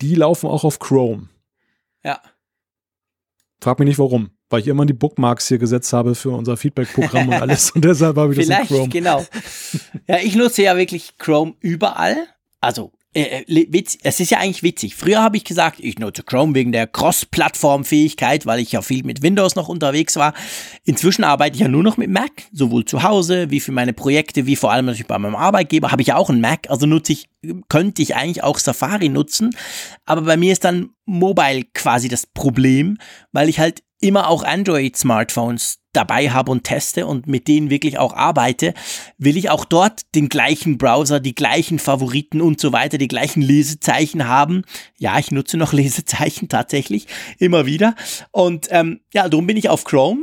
[0.00, 1.28] die laufen auch auf Chrome.
[2.04, 2.20] Ja.
[3.60, 7.28] Frag mich nicht warum, weil ich immer die Bookmarks hier gesetzt habe für unser Feedback-Programm
[7.28, 8.88] und alles und deshalb habe ich Vielleicht, das in Chrome.
[8.88, 9.26] genau.
[10.06, 12.16] Ja, ich nutze ja wirklich Chrome überall.
[12.62, 14.94] Also äh, äh witz, es ist ja eigentlich witzig.
[14.94, 19.22] Früher habe ich gesagt, ich nutze Chrome wegen der Cross-Plattform-Fähigkeit, weil ich ja viel mit
[19.22, 20.34] Windows noch unterwegs war.
[20.84, 24.46] Inzwischen arbeite ich ja nur noch mit Mac, sowohl zu Hause wie für meine Projekte,
[24.46, 27.12] wie vor allem natürlich bei meinem Arbeitgeber habe ich ja auch einen Mac, also nutze
[27.12, 27.28] ich,
[27.68, 29.56] könnte ich eigentlich auch Safari nutzen.
[30.04, 32.98] Aber bei mir ist dann Mobile quasi das Problem,
[33.32, 38.14] weil ich halt immer auch Android-Smartphones dabei habe und teste und mit denen wirklich auch
[38.14, 38.74] arbeite,
[39.18, 43.42] will ich auch dort den gleichen Browser, die gleichen Favoriten und so weiter, die gleichen
[43.42, 44.62] Lesezeichen haben.
[44.98, 47.06] Ja, ich nutze noch Lesezeichen tatsächlich
[47.38, 47.94] immer wieder.
[48.30, 50.22] Und ähm, ja, darum bin ich auf Chrome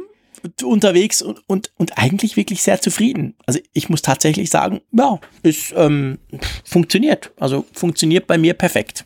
[0.64, 3.36] unterwegs und, und, und eigentlich wirklich sehr zufrieden.
[3.46, 6.20] Also ich muss tatsächlich sagen, ja, es ähm,
[6.64, 7.32] funktioniert.
[7.40, 9.06] Also funktioniert bei mir perfekt.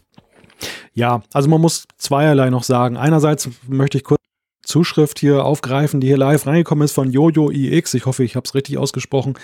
[0.93, 2.97] Ja, also man muss zweierlei noch sagen.
[2.97, 4.20] Einerseits möchte ich kurz
[4.63, 7.93] Zuschrift hier aufgreifen, die hier live reingekommen ist von Jojo IX.
[7.93, 9.35] Ich hoffe, ich habe es richtig ausgesprochen,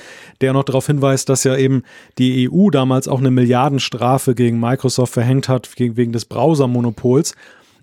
[0.41, 1.83] der noch darauf hinweist, dass ja eben
[2.17, 7.35] die EU damals auch eine Milliardenstrafe gegen Microsoft verhängt hat, wegen des Browsermonopols.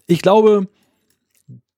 [0.07, 0.69] Ich glaube,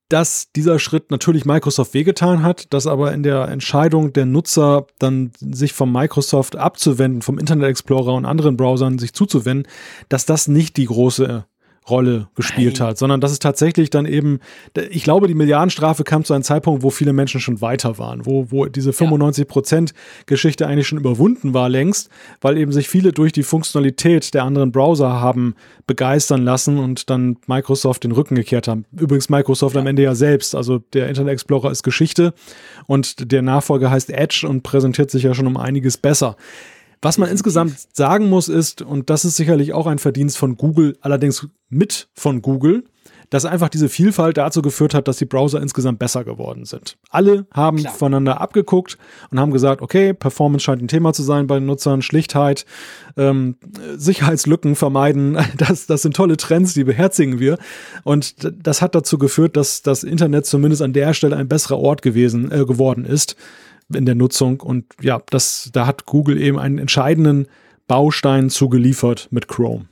[0.09, 5.33] dass dieser Schritt natürlich Microsoft wehgetan hat, dass aber in der Entscheidung der Nutzer dann
[5.41, 9.71] sich vom Microsoft abzuwenden, vom Internet Explorer und anderen Browsern sich zuzuwenden,
[10.09, 11.47] dass das nicht die große
[11.89, 12.89] Rolle gespielt Nein.
[12.89, 14.41] hat, sondern dass es tatsächlich dann eben,
[14.91, 18.51] ich glaube, die Milliardenstrafe kam zu einem Zeitpunkt, wo viele Menschen schon weiter waren, wo,
[18.51, 19.95] wo diese 95 Prozent
[20.27, 22.11] Geschichte eigentlich schon überwunden war längst,
[22.41, 25.55] weil eben sich viele durch die Funktionalität der anderen Browser haben
[25.87, 28.85] begeistern lassen und dann Microsoft den Rücken gekehrt haben.
[28.93, 29.81] Übrigens Microsoft ja.
[29.81, 32.35] am Ende ja selbst, also der Internet Explorer ist Geschichte
[32.87, 36.37] und der Nachfolger heißt Edge und präsentiert sich ja schon um einiges besser.
[37.07, 40.99] Was man insgesamt sagen muss ist, und das ist sicherlich auch ein Verdienst von Google,
[41.03, 42.83] allerdings mit von Google,
[43.31, 46.99] dass einfach diese Vielfalt dazu geführt hat, dass die Browser insgesamt besser geworden sind.
[47.09, 47.95] Alle haben Klar.
[47.95, 48.99] voneinander abgeguckt
[49.31, 52.67] und haben gesagt, okay, Performance scheint ein Thema zu sein bei den Nutzern, Schlichtheit,
[53.17, 53.55] ähm,
[53.97, 57.57] Sicherheitslücken vermeiden, das, das sind tolle Trends, die beherzigen wir.
[58.03, 62.03] Und das hat dazu geführt, dass das Internet zumindest an der Stelle ein besserer Ort
[62.03, 63.37] gewesen, äh, geworden ist
[63.93, 64.61] in der Nutzung.
[64.61, 67.47] Und ja, das, da hat Google eben einen entscheidenden
[67.87, 69.87] Baustein zugeliefert mit Chrome.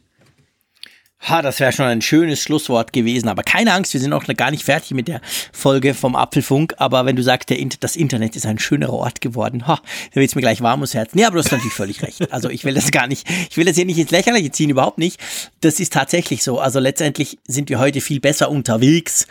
[1.26, 3.28] Ha, das wäre schon ein schönes Schlusswort gewesen.
[3.28, 5.22] Aber keine Angst, wir sind noch gar nicht fertig mit der
[5.52, 6.74] Folge vom Apfelfunk.
[6.76, 9.80] Aber wenn du sagst, der, das Internet ist ein schönerer Ort geworden, ha,
[10.10, 11.14] da wird es mir gleich warm ums Herz.
[11.14, 12.30] Nee, aber du hast natürlich völlig recht.
[12.30, 14.98] Also ich will das gar nicht, ich will das hier nicht ins Lächerliche ziehen, überhaupt
[14.98, 15.18] nicht.
[15.62, 16.58] Das ist tatsächlich so.
[16.58, 19.26] Also letztendlich sind wir heute viel besser unterwegs,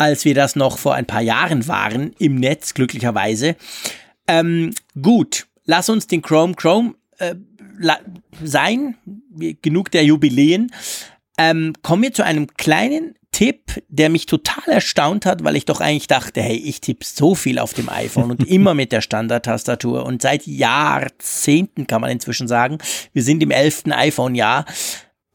[0.00, 3.54] als wir das noch vor ein paar Jahren waren, im Netz, glücklicherweise.
[4.26, 7.34] Ähm, gut, lass uns den Chrome Chrome äh,
[8.42, 8.96] sein.
[9.60, 10.72] Genug der Jubiläen.
[11.36, 15.82] Ähm, kommen wir zu einem kleinen Tipp, der mich total erstaunt hat, weil ich doch
[15.82, 20.06] eigentlich dachte, hey, ich tippe so viel auf dem iPhone und immer mit der Standardtastatur
[20.06, 22.78] und seit Jahrzehnten kann man inzwischen sagen,
[23.12, 24.64] wir sind im elften iPhone-Jahr,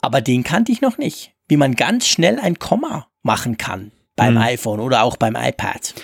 [0.00, 4.34] aber den kannte ich noch nicht, wie man ganz schnell ein Komma machen kann beim
[4.34, 4.40] mhm.
[4.40, 5.94] iPhone oder auch beim iPad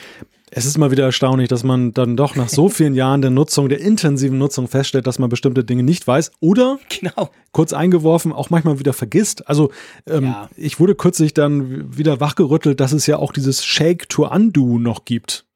[0.55, 3.71] es ist mal wieder erstaunlich, dass man dann doch nach so vielen Jahren der Nutzung,
[3.71, 7.31] der intensiven Nutzung feststellt, dass man bestimmte Dinge nicht weiß oder genau.
[7.53, 9.49] kurz eingeworfen auch manchmal wieder vergisst.
[9.49, 9.73] Also
[10.07, 10.51] ähm, ja.
[10.57, 15.07] ich wurde kürzlich dann wieder wachgerüttelt, dass es ja auch dieses Shake to Undo noch
[15.07, 15.47] gibt.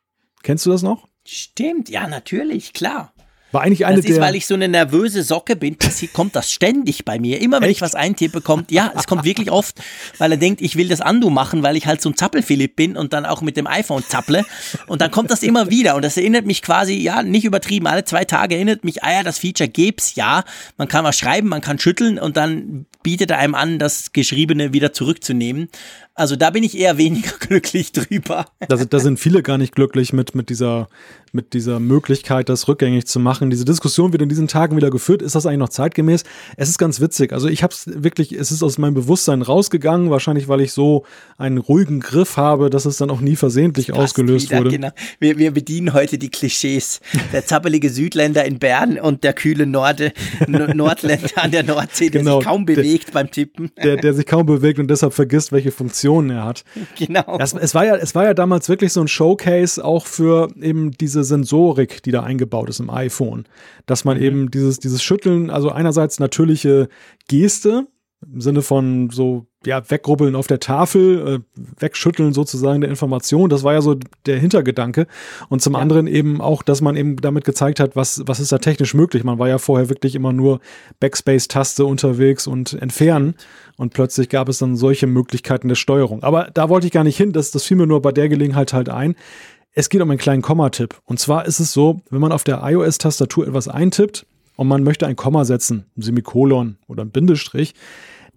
[0.43, 1.07] Kennst du das noch?
[1.27, 3.13] Stimmt, ja, natürlich, klar.
[3.57, 6.53] War eigentlich eine das ist, weil ich so eine nervöse Socke bin, passiert, kommt das
[6.53, 7.41] ständig bei mir.
[7.41, 7.79] Immer wenn Echt?
[7.79, 9.81] ich was eintippe, kommt, ja, es kommt wirklich oft,
[10.19, 12.99] weil er denkt, ich will das Undo machen, weil ich halt so ein Zappelphilipp bin
[12.99, 14.45] und dann auch mit dem iPhone zapple.
[14.87, 15.97] Und dann kommt das immer wieder.
[15.97, 19.23] Und das erinnert mich quasi, ja, nicht übertrieben, alle zwei Tage erinnert mich, ah ja,
[19.23, 20.45] das Feature gäb's, ja.
[20.77, 24.75] Man kann was schreiben, man kann schütteln und dann bietet er einem an, das Geschriebene
[24.75, 25.71] wieder zurückzunehmen.
[26.19, 28.47] Also da bin ich eher weniger glücklich drüber.
[28.67, 30.89] Da, da sind viele gar nicht glücklich mit, mit, dieser,
[31.33, 33.51] mit dieser Möglichkeit, das rückgängig zu machen.
[33.51, 35.21] Diese Diskussion wird in diesen Tagen wieder geführt.
[35.21, 36.25] Ist das eigentlich noch zeitgemäß?
[36.57, 37.35] Es ist ganz witzig.
[37.35, 41.05] Also ich habe es wirklich, es ist aus meinem Bewusstsein rausgegangen, wahrscheinlich weil ich so
[41.37, 44.71] einen ruhigen Griff habe, dass es dann auch nie versehentlich ausgelöst wieder, wurde.
[44.71, 44.91] Genau.
[45.21, 47.01] Wir, wir bedienen heute die Klischees.
[47.35, 50.15] Der zappelige Südländer in Bern und der kühle Norde,
[50.47, 53.71] Nordländer an der Nordsee, der genau, sich kaum bewegt der, beim Tippen.
[53.83, 56.65] Der, der sich kaum bewegt und deshalb vergisst, welche Funktion Funktionen er hat.
[56.99, 57.39] Genau.
[57.39, 60.93] Das, es, war ja, es war ja damals wirklich so ein Showcase auch für eben
[60.93, 63.45] diese Sensorik, die da eingebaut ist im iPhone.
[63.87, 64.23] Dass man mhm.
[64.23, 66.89] eben dieses, dieses Schütteln, also einerseits natürliche
[67.29, 67.87] Geste,
[68.23, 73.51] im Sinne von so, ja, wegrubbeln auf der Tafel, äh, wegschütteln sozusagen der Information.
[73.51, 75.07] Das war ja so der Hintergedanke.
[75.49, 75.81] Und zum ja.
[75.81, 79.23] anderen eben auch, dass man eben damit gezeigt hat, was, was ist da technisch möglich.
[79.23, 80.61] Man war ja vorher wirklich immer nur
[81.01, 83.35] Backspace-Taste unterwegs und entfernen.
[83.77, 86.23] Und plötzlich gab es dann solche Möglichkeiten der Steuerung.
[86.23, 87.33] Aber da wollte ich gar nicht hin.
[87.33, 89.15] Das, das fiel mir nur bei der Gelegenheit halt ein.
[89.73, 90.97] Es geht um einen kleinen Kommatipp.
[91.05, 94.27] Und zwar ist es so, wenn man auf der iOS-Tastatur etwas eintippt,
[94.57, 97.75] und man möchte ein Komma setzen, ein Semikolon oder ein Bindestrich,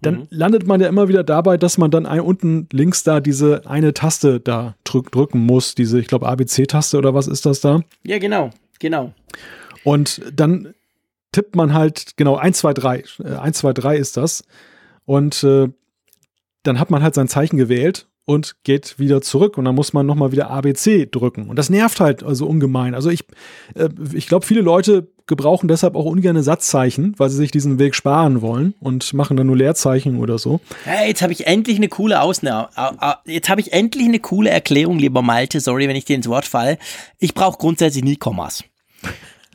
[0.02, 0.26] dann mhm.
[0.30, 3.92] landet man ja immer wieder dabei, dass man dann ein, unten links da diese eine
[3.92, 7.80] Taste da drück, drücken muss, diese, ich glaube, ABC-Taste oder was ist das da?
[8.04, 9.12] Ja, genau, genau.
[9.84, 10.74] Und dann
[11.32, 13.04] tippt man halt, genau, 1, 2, 3.
[13.40, 14.44] 1, 2, 3 ist das.
[15.04, 15.68] Und äh,
[16.62, 20.06] dann hat man halt sein Zeichen gewählt und geht wieder zurück und dann muss man
[20.06, 21.50] nochmal wieder ABC drücken.
[21.50, 22.94] Und das nervt halt also ungemein.
[22.94, 23.24] Also ich,
[23.74, 27.96] äh, ich glaube, viele Leute gebrauchen deshalb auch ungerne Satzzeichen, weil sie sich diesen Weg
[27.96, 30.60] sparen wollen und machen dann nur Leerzeichen oder so.
[30.86, 32.68] Ja, jetzt habe ich endlich eine coole Ausnahme.
[33.26, 35.58] Jetzt habe ich endlich eine coole Erklärung, lieber Malte.
[35.58, 36.78] Sorry, wenn ich dir ins Wort falle.
[37.18, 38.62] Ich brauche grundsätzlich nie Kommas.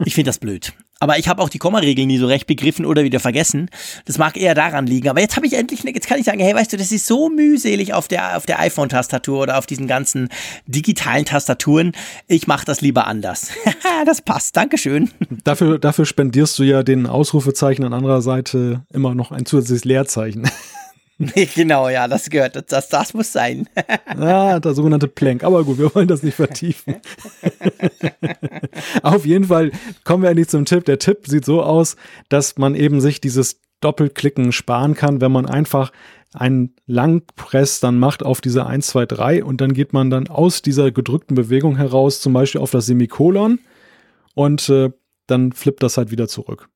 [0.04, 0.74] Ich finde das blöd.
[1.06, 3.70] Aber ich habe auch die Kommaregeln nie so recht begriffen oder wieder vergessen.
[4.06, 5.08] Das mag eher daran liegen.
[5.08, 7.30] Aber jetzt habe ich endlich, jetzt kann ich sagen, hey, weißt du, das ist so
[7.30, 10.30] mühselig auf der, auf der iPhone-Tastatur oder auf diesen ganzen
[10.66, 11.92] digitalen Tastaturen.
[12.26, 13.52] Ich mache das lieber anders.
[14.08, 14.58] das passt.
[14.58, 15.12] Dankeschön.
[15.44, 20.50] Dafür, dafür spendierst du ja den Ausrufezeichen an anderer Seite immer noch ein zusätzliches Leerzeichen.
[21.56, 23.70] genau, ja, das gehört, das, das muss sein.
[24.06, 25.44] ah, der sogenannte Plank.
[25.44, 26.96] Aber gut, wir wollen das nicht vertiefen.
[29.02, 29.72] Auf jeden Fall
[30.04, 30.84] kommen wir endlich zum Tipp.
[30.86, 31.96] Der Tipp sieht so aus,
[32.28, 35.92] dass man eben sich dieses Doppelklicken sparen kann, wenn man einfach
[36.34, 40.62] einen Langpress dann macht auf diese 1, 2, 3 und dann geht man dann aus
[40.62, 43.60] dieser gedrückten Bewegung heraus, zum Beispiel auf das Semikolon
[44.34, 44.92] und äh,
[45.28, 46.70] dann flippt das halt wieder zurück.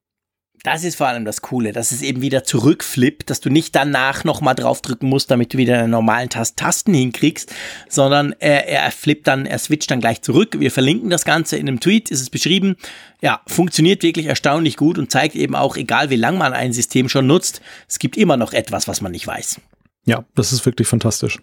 [0.64, 4.26] Das ist vor allem das Coole, dass es eben wieder zurückflippt, dass du nicht danach
[4.26, 7.54] nochmal draufdrücken musst, damit du wieder einen normalen Tast Tasten hinkriegst,
[7.88, 10.60] sondern er, er flippt dann, er switcht dann gleich zurück.
[10.60, 12.76] Wir verlinken das Ganze in einem Tweet, ist es beschrieben.
[13.22, 17.08] Ja, funktioniert wirklich erstaunlich gut und zeigt eben auch, egal wie lang man ein System
[17.08, 19.62] schon nutzt, es gibt immer noch etwas, was man nicht weiß.
[20.06, 21.40] Ja, das ist wirklich fantastisch.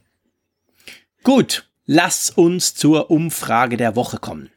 [1.22, 4.50] Gut, lass uns zur Umfrage der Woche kommen.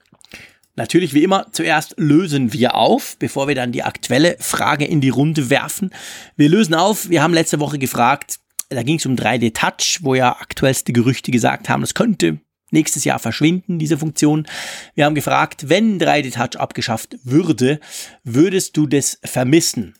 [0.80, 5.10] Natürlich wie immer, zuerst lösen wir auf, bevor wir dann die aktuelle Frage in die
[5.10, 5.92] Runde werfen.
[6.38, 8.40] Wir lösen auf, wir haben letzte Woche gefragt,
[8.70, 12.40] da ging es um 3D Touch, wo ja aktuellste Gerüchte gesagt haben, das könnte
[12.72, 14.48] nächstes Jahr verschwinden, diese Funktion.
[14.96, 17.82] Wir haben gefragt, wenn 3D Touch abgeschafft würde,
[18.24, 19.96] würdest du das vermissen?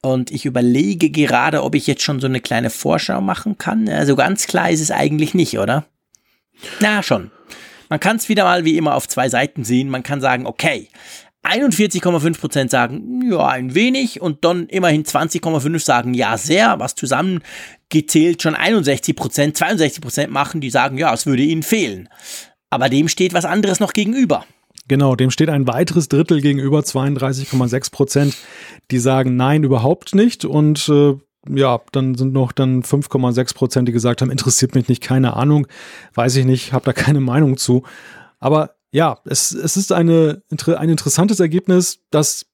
[0.00, 3.88] Und ich überlege gerade, ob ich jetzt schon so eine kleine Vorschau machen kann.
[3.88, 5.86] Also ganz klar ist es eigentlich nicht, oder?
[6.80, 7.30] Na, schon.
[7.92, 9.90] Man kann es wieder mal wie immer auf zwei Seiten sehen.
[9.90, 10.88] Man kann sagen, okay,
[11.44, 18.56] 41,5% sagen, ja, ein wenig und dann immerhin 20,5% sagen, ja, sehr, was zusammengezählt schon
[18.56, 22.08] 61%, 62% machen, die sagen, ja, es würde ihnen fehlen.
[22.70, 24.46] Aber dem steht was anderes noch gegenüber.
[24.88, 28.32] Genau, dem steht ein weiteres Drittel gegenüber 32,6%
[28.90, 30.46] die sagen nein, überhaupt nicht.
[30.46, 31.14] Und äh,
[31.48, 35.66] ja, dann sind noch dann 5,6 Prozent, die gesagt haben, interessiert mich nicht, keine Ahnung,
[36.14, 37.82] weiß ich nicht, habe da keine Meinung zu.
[38.38, 42.46] Aber ja, es, es ist eine, ein interessantes Ergebnis, das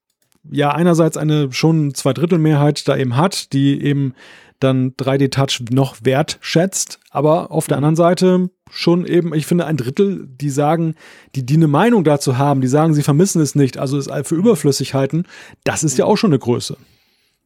[0.50, 4.14] ja einerseits eine schon Zweidrittelmehrheit da eben hat, die eben
[4.60, 10.26] dann 3D-Touch noch wertschätzt, aber auf der anderen Seite schon eben, ich finde, ein Drittel,
[10.28, 10.94] die sagen,
[11.34, 14.34] die, die eine Meinung dazu haben, die sagen, sie vermissen es nicht, also es für
[14.34, 15.24] überflüssig halten,
[15.64, 16.76] das ist ja auch schon eine Größe.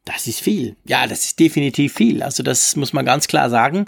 [0.04, 0.76] Das ist viel.
[0.84, 2.24] Ja, das ist definitiv viel.
[2.24, 3.84] Also das muss man ganz klar sagen.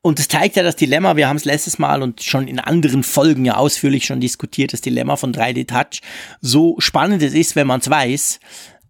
[0.00, 3.02] Und das zeigt ja das Dilemma, wir haben es letztes Mal und schon in anderen
[3.02, 6.02] Folgen ja ausführlich schon diskutiert, das Dilemma von 3D Touch.
[6.40, 8.38] So spannend es ist, wenn man es weiß.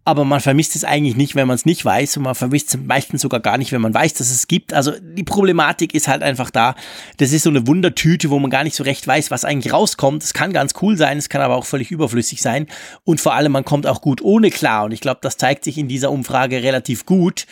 [0.07, 2.79] Aber man vermisst es eigentlich nicht, wenn man es nicht weiß und man vermisst es
[2.81, 4.73] meistens sogar gar nicht, wenn man weiß, dass es gibt.
[4.73, 6.75] Also die Problematik ist halt einfach da.
[7.17, 10.23] Das ist so eine Wundertüte, wo man gar nicht so recht weiß, was eigentlich rauskommt.
[10.23, 12.67] Es kann ganz cool sein, es kann aber auch völlig überflüssig sein
[13.03, 15.77] und vor allem man kommt auch gut ohne klar und ich glaube, das zeigt sich
[15.77, 17.45] in dieser Umfrage relativ gut.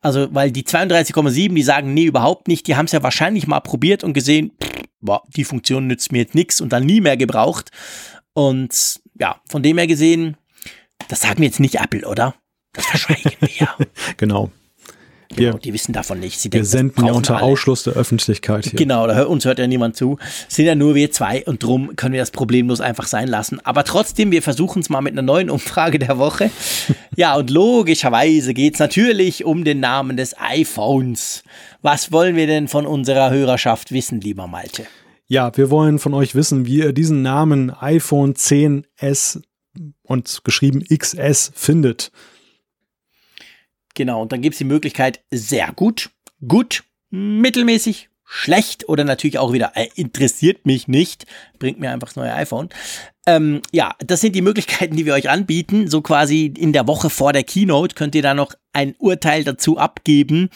[0.00, 3.60] Also, weil die 32,7, die sagen, nee, überhaupt nicht, die haben es ja wahrscheinlich mal
[3.60, 7.16] probiert und gesehen, pff, boah, die Funktion nützt mir jetzt nichts und dann nie mehr
[7.16, 7.70] gebraucht.
[8.32, 10.36] Und ja, von dem her gesehen,
[11.08, 12.34] das sagen wir jetzt nicht Apple, oder?
[12.72, 13.68] Das verschweigen wir.
[14.16, 14.50] genau.
[15.36, 16.40] Genau, die wissen davon nicht.
[16.40, 17.44] Sie wir senden ja unter alle.
[17.44, 18.76] Ausschluss der Öffentlichkeit hier.
[18.76, 20.18] Genau, da hört, uns hört ja niemand zu.
[20.48, 23.60] Sind ja nur wir zwei und drum können wir das problemlos einfach sein lassen.
[23.64, 26.50] Aber trotzdem, wir versuchen es mal mit einer neuen Umfrage der Woche.
[27.16, 31.44] ja, und logischerweise geht es natürlich um den Namen des iPhones.
[31.80, 34.86] Was wollen wir denn von unserer Hörerschaft wissen, lieber Malte?
[35.28, 39.42] Ja, wir wollen von euch wissen, wie ihr diesen Namen iPhone 10s
[40.02, 42.10] und geschrieben XS findet.
[43.94, 46.10] Genau, und dann gibt es die Möglichkeit sehr gut,
[46.46, 51.26] gut, mittelmäßig, schlecht oder natürlich auch wieder äh, interessiert mich nicht,
[51.58, 52.68] bringt mir einfach das neue iPhone.
[53.26, 55.90] Ähm, ja, das sind die Möglichkeiten, die wir euch anbieten.
[55.90, 59.78] So quasi in der Woche vor der Keynote könnt ihr da noch ein Urteil dazu
[59.78, 60.48] abgeben.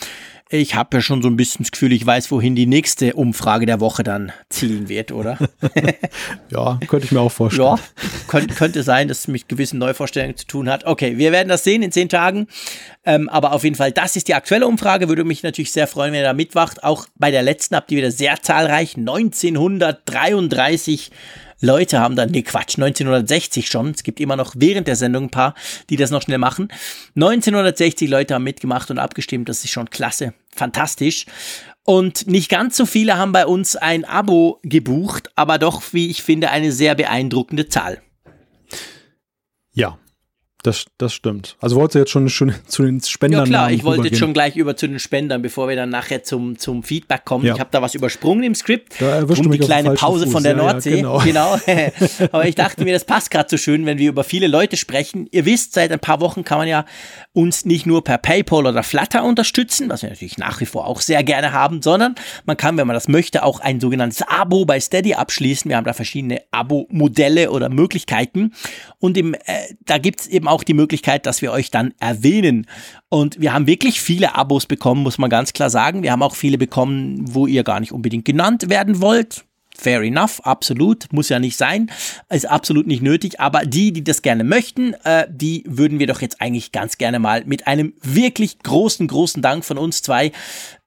[0.56, 3.66] Ich habe ja schon so ein bisschen das Gefühl, ich weiß, wohin die nächste Umfrage
[3.66, 5.36] der Woche dann zielen wird, oder?
[6.52, 7.66] ja, könnte ich mir auch vorstellen.
[7.66, 7.76] Ja,
[8.28, 10.86] könnte, könnte sein, dass es mit gewissen Neuvorstellungen zu tun hat.
[10.86, 12.46] Okay, wir werden das sehen in zehn Tagen.
[13.04, 15.08] Ähm, aber auf jeden Fall, das ist die aktuelle Umfrage.
[15.08, 16.84] Würde mich natürlich sehr freuen, wenn ihr da mitwacht.
[16.84, 18.96] Auch bei der letzten habt ihr wieder sehr zahlreich.
[18.96, 21.10] 1933
[21.60, 25.30] Leute haben dann, nee Quatsch, 1960 schon, es gibt immer noch während der Sendung ein
[25.30, 25.54] paar,
[25.90, 26.68] die das noch schnell machen.
[27.16, 31.26] 1960 Leute haben mitgemacht und abgestimmt, das ist schon klasse, fantastisch.
[31.84, 36.22] Und nicht ganz so viele haben bei uns ein Abo gebucht, aber doch, wie ich
[36.22, 38.00] finde, eine sehr beeindruckende Zahl.
[40.64, 41.58] Das, das stimmt.
[41.60, 44.32] Also wolltest du jetzt schon, schon zu den Spendern Ja klar, ich wollte jetzt schon
[44.32, 47.44] gleich über zu den Spendern, bevor wir dann nachher zum, zum Feedback kommen.
[47.44, 47.52] Ja.
[47.52, 48.94] Ich habe da was übersprungen im Skript.
[48.98, 50.32] Da erwischt um die kleine Pause Fuß.
[50.32, 51.02] von der ja, Nordsee.
[51.02, 51.58] Ja, genau.
[51.66, 51.92] genau.
[52.32, 55.28] Aber ich dachte mir, das passt gerade so schön, wenn wir über viele Leute sprechen.
[55.32, 56.86] Ihr wisst, seit ein paar Wochen kann man ja
[57.34, 61.02] uns nicht nur per PayPal oder Flutter unterstützen, was wir natürlich nach wie vor auch
[61.02, 62.14] sehr gerne haben, sondern
[62.46, 65.68] man kann, wenn man das möchte, auch ein sogenanntes Abo bei Steady abschließen.
[65.68, 68.52] Wir haben da verschiedene Abo-Modelle oder Möglichkeiten.
[68.98, 69.38] Und im, äh,
[69.84, 72.68] da gibt's eben auch die Möglichkeit, dass dass wir euch dann erwähnen.
[73.08, 76.04] Und wir haben wirklich viele Abos bekommen, muss man ganz klar sagen.
[76.04, 79.44] Wir haben auch viele bekommen, wo ihr gar nicht unbedingt genannt werden wollt.
[79.76, 81.90] Fair enough, absolut, muss ja nicht sein,
[82.30, 86.20] ist absolut nicht nötig, aber die, die das gerne möchten, äh, die würden wir doch
[86.20, 90.30] jetzt eigentlich ganz gerne mal mit einem wirklich großen, großen Dank von uns zwei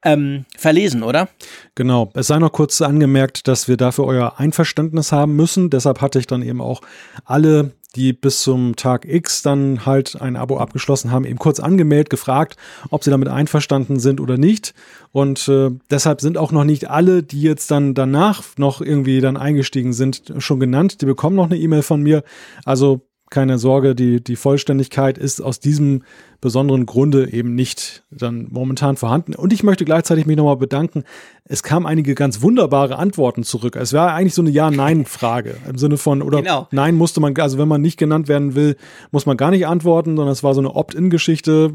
[0.05, 1.27] ähm, verlesen, oder?
[1.75, 6.19] Genau, es sei noch kurz angemerkt, dass wir dafür euer Einverständnis haben müssen, deshalb hatte
[6.19, 6.79] ich dann eben auch
[7.25, 12.09] alle die bis zum Tag X dann halt ein Abo abgeschlossen haben, eben kurz angemeldet,
[12.09, 12.55] gefragt,
[12.89, 14.73] ob sie damit einverstanden sind oder nicht.
[15.11, 19.35] Und äh, deshalb sind auch noch nicht alle, die jetzt dann danach noch irgendwie dann
[19.35, 21.01] eingestiegen sind, schon genannt.
[21.01, 22.23] Die bekommen noch eine E-Mail von mir.
[22.63, 26.03] Also keine Sorge, die, die Vollständigkeit ist aus diesem
[26.39, 29.33] besonderen Grunde eben nicht dann momentan vorhanden.
[29.35, 31.03] Und ich möchte gleichzeitig mich nochmal bedanken.
[31.43, 33.75] Es kamen einige ganz wunderbare Antworten zurück.
[33.75, 36.67] Es war eigentlich so eine Ja-Nein-Frage im Sinne von, oder genau.
[36.71, 38.77] Nein musste man, also wenn man nicht genannt werden will,
[39.11, 41.73] muss man gar nicht antworten, sondern es war so eine Opt-in-Geschichte.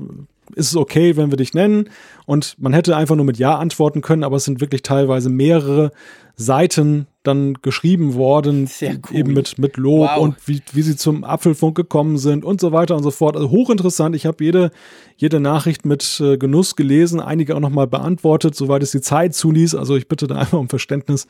[0.54, 1.90] Ist es okay, wenn wir dich nennen?
[2.24, 5.90] Und man hätte einfach nur mit Ja antworten können, aber es sind wirklich teilweise mehrere
[6.36, 8.98] Seiten dann geschrieben worden, cool.
[9.12, 10.18] eben mit, mit Lob wow.
[10.18, 13.36] und wie, wie sie zum Apfelfunk gekommen sind und so weiter und so fort.
[13.36, 14.16] Also hochinteressant.
[14.16, 14.70] Ich habe jede,
[15.16, 19.74] jede Nachricht mit äh, Genuss gelesen, einige auch nochmal beantwortet, soweit es die Zeit zuließ.
[19.74, 21.26] Also ich bitte da einfach um Verständnis,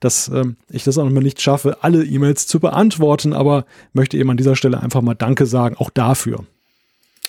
[0.00, 4.30] dass ähm, ich das auch nochmal nicht schaffe, alle E-Mails zu beantworten, aber möchte eben
[4.30, 6.44] an dieser Stelle einfach mal Danke sagen, auch dafür.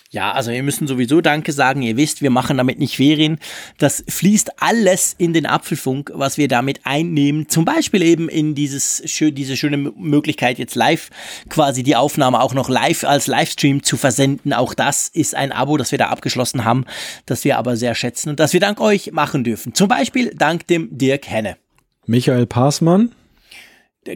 [0.10, 1.82] Ja, also wir müssen sowieso Danke sagen.
[1.82, 3.40] Ihr wisst, wir machen damit nicht Ferien.
[3.78, 7.50] Das fließt alles in den Apfelfunk, was wir damit einnehmen.
[7.50, 11.10] Zum Beispiel eben in dieses, diese schöne Möglichkeit, jetzt live
[11.50, 14.54] quasi die Aufnahme auch noch live als Livestream zu versenden.
[14.54, 16.86] Auch das ist ein Abo, das wir da abgeschlossen haben,
[17.26, 19.74] das wir aber sehr schätzen und das wir dank euch machen dürfen.
[19.74, 21.58] Zum Beispiel dank dem Dirk Henne.
[22.06, 23.12] Michael Passmann.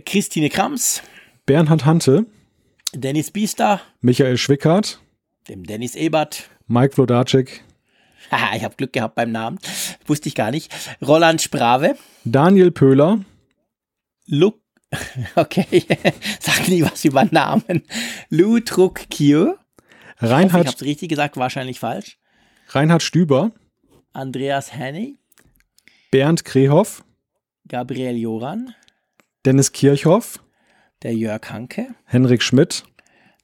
[0.06, 1.02] Christine Krams.
[1.46, 2.26] Bernhard Hante.
[2.94, 3.82] Dennis Biester.
[4.00, 5.02] Michael Schwickert
[5.48, 6.50] dem Dennis Ebert.
[6.68, 7.64] Mike Vlodacek.
[8.30, 9.60] Haha, ich habe Glück gehabt beim Namen.
[10.06, 10.74] Wusste ich gar nicht.
[11.06, 11.98] Roland Sprave.
[12.24, 13.24] Daniel Pöhler.
[14.26, 14.60] Luke.
[15.36, 15.86] Okay,
[16.42, 17.84] sag nie was über Namen.
[18.30, 19.54] Lou Truck Kieu.
[20.18, 20.66] Reinhard.
[20.66, 22.18] Ich, ich habe richtig gesagt, wahrscheinlich falsch.
[22.68, 23.52] Reinhard Stüber.
[24.14, 25.18] Andreas Henny.
[26.12, 27.06] Bernd Krehoff.
[27.68, 28.76] Gabriel Joran.
[29.46, 30.44] Dennis Kirchhoff.
[31.04, 31.96] Der Jörg Hanke.
[32.06, 32.84] Henrik Schmidt.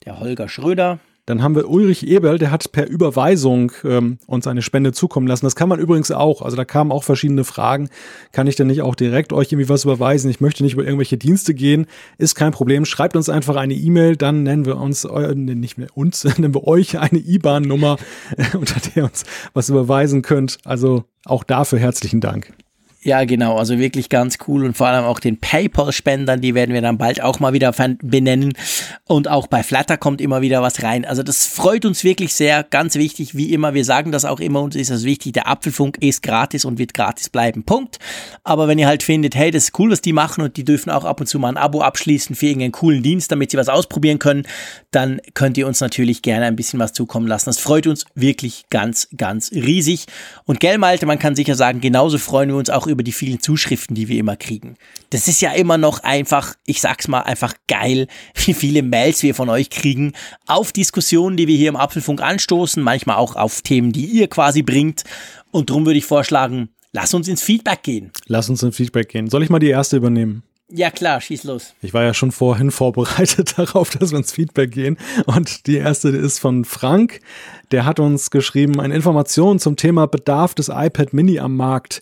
[0.06, 1.00] Der Holger Schröder.
[1.28, 5.46] Dann haben wir Ulrich Eberl, der hat per Überweisung ähm, uns eine Spende zukommen lassen.
[5.46, 6.42] Das kann man übrigens auch.
[6.42, 7.90] Also da kamen auch verschiedene Fragen.
[8.32, 10.32] Kann ich denn nicht auch direkt euch irgendwie was überweisen?
[10.32, 11.86] Ich möchte nicht über irgendwelche Dienste gehen.
[12.18, 12.86] Ist kein Problem.
[12.86, 16.66] Schreibt uns einfach eine E-Mail, dann nennen wir uns, äh, nicht mehr uns, nennen wir
[16.66, 17.98] euch eine IBAN-Nummer,
[18.54, 20.58] unter der ihr uns was überweisen könnt.
[20.64, 22.54] Also auch dafür herzlichen Dank.
[23.04, 23.58] Ja, genau.
[23.58, 27.22] Also wirklich ganz cool und vor allem auch den PayPal-Spendern, die werden wir dann bald
[27.22, 27.72] auch mal wieder
[28.02, 28.54] benennen.
[29.06, 31.06] Und auch bei Flutter kommt immer wieder was rein.
[31.06, 32.64] Also das freut uns wirklich sehr.
[32.64, 36.00] Ganz wichtig, wie immer, wir sagen das auch immer, uns ist das wichtig, der Apfelfunk
[36.02, 37.64] ist gratis und wird gratis bleiben.
[37.64, 38.00] Punkt.
[38.44, 40.90] Aber wenn ihr halt findet, hey, das ist cool, was die machen und die dürfen
[40.90, 43.70] auch ab und zu mal ein Abo abschließen für irgendeinen coolen Dienst, damit sie was
[43.70, 44.48] ausprobieren können,
[44.90, 47.46] dann könnt ihr uns natürlich gerne ein bisschen was zukommen lassen.
[47.46, 50.08] Das freut uns wirklich ganz, ganz riesig.
[50.46, 53.40] Und gell, Malte, man kann sicher sagen, genauso freuen wir uns auch über die vielen
[53.40, 54.76] Zuschriften, die wir immer kriegen.
[55.10, 58.08] Das ist ja immer noch einfach, ich sag's mal, einfach geil,
[58.46, 60.14] wie viele Mails wir von euch kriegen
[60.46, 64.62] auf Diskussionen, die wir hier im Apfelfunk anstoßen, manchmal auch auf Themen, die ihr quasi
[64.62, 65.04] bringt.
[65.52, 68.12] Und darum würde ich vorschlagen, lass uns ins Feedback gehen.
[68.28, 69.30] Lass uns ins Feedback gehen.
[69.30, 70.44] Soll ich mal die erste übernehmen?
[70.70, 71.74] Ja klar, schieß los.
[71.82, 74.98] Ich war ja schon vorhin vorbereitet darauf, dass wir ins Feedback gehen.
[75.26, 77.22] Und die erste ist von Frank.
[77.72, 82.02] Der hat uns geschrieben, eine Information zum Thema Bedarf des iPad Mini am Markt.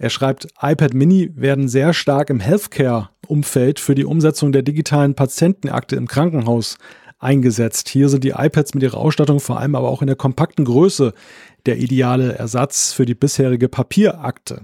[0.00, 5.94] Er schreibt, iPad Mini werden sehr stark im Healthcare-Umfeld für die Umsetzung der digitalen Patientenakte
[5.96, 6.78] im Krankenhaus
[7.18, 7.90] eingesetzt.
[7.90, 11.12] Hier sind die iPads mit ihrer Ausstattung vor allem aber auch in der kompakten Größe
[11.66, 14.62] der ideale Ersatz für die bisherige Papierakte.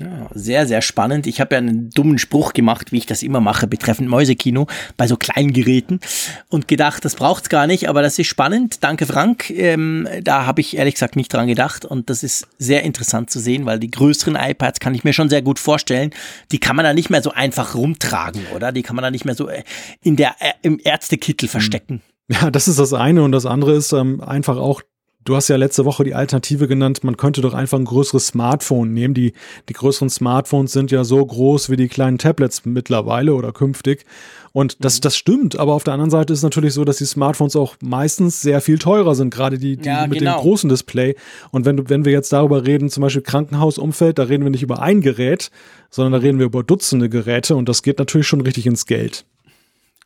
[0.00, 1.28] Ja, sehr, sehr spannend.
[1.28, 4.66] Ich habe ja einen dummen Spruch gemacht, wie ich das immer mache, betreffend Mäusekino
[4.96, 6.00] bei so kleinen Geräten
[6.48, 8.82] und gedacht, das braucht's gar nicht, aber das ist spannend.
[8.82, 9.50] Danke, Frank.
[9.50, 13.38] Ähm, da habe ich ehrlich gesagt nicht dran gedacht und das ist sehr interessant zu
[13.38, 16.10] sehen, weil die größeren iPads kann ich mir schon sehr gut vorstellen.
[16.50, 18.72] Die kann man da nicht mehr so einfach rumtragen, oder?
[18.72, 19.62] Die kann man da nicht mehr so äh,
[20.02, 22.02] in der, äh, im Ärztekittel verstecken.
[22.28, 24.80] Ja, das ist das eine und das andere ist ähm, einfach auch
[25.24, 28.92] Du hast ja letzte Woche die Alternative genannt, man könnte doch einfach ein größeres Smartphone
[28.92, 29.14] nehmen.
[29.14, 29.32] Die,
[29.70, 34.04] die größeren Smartphones sind ja so groß wie die kleinen Tablets mittlerweile oder künftig.
[34.52, 35.00] Und das, mhm.
[35.00, 37.76] das stimmt, aber auf der anderen Seite ist es natürlich so, dass die Smartphones auch
[37.80, 40.36] meistens sehr viel teurer sind, gerade die, die ja, mit genau.
[40.36, 41.16] dem großen Display.
[41.50, 44.82] Und wenn, wenn wir jetzt darüber reden, zum Beispiel Krankenhausumfeld, da reden wir nicht über
[44.82, 45.50] ein Gerät,
[45.88, 49.24] sondern da reden wir über Dutzende Geräte und das geht natürlich schon richtig ins Geld.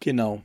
[0.00, 0.42] Genau.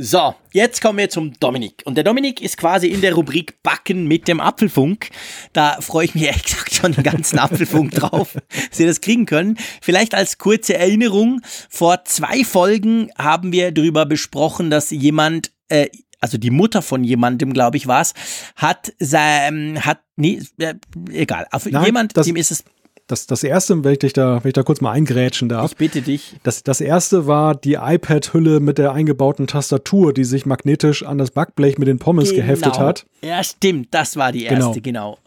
[0.00, 1.82] So, jetzt kommen wir zum Dominik.
[1.84, 5.10] Und der Dominik ist quasi in der Rubrik Backen mit dem Apfelfunk.
[5.52, 8.36] Da freue ich mich ehrlich gesagt schon den ganzen Apfelfunk drauf,
[8.70, 9.58] dass wir das kriegen können.
[9.82, 15.88] Vielleicht als kurze Erinnerung, vor zwei Folgen haben wir darüber besprochen, dass jemand, äh,
[16.20, 18.14] also die Mutter von jemandem, glaube ich, war es,
[18.54, 20.74] hat sein, hat, nee, äh,
[21.10, 22.62] egal, auf Nein, jemand, dem ist es
[23.08, 25.72] das, das erste, wenn ich, dich da, wenn ich da kurz mal eingrätschen darf.
[25.72, 26.36] Ich bitte dich.
[26.42, 31.30] Das, das erste war die iPad-Hülle mit der eingebauten Tastatur, die sich magnetisch an das
[31.30, 32.42] Backblech mit den Pommes genau.
[32.42, 33.06] geheftet hat.
[33.22, 35.16] Ja, stimmt, das war die erste, genau.
[35.16, 35.18] genau.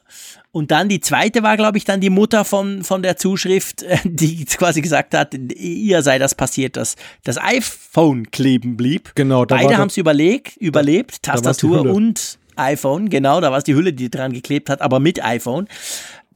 [0.54, 4.46] Und dann die zweite war, glaube ich, dann die Mutter von, von der Zuschrift, die
[4.46, 9.12] quasi gesagt hat, ihr sei das passiert, dass das iPhone kleben blieb.
[9.16, 9.46] Genau.
[9.46, 14.12] Beide haben es überlegt, überlebt, Tastatur und iPhone, genau, da war es die Hülle, die
[14.12, 15.68] dran geklebt hat, aber mit iPhone.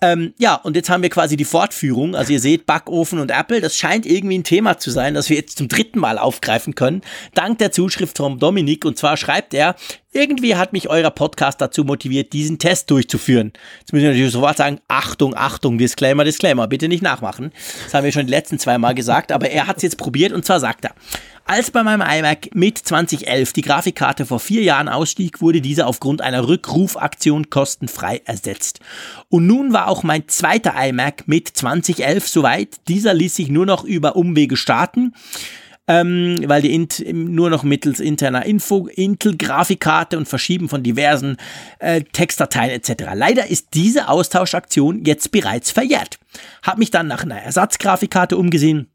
[0.02, 2.16] Ähm, ja, und jetzt haben wir quasi die Fortführung.
[2.16, 3.62] Also ihr seht Backofen und Apple.
[3.62, 7.02] Das scheint irgendwie ein Thema zu sein, das wir jetzt zum dritten Mal aufgreifen können.
[7.34, 8.84] Dank der Zuschrift vom Dominik.
[8.84, 9.76] Und zwar schreibt er,
[10.16, 13.52] irgendwie hat mich euer Podcast dazu motiviert, diesen Test durchzuführen.
[13.80, 17.52] Jetzt müssen wir natürlich sofort sagen, Achtung, Achtung, Disclaimer, Disclaimer, bitte nicht nachmachen.
[17.84, 20.32] Das haben wir schon die letzten zwei Mal gesagt, aber er hat es jetzt probiert
[20.32, 20.96] und zwar sagt er,
[21.48, 26.22] als bei meinem iMac mit 2011 die Grafikkarte vor vier Jahren ausstieg, wurde diese aufgrund
[26.22, 28.80] einer Rückrufaktion kostenfrei ersetzt.
[29.30, 32.70] Und nun war auch mein zweiter iMac mit 2011 soweit.
[32.88, 35.14] Dieser ließ sich nur noch über Umwege starten
[35.88, 41.38] ähm, weil die Int nur noch mittels interner Info, Intel-Grafikkarte und Verschieben von diversen
[41.80, 43.06] äh, Textdateien etc.
[43.14, 46.18] Leider ist diese Austauschaktion jetzt bereits verjährt.
[46.64, 48.90] Hab mich dann nach einer Ersatzgrafikkarte umgesehen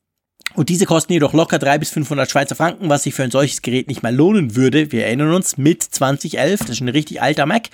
[0.55, 3.63] und diese kosten jedoch locker 300 bis 500 Schweizer Franken, was sich für ein solches
[3.63, 4.91] Gerät nicht mehr lohnen würde.
[4.91, 7.69] Wir erinnern uns, mit 2011, das ist ein richtig alter Mac.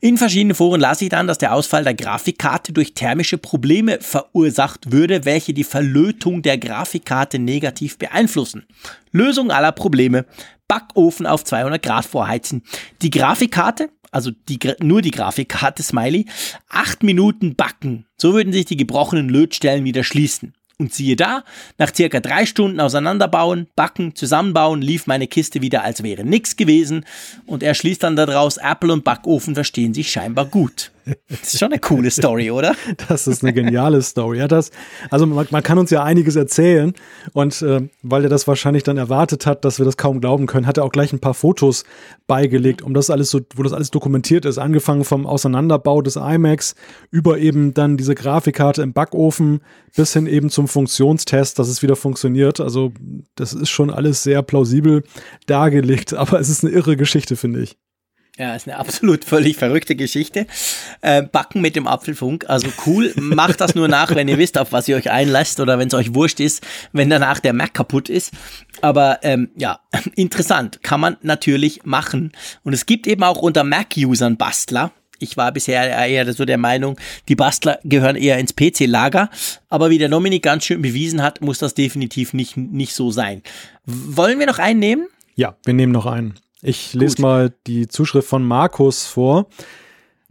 [0.00, 4.90] In verschiedenen Foren las ich dann, dass der Ausfall der Grafikkarte durch thermische Probleme verursacht
[4.90, 8.66] würde, welche die Verlötung der Grafikkarte negativ beeinflussen.
[9.12, 10.24] Lösung aller Probleme.
[10.66, 12.62] Backofen auf 200 Grad vorheizen.
[13.02, 16.26] Die Grafikkarte, also die, nur die Grafikkarte Smiley,
[16.70, 18.06] acht Minuten backen.
[18.16, 20.54] So würden sich die gebrochenen Lötstellen wieder schließen.
[20.78, 21.44] Und siehe da,
[21.78, 27.04] nach circa drei Stunden auseinanderbauen, backen, zusammenbauen, lief meine Kiste wieder, als wäre nichts gewesen.
[27.46, 30.90] Und er schließt dann daraus, Apple und Backofen verstehen sich scheinbar gut.
[31.28, 32.74] Das ist schon eine coole Story, oder?
[33.08, 34.38] Das ist eine geniale Story.
[34.38, 34.70] Ja, das,
[35.10, 36.94] also man, man kann uns ja einiges erzählen
[37.32, 40.66] und äh, weil er das wahrscheinlich dann erwartet hat, dass wir das kaum glauben können,
[40.66, 41.84] hat er auch gleich ein paar Fotos
[42.26, 46.74] beigelegt, um das alles so, wo das alles dokumentiert ist, angefangen vom Auseinanderbau des iMacs
[47.10, 49.60] über eben dann diese Grafikkarte im Backofen
[49.94, 52.60] bis hin eben zum Funktionstest, dass es wieder funktioniert.
[52.60, 52.92] Also
[53.34, 55.04] das ist schon alles sehr plausibel
[55.46, 57.76] dargelegt, aber es ist eine irre Geschichte, finde ich.
[58.36, 60.46] Ja, ist eine absolut völlig verrückte Geschichte.
[61.02, 63.12] Äh, Backen mit dem Apfelfunk, also cool.
[63.14, 65.94] Macht das nur nach, wenn ihr wisst, auf was ihr euch einlasst oder wenn es
[65.94, 68.32] euch wurscht ist, wenn danach der Mac kaputt ist.
[68.80, 69.78] Aber ähm, ja,
[70.16, 72.32] interessant, kann man natürlich machen.
[72.64, 74.90] Und es gibt eben auch unter Mac-Usern Bastler.
[75.20, 76.98] Ich war bisher eher so der Meinung,
[77.28, 79.30] die Bastler gehören eher ins PC-Lager.
[79.68, 83.42] Aber wie der Dominik ganz schön bewiesen hat, muss das definitiv nicht, nicht so sein.
[83.86, 85.06] Wollen wir noch einen nehmen?
[85.36, 86.34] Ja, wir nehmen noch einen.
[86.66, 87.22] Ich lese Gut.
[87.22, 89.48] mal die Zuschrift von Markus vor.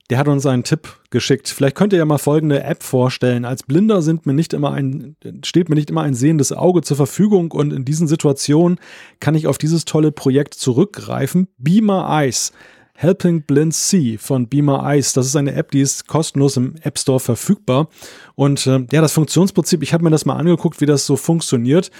[0.10, 1.48] Der hat uns einen Tipp geschickt.
[1.48, 3.46] Vielleicht könnt ihr ja mal folgende App vorstellen.
[3.46, 5.16] Als Blinder sind mir nicht immer ein,
[5.46, 8.80] steht mir nicht immer ein sehendes Auge zur Verfügung und in diesen Situationen
[9.20, 11.50] kann ich auf dieses tolle Projekt zurückgreifen.
[11.58, 12.52] Beamer Eyes.
[12.96, 15.14] Helping Blind See von Beamer Eyes.
[15.14, 17.90] Das ist eine App, die ist kostenlos im App Store verfügbar.
[18.34, 21.92] Und äh, ja, das Funktionsprinzip, ich habe mir das mal angeguckt, wie das so funktioniert.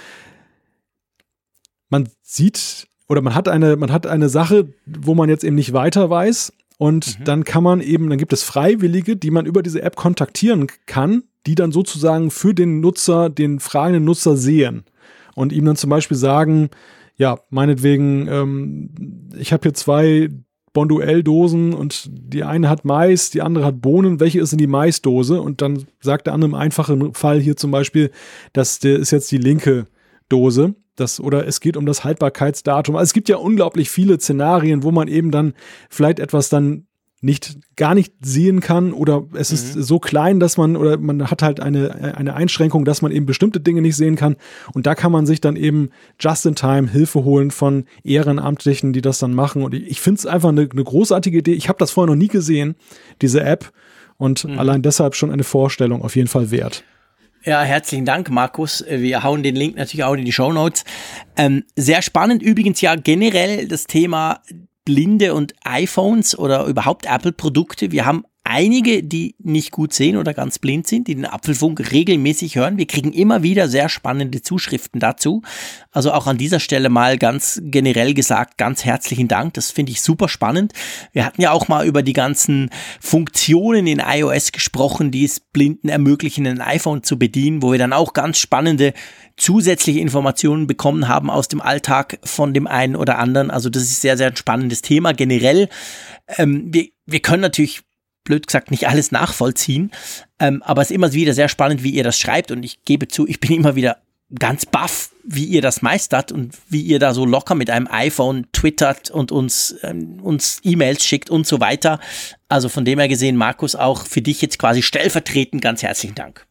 [1.88, 5.72] Man sieht oder man hat eine, man hat eine Sache, wo man jetzt eben nicht
[5.72, 6.52] weiter weiß.
[6.76, 7.24] Und mhm.
[7.24, 11.22] dann kann man eben, dann gibt es Freiwillige, die man über diese App kontaktieren kann,
[11.46, 14.84] die dann sozusagen für den Nutzer, den fragenden Nutzer sehen
[15.34, 16.70] und ihm dann zum Beispiel sagen,
[17.16, 18.90] ja, meinetwegen, ähm,
[19.38, 20.30] ich habe hier zwei
[20.72, 24.18] Bonduell-Dosen und die eine hat Mais, die andere hat Bohnen.
[24.18, 25.40] Welche ist in die Maisdose?
[25.40, 28.10] Und dann sagt der andere im einfachen Fall hier zum Beispiel,
[28.52, 29.86] das ist jetzt die linke
[30.28, 30.74] Dose.
[30.96, 32.94] Das, oder es geht um das Haltbarkeitsdatum.
[32.94, 35.54] Also es gibt ja unglaublich viele Szenarien, wo man eben dann
[35.90, 36.86] vielleicht etwas dann
[37.24, 39.54] nicht gar nicht sehen kann oder es mhm.
[39.54, 43.24] ist so klein, dass man oder man hat halt eine, eine Einschränkung, dass man eben
[43.24, 44.36] bestimmte Dinge nicht sehen kann
[44.74, 45.88] und da kann man sich dann eben
[46.20, 50.18] just in time Hilfe holen von Ehrenamtlichen, die das dann machen und ich, ich finde
[50.18, 51.54] es einfach eine, eine, großartige Idee.
[51.54, 52.74] Ich habe das vorher noch nie gesehen,
[53.22, 53.72] diese App
[54.18, 54.58] und mhm.
[54.58, 56.84] allein deshalb schon eine Vorstellung auf jeden Fall wert.
[57.46, 58.82] Ja, herzlichen Dank, Markus.
[58.88, 60.82] Wir hauen den Link natürlich auch in die Show Notes.
[61.36, 64.40] Ähm, sehr spannend übrigens ja generell das Thema
[64.86, 67.92] Blinde und iPhones oder überhaupt Apple-Produkte.
[67.92, 72.56] Wir haben einige, die nicht gut sehen oder ganz blind sind, die den Apfelfunk regelmäßig
[72.56, 72.76] hören.
[72.76, 75.42] Wir kriegen immer wieder sehr spannende Zuschriften dazu.
[75.90, 79.54] Also auch an dieser Stelle mal ganz generell gesagt, ganz herzlichen Dank.
[79.54, 80.74] Das finde ich super spannend.
[81.12, 82.68] Wir hatten ja auch mal über die ganzen
[83.00, 87.94] Funktionen in iOS gesprochen, die es Blinden ermöglichen, ein iPhone zu bedienen, wo wir dann
[87.94, 88.92] auch ganz spannende
[89.36, 93.50] zusätzliche Informationen bekommen haben aus dem Alltag von dem einen oder anderen.
[93.50, 95.68] Also das ist sehr, sehr ein spannendes Thema generell.
[96.36, 97.82] Ähm, wir, wir können natürlich
[98.24, 99.90] blöd gesagt nicht alles nachvollziehen.
[100.38, 102.50] Ähm, aber es ist immer wieder sehr spannend, wie ihr das schreibt.
[102.50, 103.98] Und ich gebe zu, ich bin immer wieder
[104.38, 108.46] ganz baff, wie ihr das meistert und wie ihr da so locker mit einem iPhone
[108.52, 112.00] twittert und uns, ähm, uns E-Mails schickt und so weiter.
[112.48, 116.46] Also von dem her gesehen, Markus, auch für dich jetzt quasi stellvertretend ganz herzlichen Dank.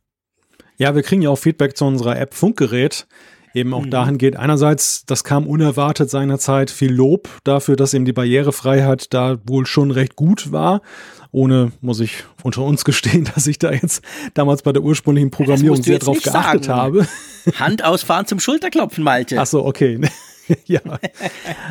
[0.78, 3.06] Ja, wir kriegen ja auch Feedback zu unserer App Funkgerät
[3.54, 3.92] eben auch mhm.
[3.92, 4.36] dahin geht.
[4.36, 9.92] Einerseits, das kam unerwartet seinerzeit, viel Lob dafür, dass eben die Barrierefreiheit da wohl schon
[9.92, 10.82] recht gut war.
[11.32, 14.04] Ohne, muss ich unter uns gestehen, dass ich da jetzt
[14.34, 16.78] damals bei der ursprünglichen Programmierung sehr drauf geachtet sagen.
[16.78, 17.08] habe.
[17.56, 19.40] Hand ausfahren zum Schulterklopfen, Malte.
[19.40, 20.00] Ach so, okay.
[20.66, 20.82] ja.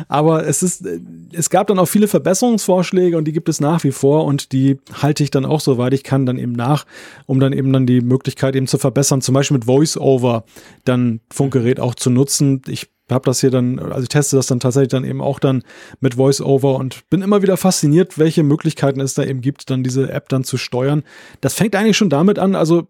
[0.07, 0.85] Aber es ist,
[1.31, 4.79] es gab dann auch viele Verbesserungsvorschläge und die gibt es nach wie vor und die
[5.01, 6.85] halte ich dann auch, soweit ich kann, dann eben nach,
[7.25, 10.45] um dann eben dann die Möglichkeit eben zu verbessern, zum Beispiel mit VoiceOver
[10.85, 12.61] dann Funkgerät auch zu nutzen.
[12.67, 15.63] Ich habe das hier dann, also ich teste das dann tatsächlich dann eben auch dann
[15.99, 20.11] mit VoiceOver und bin immer wieder fasziniert, welche Möglichkeiten es da eben gibt, dann diese
[20.11, 21.03] App dann zu steuern.
[21.41, 22.87] Das fängt eigentlich schon damit an, also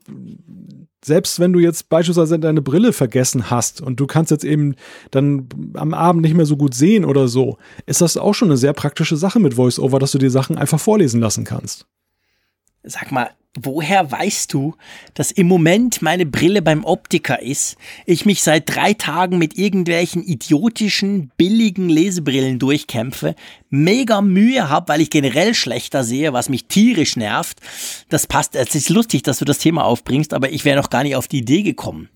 [1.04, 4.76] selbst wenn du jetzt beispielsweise deine Brille vergessen hast und du kannst jetzt eben
[5.12, 8.58] dann am Abend nicht mehr so gut sehen oder so, ist das auch schon eine
[8.58, 11.86] sehr praktische Sache mit VoiceOver, dass du dir Sachen einfach vorlesen lassen kannst.
[12.84, 13.32] Sag mal,
[13.62, 14.76] woher weißt du,
[15.14, 20.24] dass im Moment meine Brille beim Optiker ist, ich mich seit drei Tagen mit irgendwelchen
[20.24, 23.36] idiotischen, billigen Lesebrillen durchkämpfe,
[23.70, 27.60] mega Mühe habe, weil ich generell schlechter sehe, was mich tierisch nervt.
[28.10, 31.04] Das passt, es ist lustig, dass du das Thema aufbringst, aber ich wäre noch gar
[31.04, 32.10] nicht auf die Idee gekommen.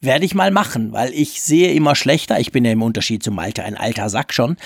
[0.00, 2.38] Werde ich mal machen, weil ich sehe immer schlechter.
[2.38, 4.56] Ich bin ja im Unterschied zum Malte ein alter Sack schon.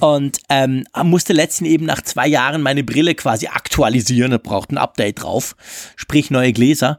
[0.00, 4.30] Und ähm, musste letztens eben nach zwei Jahren meine Brille quasi aktualisieren.
[4.30, 5.56] Da braucht ein Update drauf.
[5.96, 6.98] Sprich neue Gläser.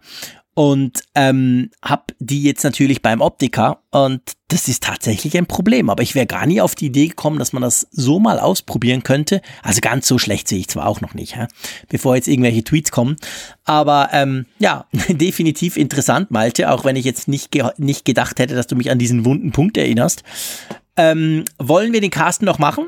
[0.55, 5.89] Und ähm, habe die jetzt natürlich beim Optiker und das ist tatsächlich ein Problem.
[5.89, 9.03] Aber ich wäre gar nie auf die Idee gekommen, dass man das so mal ausprobieren
[9.03, 9.41] könnte.
[9.63, 11.47] Also ganz so schlecht sehe ich zwar auch noch nicht, hä?
[11.89, 13.17] bevor jetzt irgendwelche Tweets kommen.
[13.65, 18.55] Aber ähm, ja, definitiv interessant, Malte, auch wenn ich jetzt nicht, ge nicht gedacht hätte,
[18.55, 20.23] dass du mich an diesen wunden Punkt erinnerst.
[20.95, 22.85] Ähm, wollen wir den Carsten noch machen?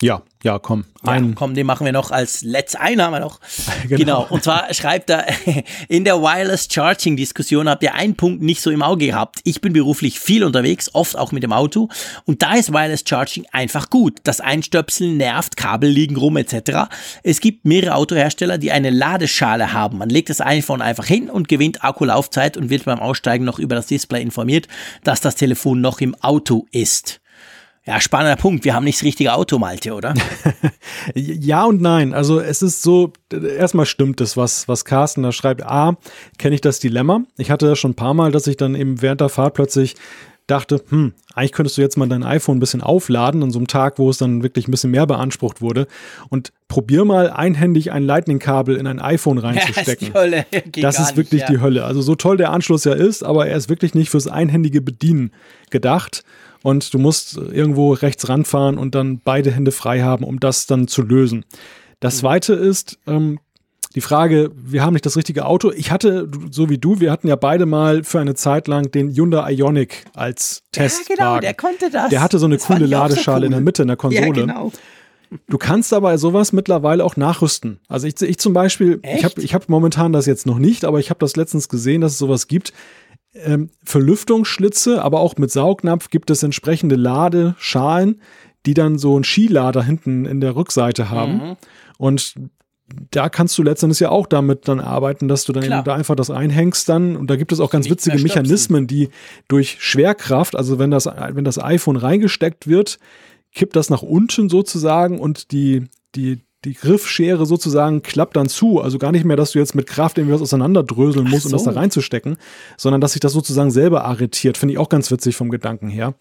[0.00, 0.84] Ja, ja, komm.
[1.02, 1.30] Ein.
[1.30, 2.44] Ja, komm, den machen wir noch als
[2.76, 3.40] einen haben wir noch.
[3.88, 3.96] Genau.
[3.98, 4.26] genau.
[4.28, 5.26] Und zwar schreibt er,
[5.88, 9.40] in der Wireless Charging Diskussion habt ihr einen Punkt nicht so im Auge gehabt.
[9.42, 11.88] Ich bin beruflich viel unterwegs, oft auch mit dem Auto.
[12.26, 14.18] Und da ist Wireless Charging einfach gut.
[14.22, 16.88] Das Einstöpseln nervt, Kabel liegen rum etc.
[17.24, 19.98] Es gibt mehrere Autohersteller, die eine Ladeschale haben.
[19.98, 23.74] Man legt das iPhone einfach hin und gewinnt Akkulaufzeit und wird beim Aussteigen noch über
[23.74, 24.68] das Display informiert,
[25.02, 27.20] dass das Telefon noch im Auto ist.
[27.88, 28.66] Ja, spannender Punkt.
[28.66, 30.12] Wir haben nicht das richtige Auto, Malte, oder?
[31.14, 32.12] ja und nein.
[32.12, 35.64] Also es ist so, erstmal stimmt es, was, was Carsten da schreibt.
[35.64, 35.96] A,
[36.36, 37.22] kenne ich das Dilemma.
[37.38, 39.96] Ich hatte das schon ein paar Mal, dass ich dann eben während der Fahrt plötzlich
[40.46, 43.68] dachte, hm, eigentlich könntest du jetzt mal dein iPhone ein bisschen aufladen an so einem
[43.68, 45.86] Tag, wo es dann wirklich ein bisschen mehr beansprucht wurde
[46.28, 50.12] und probier mal einhändig ein Lightning-Kabel in ein iPhone reinzustecken.
[50.14, 51.56] Ja, das ist, das ist wirklich nicht, ja.
[51.56, 51.84] die Hölle.
[51.86, 55.32] Also so toll der Anschluss ja ist, aber er ist wirklich nicht fürs einhändige Bedienen
[55.70, 56.22] gedacht
[56.62, 60.88] und du musst irgendwo rechts ranfahren und dann beide Hände frei haben, um das dann
[60.88, 61.44] zu lösen.
[62.00, 62.20] Das mhm.
[62.20, 63.38] zweite ist ähm,
[63.94, 65.72] die Frage, wir haben nicht das richtige Auto.
[65.72, 69.14] Ich hatte, so wie du, wir hatten ja beide mal für eine Zeit lang den
[69.14, 71.08] Hyundai Ionic als Test.
[71.08, 72.10] Ja, genau, der konnte das.
[72.10, 73.44] Der hatte so eine das coole Ladeschale so cool.
[73.46, 74.26] in der Mitte in der Konsole.
[74.26, 74.72] Ja, genau.
[75.46, 77.80] Du kannst aber sowas mittlerweile auch nachrüsten.
[77.88, 79.18] Also ich, ich zum Beispiel, Echt?
[79.18, 82.00] ich habe ich hab momentan das jetzt noch nicht, aber ich habe das letztens gesehen,
[82.00, 82.72] dass es sowas gibt
[83.44, 88.20] ähm, für Lüftungsschlitze, aber auch mit Saugnapf gibt es entsprechende Ladeschalen,
[88.66, 91.32] die dann so einen Skilader hinten in der Rückseite haben.
[91.32, 91.56] Mhm.
[91.98, 92.34] Und
[93.10, 96.16] da kannst du letztendlich ja auch damit dann arbeiten, dass du dann eben da einfach
[96.16, 97.16] das einhängst dann.
[97.16, 99.10] Und da gibt es auch ganz witzige Mechanismen, die
[99.46, 102.98] durch Schwerkraft, also wenn das, wenn das iPhone reingesteckt wird,
[103.54, 105.84] kippt das nach unten sozusagen und die,
[106.14, 108.80] die, die Griffschere sozusagen klappt dann zu.
[108.80, 111.48] Also gar nicht mehr, dass du jetzt mit Kraft irgendwie was auseinanderdröseln musst, so.
[111.48, 112.36] um das da reinzustecken,
[112.76, 114.58] sondern dass sich das sozusagen selber arretiert.
[114.58, 116.14] Finde ich auch ganz witzig vom Gedanken her.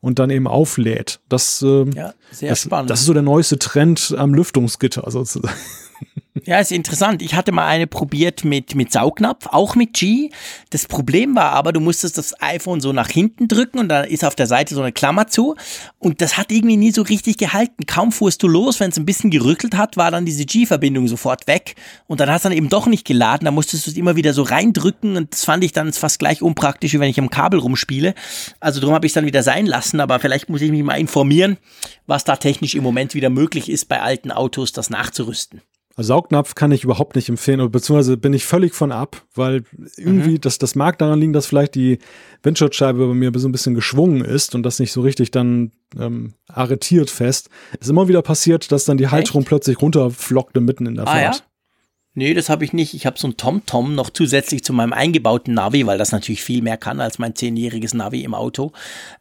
[0.00, 1.20] Und dann eben auflädt.
[1.28, 2.90] Das, äh, ja, sehr das, spannend.
[2.90, 5.54] Das ist so der neueste Trend am Lüftungsgitter sozusagen.
[6.44, 7.22] Ja, ist interessant.
[7.22, 10.30] Ich hatte mal eine probiert mit, mit Saugnapf, auch mit G.
[10.70, 14.24] Das Problem war aber, du musstest das iPhone so nach hinten drücken und dann ist
[14.24, 15.54] auf der Seite so eine Klammer zu.
[15.98, 17.86] Und das hat irgendwie nie so richtig gehalten.
[17.86, 21.46] Kaum fuhrst du los, wenn es ein bisschen gerüttelt hat, war dann diese G-Verbindung sofort
[21.46, 21.76] weg.
[22.08, 23.44] Und dann hast du dann eben doch nicht geladen.
[23.44, 25.16] Da musstest du es immer wieder so reindrücken.
[25.16, 28.14] Und das fand ich dann fast gleich unpraktisch, wie wenn ich am Kabel rumspiele.
[28.58, 30.00] Also darum habe ich es dann wieder sein lassen.
[30.00, 31.56] Aber vielleicht muss ich mich mal informieren,
[32.06, 35.60] was da technisch im Moment wieder möglich ist, bei alten Autos das nachzurüsten.
[35.96, 39.64] Saugnapf kann ich überhaupt nicht empfehlen, beziehungsweise bin ich völlig von ab, weil
[39.96, 40.40] irgendwie, mhm.
[40.40, 41.98] das, das mag daran liegen, dass vielleicht die
[42.42, 46.34] Windschutzscheibe bei mir so ein bisschen geschwungen ist und das nicht so richtig dann ähm,
[46.48, 47.50] arretiert fest.
[47.74, 49.48] Es ist immer wieder passiert, dass dann die Halterung Echt?
[49.48, 51.36] plötzlich runterflockte mitten in der ah, Fahrt.
[51.36, 51.42] Ja?
[52.14, 52.94] Nee, das habe ich nicht.
[52.94, 56.62] Ich habe so ein TomTom noch zusätzlich zu meinem eingebauten Navi, weil das natürlich viel
[56.62, 58.72] mehr kann als mein zehnjähriges Navi im Auto.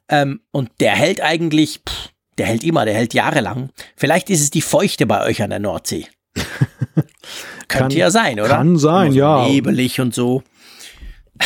[0.10, 3.70] Ähm, und der hält eigentlich, pff, der hält immer, der hält jahrelang.
[3.96, 6.08] Vielleicht ist es die Feuchte bei euch an der Nordsee.
[7.68, 8.50] Könnte ja sein, oder?
[8.50, 9.48] Kann sein, ja.
[9.48, 10.44] Nebelig und so.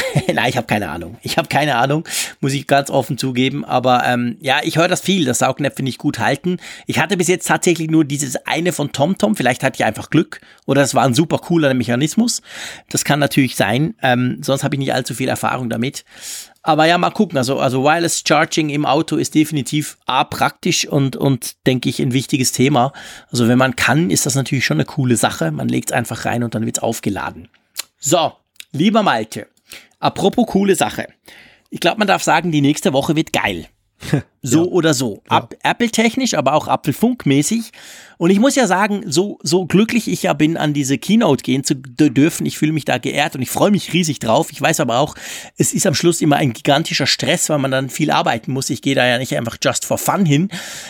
[0.34, 1.18] Nein, ich habe keine Ahnung.
[1.22, 2.08] Ich habe keine Ahnung,
[2.42, 3.66] muss ich ganz offen zugeben.
[3.66, 6.58] Aber ähm, ja, ich höre das viel, dass Saugnäpfe nicht gut halten.
[6.88, 9.36] Ich hatte bis jetzt tatsächlich nur dieses eine von TomTom.
[9.36, 12.42] Vielleicht hatte ich einfach Glück oder es war ein super cooler Mechanismus.
[12.90, 13.96] Das kann natürlich sein.
[14.02, 16.06] Ähm, sonst habe ich nicht allzu viel Erfahrung damit.
[16.66, 17.38] Aber ja, mal gucken.
[17.38, 22.12] Also, also Wireless Charging im Auto ist definitiv A, praktisch und, und denke ich, ein
[22.12, 22.92] wichtiges Thema.
[23.32, 25.52] Also wenn man kann, ist das natürlich schon eine coole Sache.
[25.52, 27.50] Man legt es einfach rein und dann wird es aufgeladen.
[28.00, 28.34] So,
[28.72, 29.48] lieber Malte,
[30.06, 31.08] apropos coole Sache.
[31.70, 33.68] Ich glaube, man darf sagen, die nächste Woche wird geil.
[34.48, 34.72] So ja.
[34.72, 35.24] oder so.
[35.32, 35.50] Ja.
[35.64, 37.72] Apple-technisch, aber auch Apfelfunk-mäßig.
[38.20, 41.64] Und ich muss ja sagen, so, so glücklich ich ja bin, an diese Keynote gehen
[41.64, 44.52] zu dürfen, ich fühle mich da geehrt und ich freue mich riesig drauf.
[44.52, 45.16] Ich weiß aber auch,
[45.58, 48.70] es ist am Schluss immer ein gigantischer Stress, weil man dann viel arbeiten muss.
[48.70, 50.50] Ich gehe da ja nicht einfach just for fun hin.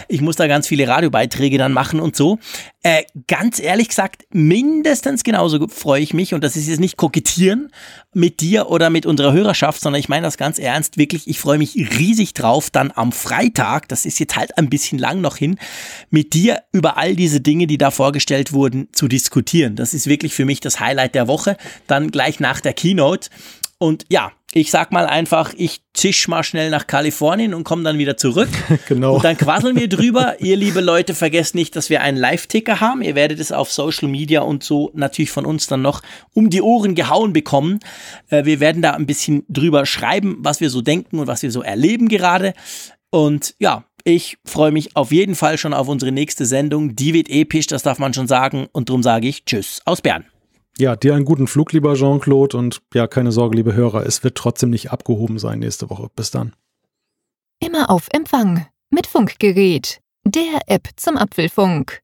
[0.09, 2.39] Ich muss da ganz viele Radiobeiträge dann machen und so.
[2.85, 7.71] Äh, ganz ehrlich gesagt, mindestens genauso freue ich mich und das ist jetzt nicht kokettieren
[8.13, 11.57] mit dir oder mit unserer Hörerschaft, sondern ich meine das ganz ernst, wirklich, ich freue
[11.57, 15.57] mich riesig drauf, dann am Freitag, das ist jetzt halt ein bisschen lang noch hin,
[16.11, 19.75] mit dir über all diese Dinge, die da vorgestellt wurden, zu diskutieren.
[19.75, 21.57] Das ist wirklich für mich das Highlight der Woche.
[21.87, 23.31] Dann gleich nach der Keynote.
[23.77, 27.97] Und ja, ich sag mal einfach, ich zisch mal schnell nach Kalifornien und komme dann
[27.97, 28.47] wieder zurück.
[28.87, 29.15] genau.
[29.15, 30.39] Und dann quasseln wir drüber.
[30.39, 33.01] Ihr liebe Leute, vergesst nicht, dass wir einen Live-Ticker haben.
[33.01, 36.01] Ihr werdet es auf Social Media und so natürlich von uns dann noch
[36.33, 37.79] um die Ohren gehauen bekommen.
[38.29, 41.51] Äh, wir werden da ein bisschen drüber schreiben, was wir so denken und was wir
[41.51, 42.53] so erleben gerade.
[43.09, 46.95] Und ja, ich freue mich auf jeden Fall schon auf unsere nächste Sendung.
[46.95, 48.67] Die wird episch, das darf man schon sagen.
[48.71, 50.25] Und darum sage ich Tschüss aus Bern.
[50.77, 52.57] Ja, dir einen guten Flug, lieber Jean-Claude.
[52.57, 56.09] Und ja, keine Sorge, liebe Hörer, es wird trotzdem nicht abgehoben sein nächste Woche.
[56.15, 56.53] Bis dann.
[57.59, 62.01] Immer auf Empfang mit Funkgerät, der App zum Apfelfunk.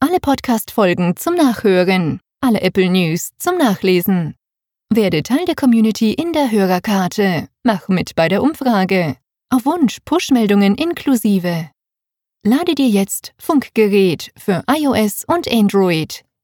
[0.00, 4.34] Alle Podcast-Folgen zum Nachhören, alle Apple News zum Nachlesen.
[4.92, 7.48] Werde Teil der Community in der Hörerkarte.
[7.62, 9.16] Mach mit bei der Umfrage.
[9.48, 11.70] Auf Wunsch Push-Meldungen inklusive.
[12.44, 16.24] Lade dir jetzt Funkgerät für iOS und Android